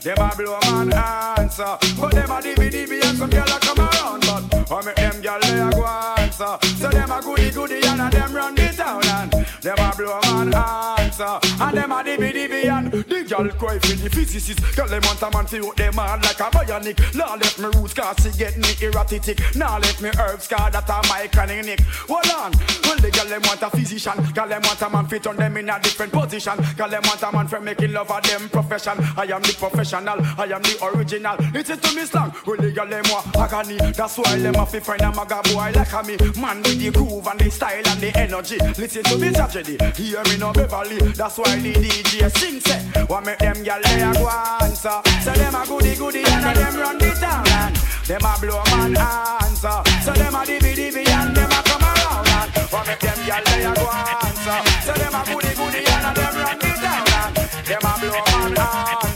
them 0.03 0.19
a 0.19 0.37
blow 0.37 0.59
man 0.63 0.93
answer. 0.93 1.77
But 1.99 2.13
them 2.13 2.31
a 2.31 2.41
dibby 2.41 2.71
dibby 2.71 3.05
and 3.05 3.19
some 3.19 3.31
gyal 3.31 3.57
a 3.57 3.61
come 3.61 3.79
around, 3.79 4.21
but 4.21 4.71
want 4.71 4.87
make 4.87 4.97
them 4.97 5.23
gyal 5.23 5.41
they 5.41 5.59
a 5.59 5.71
go 5.71 5.85
answer, 6.19 6.59
say 6.77 6.91
them 6.91 7.11
a 7.11 7.21
goody 7.21 7.51
goody 7.51 7.87
and 7.87 8.01
a 8.01 8.11
them 8.11 8.33
run 8.33 8.55
the 8.55 8.69
town 8.77 9.05
and 9.05 9.33
them 9.33 9.79
a 9.79 9.97
blow 9.97 10.21
man 10.23 10.55
answer, 10.55 11.39
and 11.61 11.77
them 11.77 11.93
a 11.93 12.03
dibby 12.05 12.33
dibby 12.33 12.69
and 12.69 12.93
the 12.93 13.25
gyal 13.25 13.51
cry 13.59 13.79
for 13.79 13.97
the 13.97 14.11
physicist. 14.11 14.61
Girl, 14.77 14.87
them 14.87 15.03
want 15.05 15.23
a 15.23 15.31
man 15.31 15.47
to 15.47 15.73
them 15.77 15.95
hard 15.95 16.23
like 16.23 16.41
a 16.41 16.45
bionic. 16.45 17.15
Now 17.15 17.37
let 17.37 17.59
me 17.59 17.67
roots 17.79 17.95
cause 17.95 18.17
she 18.23 18.31
get 18.39 18.57
me 18.57 18.69
erratic. 18.81 19.41
Now 19.57 19.79
let 19.79 20.01
me 20.01 20.11
herbs 20.19 20.47
cause 20.47 20.73
that 20.73 20.89
a 20.89 21.09
my 21.09 21.29
chronic. 21.29 21.81
Hold 22.09 22.31
on. 22.31 22.53
Well, 22.85 22.99
the 22.99 23.11
girl 23.11 23.27
them 23.27 23.43
want 23.45 23.63
a 23.63 23.71
physician. 23.71 24.15
Girl, 24.33 24.49
them 24.49 24.63
want 24.63 24.81
a 24.83 24.91
man 24.91 25.07
fit 25.07 25.27
on 25.27 25.37
them 25.37 25.57
in 25.57 25.69
a 25.69 25.81
different 25.81 26.13
position. 26.13 26.57
Girl, 26.77 26.89
them 26.89 27.03
want 27.05 27.23
a 27.23 27.33
man 27.33 27.49
for 27.49 27.61
making 27.61 27.93
love 27.93 28.11
of 28.11 28.23
them 28.23 28.49
profession. 28.49 28.95
I 29.17 29.25
am 29.25 29.43
the 29.43 29.55
professional. 29.99 30.25
I 30.39 30.55
am 30.55 30.63
the 30.63 30.79
original. 30.85 31.37
Listen 31.53 31.79
to 31.79 31.95
me 31.95 32.05
slang. 32.05 32.33
Well, 32.47 32.57
the 32.57 32.73
girl 32.73 32.87
them 32.87 33.05
want 33.09 33.37
agony. 33.37 33.77
That's 33.93 34.19
why 34.19 34.39
them 34.39 34.55
have 34.55 34.71
to 34.71 34.81
find 34.81 35.01
a 35.03 35.13
maga 35.13 35.43
boy 35.45 35.73
like 35.75 35.93
a 35.93 36.03
me. 36.03 36.17
Man 36.41 36.63
with 36.63 36.79
the 36.79 36.91
groove 36.91 37.27
and 37.27 37.41
the 37.41 37.51
style 37.51 37.87
and 37.87 38.01
the 38.01 38.17
energy. 38.17 38.59
Listen 38.79 39.03
to 39.05 39.19
me 39.19 39.31
tragedy. 39.33 39.79
Hear 39.97 40.23
me 40.25 40.37
no 40.39 40.53
Beverly. 40.53 40.99
That's 41.13 41.39
why 41.39 41.59
the 41.59 41.73
DJ 41.73 42.31
sing 42.39 42.61
say. 42.61 42.81
What 43.07 43.25
make 43.25 43.39
them 43.39 43.57
gyal 43.65 43.83
they 43.83 44.03
a 44.03 44.13
go 44.13 44.29
answer? 44.63 45.01
So 45.23 45.33
them 45.33 45.55
a 45.55 45.67
goody 45.67 45.97
goody 45.97 46.23
and 46.25 46.47
a 46.47 46.55
them 46.55 46.77
run 46.77 46.99
the 46.99 47.11
town 47.19 47.47
and 47.49 47.77
them 48.07 48.25
a 48.25 48.33
blow 48.41 48.63
man 48.77 48.97
answer. 48.97 49.83
So 50.05 50.13
them 50.13 50.35
a 50.35 50.43
dibby 50.45 50.75
dibby 50.75 51.09
and 51.09 51.37
them 51.37 51.51
a 51.51 51.61
come 51.65 51.83
around 51.83 52.29
and 52.29 52.49
what 52.71 52.87
make 52.87 53.01
them 53.01 53.19
gyal 53.27 53.45
they 53.45 53.65
a 53.65 53.73
go 53.75 53.87
answer? 53.89 54.59
So 54.85 54.93
them 54.95 55.15
a 55.15 55.23
goody 55.27 55.53
goody 55.55 55.83
and 55.87 56.07
a 56.07 56.11
them 56.15 56.35
run 56.37 56.59
the 56.59 56.71
town 56.79 57.07
and 57.19 57.67
them 57.67 57.83
a 57.83 57.93
blow 57.99 58.23
man 58.33 58.59
answer. 58.59 59.08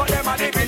But 0.00 0.08
them 0.08 0.28
a 0.28 0.36
dibby 0.38 0.59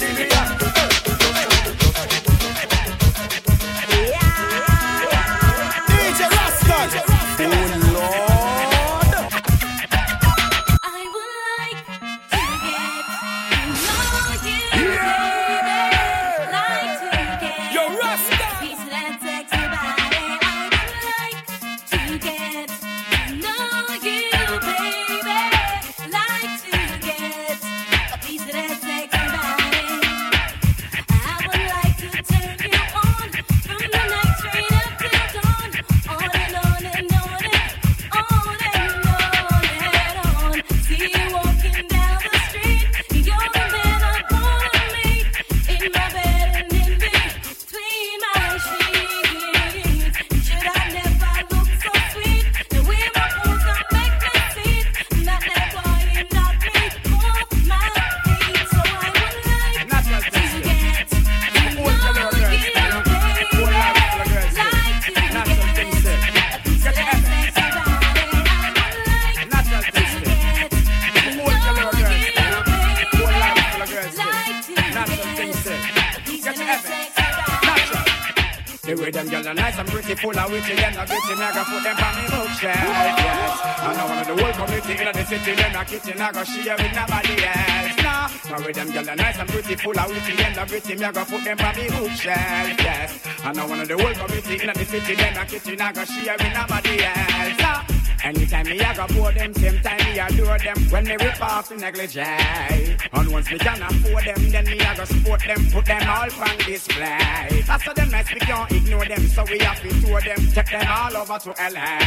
are 79.52 79.54
nice 79.54 79.78
and 79.78 79.88
pretty, 79.88 80.14
full 80.14 80.38
of 80.38 80.50
witty, 80.50 80.74
them 80.74 80.94
not 80.94 81.08
gritty, 81.08 81.32
I 81.36 81.52
go 81.52 81.62
put 81.64 81.82
them 81.84 81.96
on 82.00 82.12
me 82.16 82.24
bookshelf, 82.32 83.18
yes. 83.20 83.60
And 83.82 83.96
now 83.96 84.08
one 84.08 84.18
of 84.18 84.26
the 84.26 84.34
whole 84.40 84.52
community 84.52 84.92
in 84.92 85.12
the 85.12 85.24
city, 85.24 85.52
them 85.54 85.72
not 85.72 85.86
kitchen, 85.86 86.20
I 86.20 86.32
go 86.32 86.44
share 86.44 86.76
with 86.76 86.94
nobody 86.94 87.34
else, 87.44 87.96
nah. 88.02 88.28
Now 88.48 88.66
with 88.66 88.76
them 88.76 88.88
gyal 88.88 89.08
are 89.12 89.16
nice 89.16 89.38
and 89.38 89.48
pretty, 89.48 89.74
full 89.76 89.98
of 89.98 90.08
witty, 90.08 90.36
them 90.36 90.52
not 90.56 90.68
gritty, 90.68 90.94
me 90.96 91.04
I 91.04 91.12
go 91.12 91.24
put 91.24 91.44
them 91.44 91.60
on 91.60 91.76
me 91.76 91.88
bookshelf, 91.88 92.80
yes. 92.80 93.10
And 93.44 93.56
now 93.56 93.68
one 93.68 93.80
of 93.80 93.88
the 93.88 93.96
whole 93.98 94.14
community 94.14 94.54
in 94.64 94.72
the 94.72 94.84
city, 94.84 95.14
them 95.14 95.34
not 95.34 95.48
kitchen, 95.48 95.80
I 95.80 95.92
go 95.92 96.04
share 96.04 96.36
with 96.38 96.54
nobody 96.54 97.04
else, 97.04 97.60
nah. 97.60 97.91
Anytime 98.34 98.64
me 98.64 98.80
I 98.80 98.94
go 98.94 99.06
pour 99.08 99.30
them, 99.32 99.52
same 99.52 99.78
time 99.82 99.98
me 99.98 100.18
adore 100.18 100.58
them. 100.58 100.78
When 100.88 101.04
me 101.04 101.16
rip 101.20 101.42
off 101.42 101.68
the 101.68 101.76
negligee 101.76 102.96
And 103.12 103.28
once 103.30 103.50
me 103.50 103.58
can 103.58 103.82
afford 103.82 104.24
them, 104.24 104.50
then 104.50 104.64
me 104.64 104.80
I 104.80 104.96
go 104.96 105.04
support 105.04 105.42
them 105.42 105.60
Put 105.70 105.84
them 105.84 106.02
all 106.08 106.32
on 106.40 106.56
display. 106.64 107.62
How 107.68 107.92
them 107.92 108.10
nice, 108.10 108.32
we 108.32 108.40
can't 108.40 108.72
ignore 108.72 109.04
them 109.04 109.28
So 109.28 109.44
we 109.44 109.58
have 109.58 109.82
to 109.82 110.00
tour 110.00 110.20
them, 110.22 110.38
take 110.50 110.70
them 110.70 110.86
all 110.88 111.14
over 111.14 111.38
to 111.40 111.50
LA 111.60 111.98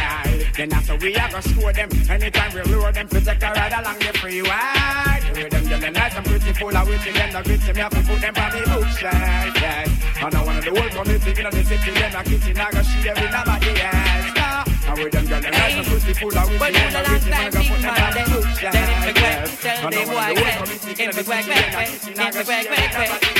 Then 0.56 0.72
after 0.72 0.96
we 0.96 1.14
I 1.14 1.30
go 1.30 1.40
score 1.40 1.72
them. 1.72 1.90
Anytime 2.10 2.54
we 2.54 2.62
lure 2.72 2.90
them, 2.90 3.06
take 3.08 3.42
a 3.42 3.50
ride 3.54 3.72
along 3.78 3.98
the 4.00 4.18
freeway. 4.18 4.50
The 4.50 5.42
way 5.42 5.48
them 5.48 5.68
girls 5.68 5.94
nice 5.94 6.16
and 6.16 6.26
pretty, 6.26 6.52
full 6.54 6.76
of 6.76 6.88
witty 6.88 7.12
Them 7.12 7.32
the 7.32 7.42
gritty, 7.42 7.72
me 7.72 7.80
have 7.80 7.92
to 7.92 8.02
put 8.02 8.20
them 8.20 8.34
on 8.34 8.50
the 8.50 8.62
bookshelf, 8.66 9.62
yes. 9.62 9.90
And 10.20 10.34
I 10.34 10.56
of 10.58 10.64
the 10.64 10.70
whole 10.74 10.90
community 10.90 11.30
in 11.40 11.50
the 11.54 11.64
city 11.64 11.90
Them 11.92 12.14
a 12.18 12.24
kitchen, 12.24 12.58
I 12.58 12.70
go 12.72 12.82
share 12.82 13.14
with 13.14 13.30
nobody 13.30 13.80
else, 13.80 14.34
nah 14.34 14.75
And 14.86 15.02
with 15.02 15.12
them 15.12 15.26
girls 15.26 15.42
nice 15.42 15.74
and 15.74 15.86
pretty, 15.86 16.14
full 16.14 16.38
of 16.38 16.46
witty 16.46 16.58
But 16.58 16.72
Them 16.72 16.86
in 16.86 16.92
the 16.92 17.02
last 17.02 17.26
time 17.26 17.50
big 17.50 17.70
them 17.70 17.82
man 17.82 18.02
on 18.02 18.12
the 18.12 18.22
them 18.22 18.30
bookshelf, 18.30 18.72
Tell 18.72 18.86
him 18.86 19.14
to 19.14 19.20
yes 19.20 19.60
quack, 19.60 19.80
tell 19.80 19.90
them 19.90 20.08
why 20.14 20.30
of 20.30 20.34
the 20.34 20.44
whole 20.44 20.56
quack 20.56 20.62
community 20.62 21.02
Him 21.02 21.10
quack, 21.24 21.44
quack, 21.44 21.72
quack 21.72 21.88
Him 21.88 22.32
to 22.32 22.44
quack, 22.44 22.66
quack, 22.66 23.20
quack 23.20 23.35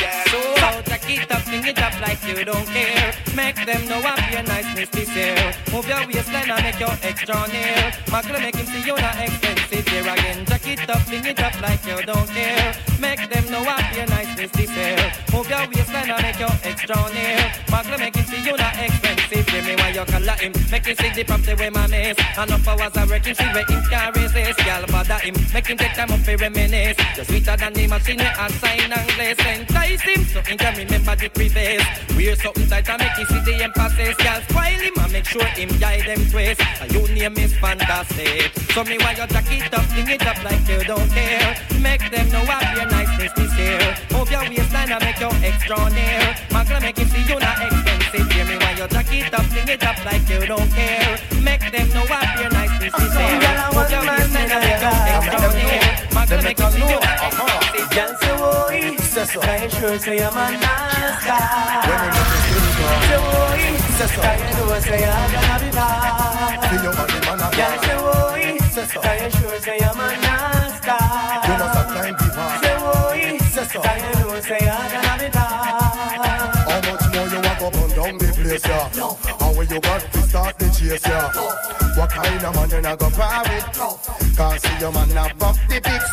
it 1.08 1.30
up, 1.30 1.42
sing 1.42 1.64
it 1.64 1.78
up 1.78 2.00
like 2.00 2.22
you 2.26 2.44
don't 2.44 2.66
care. 2.66 3.12
Make 3.34 3.56
them 3.66 3.86
know 3.88 4.00
I'm 4.02 4.32
your 4.32 4.42
nice 4.42 4.74
Misty 4.74 5.04
Sale. 5.04 5.52
Move 5.72 5.88
your 5.88 6.06
waistline 6.06 6.50
and 6.50 6.62
make 6.62 6.80
your 6.80 6.94
extra 7.02 7.36
near 7.48 7.92
Magla 8.12 8.40
make 8.40 8.56
him 8.56 8.66
see 8.66 8.82
you 8.86 8.96
not 8.96 9.16
expensive. 9.20 9.86
Here 9.88 10.00
again 10.00 10.44
Jack 10.46 10.66
it 10.66 10.88
up, 10.90 11.02
sing 11.02 11.24
it 11.24 11.40
up 11.40 11.60
like 11.60 11.84
you 11.86 12.02
don't 12.02 12.28
care. 12.30 12.74
Make 13.00 13.28
them 13.30 13.50
know 13.50 13.62
I'm 13.66 13.96
your 13.96 14.06
nice 14.06 14.36
Misty 14.36 14.66
Sale. 14.66 15.10
Move 15.32 15.48
your 15.50 15.66
waistline 15.68 16.10
and 16.10 16.22
make 16.22 16.38
your 16.38 16.54
extra 16.64 16.96
near 17.14 17.38
Magla 17.68 17.98
make 17.98 18.16
him 18.16 18.24
see 18.24 18.42
you 18.42 18.56
not 18.56 18.74
expensive. 18.78 19.46
Give 19.46 19.64
me 19.66 19.74
why 19.76 19.90
you 19.90 20.04
call 20.04 20.28
him. 20.40 20.52
Make 20.70 20.86
him 20.86 20.96
see 20.96 21.10
the 21.10 21.24
property 21.24 21.54
where 21.54 21.70
my 21.70 21.86
miss 21.86 22.16
Enough 22.36 22.68
hours 22.68 22.96
I 22.96 23.04
working, 23.06 23.34
see 23.34 23.50
where 23.52 23.64
him 23.64 23.82
can 23.90 24.12
resist. 24.12 24.58
Girl 24.64 24.84
bother 24.88 25.18
him, 25.20 25.34
make 25.52 25.66
him 25.66 25.76
take 25.76 25.94
time 25.94 26.10
up 26.10 26.20
for 26.20 26.36
reminisce. 26.36 26.96
You're 27.16 27.24
sweeter 27.24 27.56
than 27.56 27.72
the 27.72 27.86
machine 27.86 28.20
I 28.20 28.48
sign 28.48 28.92
and 28.92 29.08
glaze 29.14 29.38
Entice 29.46 30.02
him, 30.02 30.24
so 30.24 30.40
he 30.42 30.56
can 30.56 30.76
remember 30.96 31.22
the 31.22 31.28
previous 31.30 31.56
face. 31.56 32.16
Wear 32.16 32.36
something 32.36 32.68
tight 32.68 32.88
and 32.88 33.00
make 33.00 33.16
you 33.18 33.26
see 33.26 33.40
the 33.44 33.64
emphasis. 33.64 34.16
Girl, 34.16 34.40
spoil 34.48 34.80
him 34.80 34.94
and 34.98 35.12
make 35.12 35.24
sure 35.24 35.44
him 35.44 35.70
guide 35.78 36.06
them 36.06 36.22
twist. 36.30 36.60
And 36.80 36.92
your 36.92 37.08
name 37.08 37.36
is 37.38 37.52
fantastic. 37.56 38.52
So 38.72 38.84
me 38.84 38.96
why 38.98 39.12
you 39.12 39.26
jack 39.26 39.50
it 39.50 39.74
up, 39.74 39.84
fling 39.92 40.08
it 40.08 40.26
up 40.26 40.38
like 40.44 40.64
you 40.68 40.80
don't 40.84 41.10
care. 41.10 41.56
Make 41.80 42.04
them 42.10 42.26
know 42.30 42.44
what 42.44 42.64
your 42.76 42.86
niceness 42.86 43.32
is 43.36 43.52
here. 43.54 43.96
Move 44.12 44.30
your 44.30 44.44
waistline 44.48 44.92
and 44.92 45.02
make 45.04 45.20
your 45.20 45.34
extra 45.44 45.78
near. 45.90 46.24
Magna 46.52 46.80
make 46.80 46.98
you 46.98 47.06
see 47.06 47.24
you 47.28 47.38
not 47.38 47.60
expensive. 47.60 48.26
Hear 48.32 48.44
me 48.44 48.56
why 48.56 48.72
you 48.78 48.86
jack 48.88 49.12
it 49.12 49.34
up, 49.34 49.44
fling 49.52 49.68
it 49.68 49.84
up 49.84 49.98
like 50.04 50.24
you 50.28 50.46
don't 50.46 50.70
care. 50.72 51.18
Make 51.42 51.64
them 51.72 51.88
know 51.94 52.06
what 52.08 52.26
your 52.40 52.50
niceness 52.50 52.94
is 52.94 53.12
here. 53.16 53.36
Move 53.72 53.90
your 53.90 54.04
waistline 54.06 54.48
and 54.48 54.62
make 54.64 54.80
your 54.80 54.96
extra 55.12 55.48
near. 55.60 56.05
Magna 56.28 56.42
make 56.42 56.58
you 56.58 56.70
see 56.70 56.80
you 56.80 56.86
not 56.86 57.22
expensive. 57.22 57.86
Girl, 57.94 58.12
say, 58.18 58.34
boy, 58.36 58.82
can 59.42 59.62
you 59.62 59.70
sure 59.70 59.98
say 59.98 60.18
I'm 60.24 60.36
a 60.36 60.50
nice 60.58 61.24
guy? 61.24 61.86
Say, 63.06 63.18
boy, 63.22 63.62
can 64.22 64.38
you 64.40 64.54
know 64.56 64.80
say 64.80 65.04
I'm 65.06 65.30
gonna 65.30 65.56
be 65.62 65.70
bad? 65.70 66.58
Girl, 67.56 67.78
say, 67.82 67.98
boy, 68.02 68.42
can 69.02 69.16
you 69.22 69.30
sure 69.30 69.58
say 69.60 69.78
I'm 69.78 70.00
a 70.00 70.08
guy? 70.82 71.06
Say, 72.62 72.76
boy, 72.78 73.82
can 73.82 73.98
you 74.02 74.26
know 74.26 74.40
say 74.40 74.58
I'm 74.68 74.90
gonna 74.90 75.22
be 75.22 75.28
bad? 75.30 75.45
More 77.16 77.28
you 77.28 77.40
walk 77.40 77.62
up 77.62 77.74
and 77.74 77.94
down 77.94 78.18
the 78.18 78.28
place, 78.36 78.66
yeah? 78.68 78.92
And 79.40 79.56
when 79.56 79.66
you 79.70 79.80
got 79.80 80.00
to 80.12 80.20
start 80.28 80.58
the 80.58 80.68
chase, 80.68 81.00
yeah? 81.08 81.32
What 81.96 82.10
kind 82.10 82.44
of 82.44 82.54
man 82.54 82.68
you 82.68 82.80
not 82.82 82.98
go 82.98 83.08
par 83.08 83.42
with? 83.48 84.36
Can't 84.36 84.60
see 84.60 84.76
your 84.80 84.92
man 84.92 85.08
not 85.14 85.38
buff 85.38 85.56
the 85.66 85.80
pics. 85.80 86.12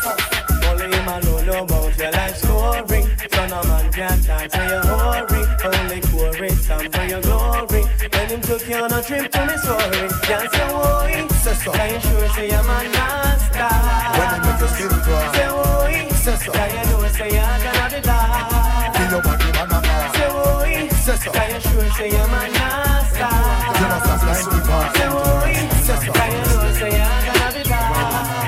Only 0.64 0.96
him 0.96 1.04
alone 1.04 1.44
know 1.44 1.64
about 1.64 1.98
your 1.98 2.10
life 2.10 2.36
story. 2.40 3.04
So 3.20 3.46
no 3.52 3.60
man 3.68 3.92
can 3.92 4.16
talk 4.24 4.48
to 4.48 4.60
your 4.64 4.80
hurry. 4.80 5.44
Only 5.68 6.00
chorus 6.08 6.66
song 6.66 6.88
for 6.88 7.04
your 7.04 7.20
glory. 7.20 7.84
When 7.84 8.28
him 8.32 8.40
took 8.40 8.66
you 8.66 8.76
on 8.76 8.92
a 8.92 9.02
trip 9.02 9.30
to 9.30 9.44
Missouri, 9.44 10.08
can't 10.24 10.48
say 10.56 10.68
boy. 10.72 11.28
Can 11.76 11.92
you 11.92 12.00
sure 12.00 12.28
say 12.32 12.48
I'm 12.48 12.64
a 12.64 12.80
master? 12.96 13.68
When 14.16 14.28
he 14.32 14.38
make 14.40 14.56
you 14.56 14.68
skin 14.72 14.88
cry. 15.04 15.36
Say 15.36 15.48
boy. 15.52 15.74
Can 16.24 16.70
you 16.72 16.84
know 16.90 17.08
say 17.12 17.28
you're 17.28 17.60
gonna 17.60 17.92
be 17.92 18.00
boy. 21.22 21.32
Can 21.32 21.54
you 21.54 21.60
sure 21.60 21.90
say 21.90 22.10
I'm 22.10 22.30
a 22.30 22.50
master? 22.58 23.30
You 23.78 23.86
know 23.86 24.00
stop 24.02 24.22
like 24.26 24.44
the 24.50 24.60
bar. 24.66 24.94
Say 24.94 25.08
boy. 25.08 25.34
Can 25.84 26.32
you 26.32 26.42
know 26.42 26.72
say 26.74 26.90
you're 26.90 27.22
gonna 27.28 27.52
be 27.54 27.62
bad? 27.68 28.44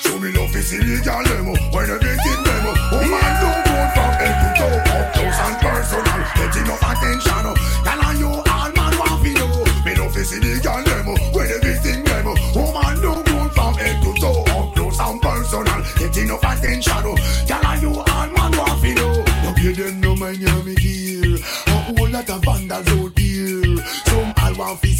Show 0.00 0.18
me 0.18 0.32
love 0.32 0.54
is 0.56 0.72
illegal 0.72 1.22
demo 1.24 1.52
When 1.72 1.86
demo 1.86 2.72
Oh 2.92 3.02
man 3.02 3.32
don't 3.42 3.60
go 3.66 3.76
from 3.92 4.12
head 4.20 4.34
to 4.40 4.48
toe 4.56 4.78
Up 4.94 5.12
close 5.12 5.40
and 5.42 5.56
personal 5.60 6.20
Get 6.36 6.56
enough 6.56 6.82
attention 6.82 7.44
Tell 7.84 8.00
on 8.04 8.18
you 8.18 8.30
all 8.30 8.70
man 8.72 8.92
want 8.98 9.24
to 9.24 9.32
know 9.34 9.64
Me 9.84 9.94
love 9.96 10.16
is 10.16 10.32
illegal 10.32 10.82
demo 10.84 11.14
When 11.34 12.04
demo 12.04 12.34
Oh 12.54 12.72
man 12.72 13.00
don't 13.02 13.26
go 13.26 13.48
from 13.50 13.74
head 13.74 14.02
to 14.02 14.14
toe 14.20 14.44
Up 14.54 14.74
close 14.74 15.00
and 15.00 15.20
personal 15.20 15.82
Get 15.98 16.16
enough 16.16 16.44
attention 16.44 17.16
Tell 17.46 17.66
on 17.66 17.80
you 17.80 17.90
all 17.90 18.26
man 18.28 18.52
want 18.56 18.80
to 18.82 18.94
know 18.94 19.24
No 19.42 19.52
give 19.54 19.76
them 19.76 20.00
no 20.00 20.14
mind 20.16 20.36
hear 20.36 20.83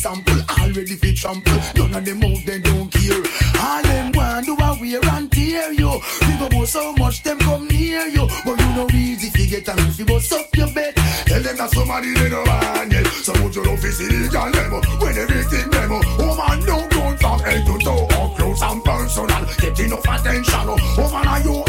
sample 0.05 0.45
Already 0.61 0.97
fi 0.97 1.15
trample. 1.15 1.61
None 1.77 1.95
of 1.95 2.05
them 2.05 2.23
out 2.25 2.41
they 2.45 2.61
don't 2.61 2.89
care. 2.93 3.25
All 3.65 3.83
them 3.83 4.13
want 4.13 4.45
do 4.45 4.53
a 4.53 4.69
wear 4.81 5.05
and 5.17 5.33
tear 5.33 5.73
you. 5.73 5.93
Go 6.39 6.49
go 6.51 6.65
so 6.67 6.93
much 6.95 7.23
them 7.23 7.39
come 7.39 7.67
near 7.69 8.07
you. 8.09 8.29
But 8.45 8.61
you 8.61 8.71
know 8.77 8.89
easy 8.93 9.31
fi 9.31 9.47
get 9.47 9.69
and 9.69 9.81
if 9.81 9.99
you 9.99 10.05
bust 10.05 10.33
up 10.33 10.55
your 10.57 10.71
bed 10.75 10.95
Tell 11.27 11.41
them 11.41 11.57
that 11.57 11.71
somebody 11.71 12.13
they 12.15 12.29
no 12.29 12.43
want 12.43 12.93
yet 12.93 13.07
So 13.07 13.33
put 13.33 13.55
your 13.55 13.65
love 13.65 13.85
is 13.85 14.01
illegal 14.01 14.51
demo 14.51 14.81
When 15.01 15.17
everything 15.17 15.71
demo 15.71 16.01
Oh 16.19 16.35
man 16.37 16.61
don't 16.67 16.91
go 16.91 17.17
from 17.17 17.39
head 17.41 17.65
to 17.65 17.79
toe 17.79 18.07
Up 18.21 18.37
close 18.37 18.63
and 18.63 18.85
personal. 18.85 19.45
Get 19.59 19.81
enough 19.81 20.05
attention 20.05 20.67
Oh. 20.69 21.11
Man 21.15 21.29
are 21.29 21.41
you 21.41 21.65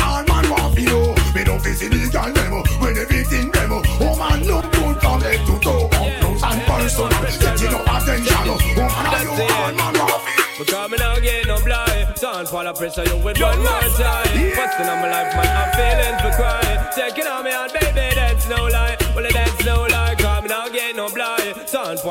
fall 12.44 12.68
of 12.68 12.76
pressure 12.76 13.06
you 13.06 13.16
with 13.24 13.40
one 13.40 13.60
more 13.60 13.90
time. 13.96 14.28
Busting 14.56 14.88
on 14.92 15.00
my 15.00 15.10
life 15.10 15.32
man 15.36 15.48
I'm 15.56 15.72
feeling 15.80 16.20
for 16.20 16.36
crying 16.36 16.80
Taking 16.94 17.28
on 17.28 17.46
me 17.46 17.52
out 17.52 17.72
baby 17.72 18.25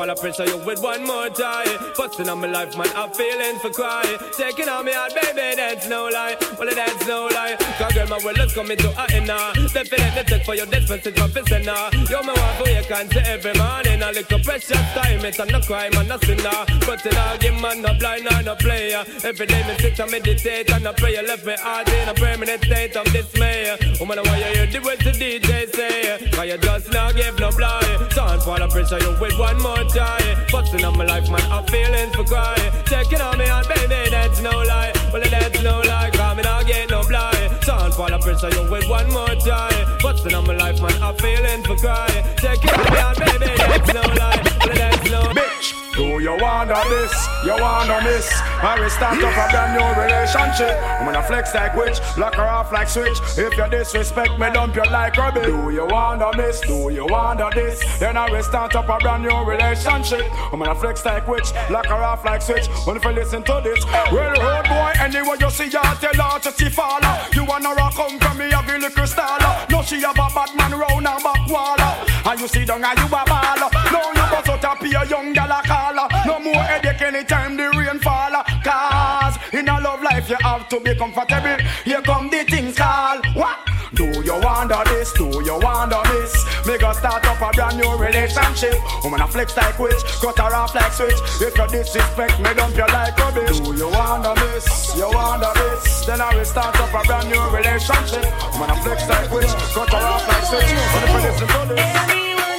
Sound 0.05 0.19
fall 0.19 0.31
pressure 0.31 0.45
you 0.45 0.63
with 0.65 0.81
one 0.83 1.03
more 1.05 1.29
time 1.29 1.67
Busting 1.97 2.29
on 2.29 2.39
my 2.39 2.47
life 2.47 2.77
man 2.77 2.87
I'm 2.95 3.11
feeling 3.11 3.57
for 3.59 3.71
crying 3.71 4.17
Taking 4.37 4.69
on 4.69 4.85
me 4.85 4.93
out 4.93 5.13
baby 5.15 5.55
that's 5.55 5.87
no 5.87 6.09
lie. 6.09 6.35
Well 6.59 6.69
that's 6.73 7.07
no 7.07 7.27
lie. 7.27 7.55
Cause 7.77 7.93
girl 7.93 8.07
my 8.07 8.19
will 8.23 8.39
is 8.39 8.53
coming 8.53 8.77
to 8.77 8.89
a 8.89 9.21
now. 9.21 9.53
Definitely 9.53 10.23
take 10.25 10.45
for 10.45 10.55
your 10.55 10.65
dispensage 10.67 11.17
for 11.17 11.29
pissing 11.29 11.65
now. 11.65 11.89
You 11.93 12.21
me 12.21 12.33
want 12.33 12.57
to 12.57 12.63
wake 12.63 12.91
and 12.91 13.11
say 13.11 13.23
every 13.25 13.53
morning. 13.53 14.01
A 14.01 14.11
little 14.11 14.39
precious 14.39 14.85
time 14.93 15.25
It's 15.25 15.39
no 15.39 15.59
crime 15.61 15.93
and 15.95 16.09
no 16.09 16.17
sinner 16.19 16.65
But 16.85 17.05
in 17.05 17.15
a 17.15 17.37
game 17.39 17.61
man 17.61 17.81
no 17.81 17.93
blind 17.97 18.27
or 18.27 18.43
no 18.43 18.55
player. 18.55 19.03
Every 19.23 19.45
day 19.45 19.63
me 19.67 19.75
sit 19.79 19.99
and 19.99 20.11
meditate 20.11 20.71
and 20.71 20.87
I 20.87 20.93
pray 20.93 21.15
You 21.15 21.25
left 21.25 21.45
me 21.45 21.55
heart 21.57 21.89
in 21.89 22.09
a 22.09 22.13
permanent 22.13 22.63
state 22.63 22.95
of 22.95 23.05
dismay. 23.11 23.77
Oh, 23.81 23.97
Woman 23.99 24.19
why 24.19 24.37
you 24.37 24.55
hear 24.55 24.67
the 24.67 24.79
words 24.85 25.03
the 25.03 25.11
DJ 25.11 25.73
say? 25.73 26.29
Cause 26.31 26.45
you 26.45 26.57
just 26.57 26.91
not 26.91 27.15
give 27.15 27.39
no 27.39 27.49
blind 27.51 28.05
for 28.45 28.59
the 28.59 28.67
pressure 28.67 28.99
you 29.01 29.11
with 29.19 29.37
one 29.39 29.57
more 29.61 29.83
time 29.95 30.37
Busting 30.51 30.83
on 30.83 30.97
my 30.97 31.05
life 31.05 31.29
man 31.31 31.41
I'm 31.51 31.65
feeling 31.65 32.11
for 32.11 32.25
crying 32.25 32.71
Taking 32.85 33.21
on 33.21 33.37
me 33.37 33.45
and 33.45 33.67
baby 33.67 34.09
that's 34.11 34.41
no 34.41 34.51
lie. 34.51 34.91
Well 35.11 35.23
that's 35.23 35.63
no 35.63 35.79
lie 35.79 36.11
Cause 36.11 36.37
me 36.37 36.43
not 36.43 36.67
get 36.67 36.89
no 36.89 37.01
blind. 37.07 37.63
Sound 37.63 37.93
for 37.93 38.09
the 38.09 38.19
pressure 38.19 38.49
you 38.49 38.69
with 38.69 38.87
one 38.89 39.09
more 39.11 39.35
time 39.35 39.85
Busting 40.01 40.33
on 40.33 40.45
my 40.45 40.55
life 40.55 40.81
man 40.81 41.01
I'm 41.01 41.15
feeling 41.15 41.63
for 41.63 41.77
crying 41.77 42.23
Taking 42.35 42.69
on 42.69 42.87
me 42.93 42.99
and 42.99 43.17
baby 43.19 43.57
that's 43.57 43.93
no 43.93 44.01
lie 44.01 44.54
Bitch, 44.65 45.73
do 45.95 46.19
you 46.19 46.35
wanna 46.39 46.81
this? 46.89 47.13
You 47.45 47.55
wanna 47.61 48.01
miss? 48.03 48.27
I 48.61 48.79
will 48.79 48.89
start 48.89 49.21
up 49.21 49.31
a 49.31 49.51
brand 49.51 49.77
new 49.77 50.01
relationship. 50.01 50.75
I'm 50.99 51.05
gonna 51.05 51.21
flex 51.21 51.53
like 51.53 51.75
witch, 51.75 51.99
lock 52.17 52.35
her 52.35 52.43
off 52.43 52.71
like 52.71 52.89
switch. 52.89 53.17
If 53.37 53.55
you 53.55 53.67
disrespect 53.69 54.39
me, 54.39 54.49
dump 54.51 54.75
you 54.75 54.83
like 54.91 55.15
rubbish. 55.17 55.45
Do 55.45 55.69
you 55.69 55.85
wanna 55.85 56.35
miss? 56.35 56.61
Do 56.61 56.89
you 56.89 57.05
wanna 57.05 57.49
this? 57.53 57.79
Then 57.99 58.17
I 58.17 58.29
will 58.29 58.43
start 58.43 58.75
up 58.75 58.89
a 58.89 58.97
brand 58.97 59.23
new 59.23 59.37
relationship. 59.43 60.25
I'm 60.51 60.59
gonna 60.59 60.75
flex 60.75 61.05
like 61.05 61.27
witch, 61.27 61.53
lock 61.69 61.85
her 61.85 62.03
off 62.03 62.25
like 62.25 62.41
switch. 62.41 62.67
When 62.85 62.97
if 62.97 63.03
you 63.03 63.11
listen 63.11 63.43
to 63.43 63.61
this, 63.63 63.85
well, 64.11 64.33
road 64.41 64.65
boy, 64.67 64.93
anyway 64.99 65.37
you 65.39 65.49
see 65.51 65.69
her, 65.69 65.95
tell 66.01 66.31
her 66.31 66.39
to 66.39 66.51
see 66.51 66.69
follow. 66.69 67.15
You 67.33 67.45
wanna 67.45 67.73
rock 67.75 67.93
come 67.93 68.17
from 68.19 68.37
me, 68.39 68.49
have 68.49 68.67
a 68.67 68.77
little 68.77 69.07
style. 69.07 69.67
No, 69.69 69.83
she 69.83 70.01
have 70.01 70.15
a 70.15 70.27
bad 70.33 70.55
man 70.55 70.71
round 70.71 71.07
her 71.07 71.19
back 71.21 71.47
wall. 71.49 72.14
And 72.27 72.39
you 72.39 72.47
see 72.47 72.65
down 72.65 72.83
and 72.83 72.97
you 72.97 73.05
a 73.05 73.09
ball. 73.09 73.69
No, 73.91 74.01
you 74.09 74.25
bust 74.31 74.49
out 74.49 74.63
a 74.63 74.83
pure 74.83 75.05
young 75.05 75.31
gal 75.33 75.51
a 75.51 75.61
call. 75.61 76.09
No 76.25 76.39
more 76.39 76.55
headache 76.55 77.01
anytime 77.01 77.55
the 77.55 77.69
rain 77.77 77.99
fall. 77.99 78.31
Cause 78.63 79.37
in 79.53 79.69
a 79.69 79.79
love 79.79 80.01
life 80.01 80.27
you 80.27 80.37
have 80.41 80.67
to 80.69 80.79
be 80.79 80.95
comfortable. 80.95 81.63
Here 81.83 82.01
come 82.01 82.31
the 82.31 82.43
things 82.43 82.75
call. 82.75 83.21
What? 83.35 83.74
Do 83.95 84.21
you 84.21 84.35
wonder 84.41 84.81
this? 84.85 85.13
Do 85.13 85.25
you 85.43 85.57
wonder 85.61 86.01
this? 86.11 86.35
Me 86.67 86.77
go 86.77 86.91
start 86.91 87.25
up 87.25 87.39
a 87.39 87.49
brand 87.55 87.77
new 87.77 87.95
relationship. 87.95 88.75
Woman 89.03 89.21
a 89.21 89.27
flex 89.27 89.55
like 89.55 89.79
witch, 89.79 90.03
cut 90.19 90.37
her 90.37 90.53
off 90.53 90.75
like 90.75 90.91
switch. 90.91 91.15
If 91.39 91.57
you 91.57 91.67
disrespect 91.67 92.39
me, 92.39 92.53
dump 92.53 92.75
you 92.75 92.87
like 92.87 93.17
rubbish. 93.17 93.59
Do 93.59 93.73
you 93.73 93.87
wonder 93.87 94.33
this? 94.35 94.95
You 94.97 95.09
wonder 95.09 95.51
this? 95.55 96.05
Then 96.05 96.19
I 96.19 96.35
will 96.35 96.43
start 96.43 96.75
up 96.75 96.93
a 96.93 97.07
brand 97.07 97.29
new 97.29 97.41
relationship. 97.55 98.25
Woman 98.53 98.71
a 98.71 98.75
flex 98.83 99.07
like 99.07 99.31
witch, 99.31 99.53
cut 99.73 99.89
her 99.89 99.97
off 99.97 100.27
like 100.27 100.43
switch. 100.43 100.75
But 100.91 101.03
if 101.03 101.09
you 101.09 101.19
listen 101.23 101.47
to 101.47 101.73
this. 101.73 102.54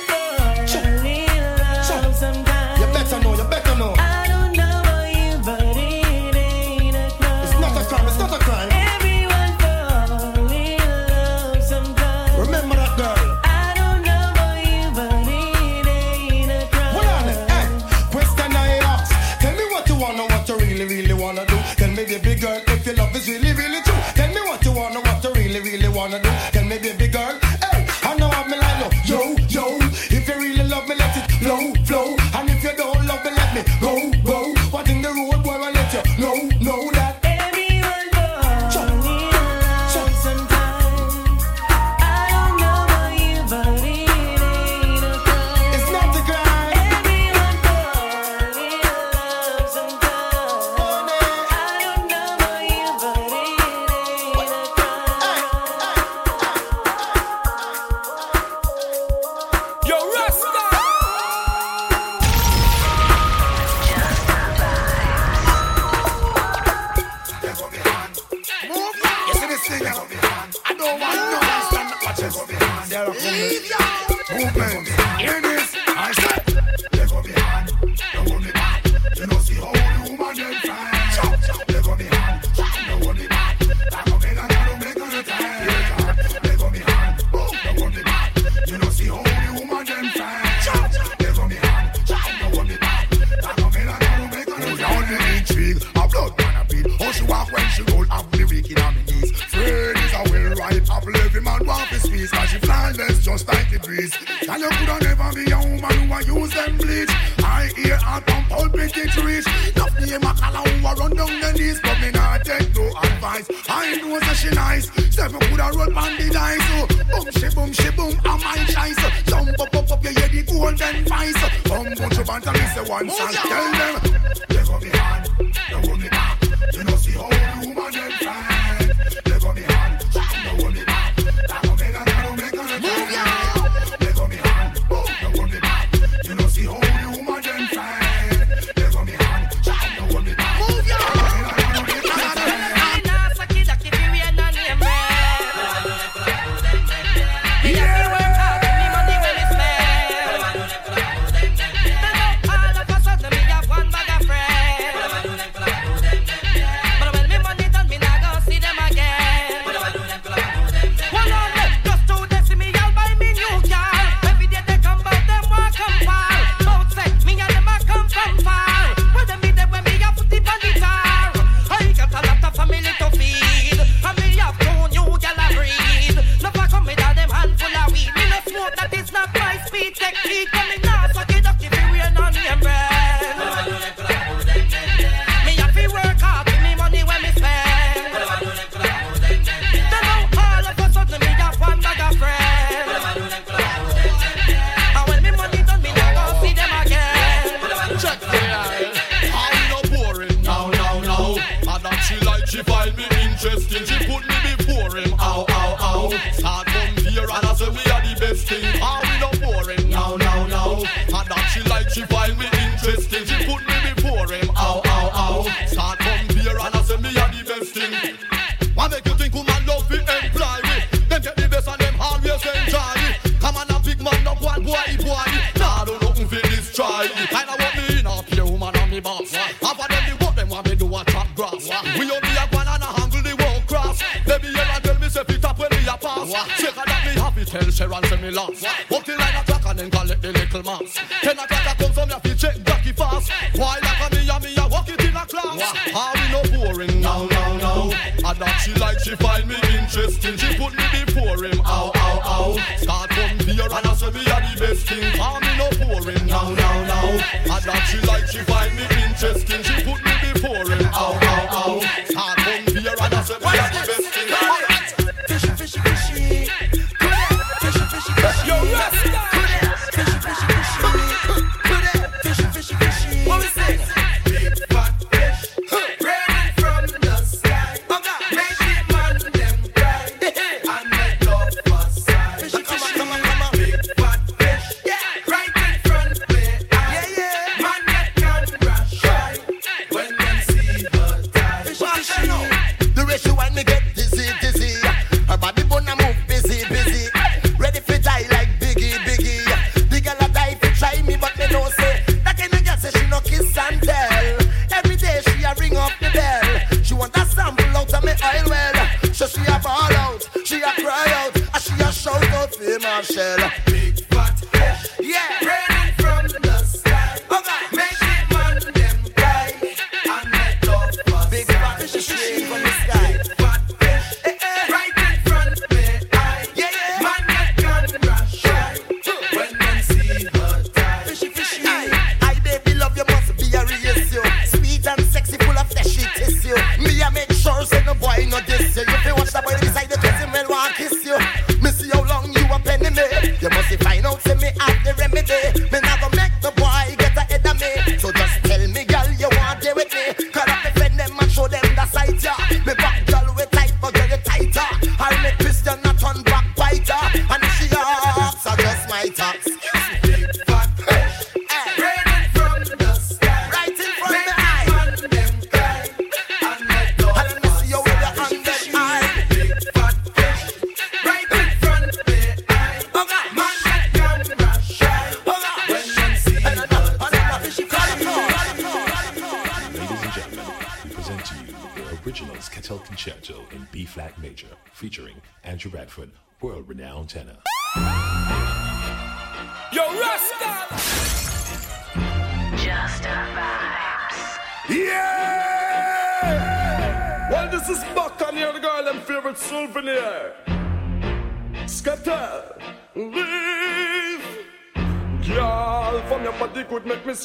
sure 337.46 337.64
say 337.64 337.82
no 337.84 337.94
boy 337.94 338.26
no 338.28 338.40
this. 338.46 338.76
You 338.76 338.84
feel 339.06 339.14
watch 339.16 339.30
the 339.30 339.42
boy 339.42 339.54
beside 339.60 339.88
the 339.88 339.95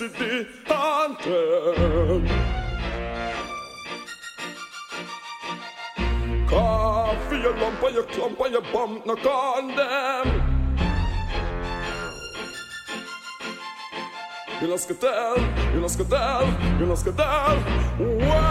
see 0.02 0.08
the 0.08 0.48
anthem. 0.74 2.26
Coffee, 6.48 7.38
your 7.38 7.58
lump, 7.58 7.84
or 7.84 7.90
your 7.92 8.04
clump, 8.04 8.40
your 8.50 8.62
bump, 8.74 9.06
no 9.06 9.16
condemn. 9.16 10.48
You 14.62 14.68
know 14.68 14.78
scatter, 14.78 15.36
you 15.74 15.82
know 15.82 15.88
scatter, 15.88 16.46
you 16.80 16.86
know 16.86 16.96
scatter. 16.96 17.64
Well, 18.00 18.42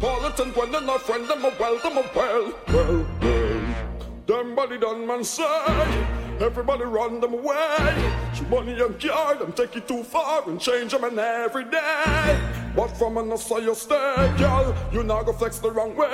Politan, 0.00 0.56
when 0.56 0.72
they're 0.72 0.80
not 0.80 1.02
friend, 1.02 1.28
them 1.28 1.44
a 1.44 1.52
well, 1.58 1.78
them 1.78 1.98
a 1.98 2.02
well, 2.14 2.52
well, 2.68 3.06
well. 3.20 3.60
Them 4.26 4.54
body 4.54 4.78
done 4.78 5.06
man 5.06 5.24
say, 5.24 6.19
everybody 6.40 6.84
run 6.84 7.20
them 7.20 7.34
away. 7.34 8.12
She 8.34 8.44
money 8.44 8.80
and 8.80 8.98
car, 8.98 9.34
them 9.36 9.52
take 9.52 9.76
it 9.76 9.86
too 9.86 10.02
far 10.02 10.48
and 10.48 10.60
change 10.60 10.92
them 10.92 11.04
and 11.04 11.18
every 11.18 11.64
day. 11.64 12.40
But 12.74 12.88
from 12.96 13.18
an 13.18 13.36
say 13.36 13.62
you 13.62 13.74
stay, 13.74 14.32
girl, 14.38 14.74
you 14.92 15.02
now 15.02 15.22
go 15.22 15.32
flex 15.32 15.58
the 15.58 15.70
wrong 15.70 15.94
way. 15.96 16.08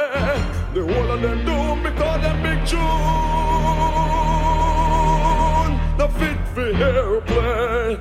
The 0.74 0.80
whole 0.92 1.10
of 1.12 1.22
them 1.22 1.44
do 1.44 1.82
because 1.88 2.20
them 2.22 2.42
big 2.42 2.66
tune. 2.66 2.80
The 5.98 6.08
fit 6.18 6.38
for 6.54 6.72
airplay. 6.72 8.00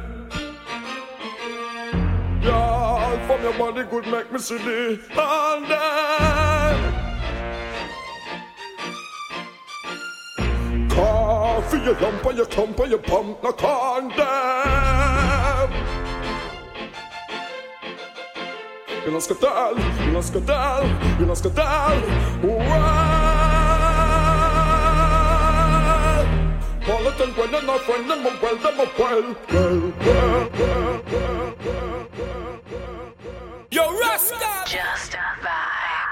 Girl, 2.41 3.19
from 3.27 3.41
your 3.41 3.53
body 3.53 3.83
good 3.89 4.07
make 4.07 4.31
me 4.31 4.39
see 4.39 4.57
the 4.57 4.99
and 5.17 5.65
then. 5.69 7.04
Coffee, 11.75 11.85
your 11.85 11.99
lump, 11.99 12.25
or 12.25 12.33
your 12.33 12.45
clump, 12.45 12.79
or 12.79 12.87
your 12.87 12.99
pump, 12.99 13.43
no 13.43 13.51
condemn. 13.51 14.15
You 19.05 19.11
know 19.11 19.19
scatter, 19.19 19.73
you 20.05 20.11
know 20.11 20.21
scatter, 20.21 21.19
you 21.19 21.25
know 21.25 21.33
scatter. 21.33 22.01
Well, 22.41 22.59
Politan, 26.81 27.37
when 27.37 27.51
they're 27.51 27.61
not 27.63 27.81
friend, 27.81 28.09
them 28.09 28.25
a 28.25 28.29
well, 28.41 28.57
them 28.57 28.79
a 28.79 28.85
well, 28.97 29.35
well, 29.51 29.93
well, 29.99 30.49
well, 30.57 31.01
well, 31.11 31.55
well, 31.57 31.57
well. 31.61 32.07
Yo, 33.71 33.99
Rasta! 33.99 34.37
Just 34.65 35.11
vibes. 35.11 36.04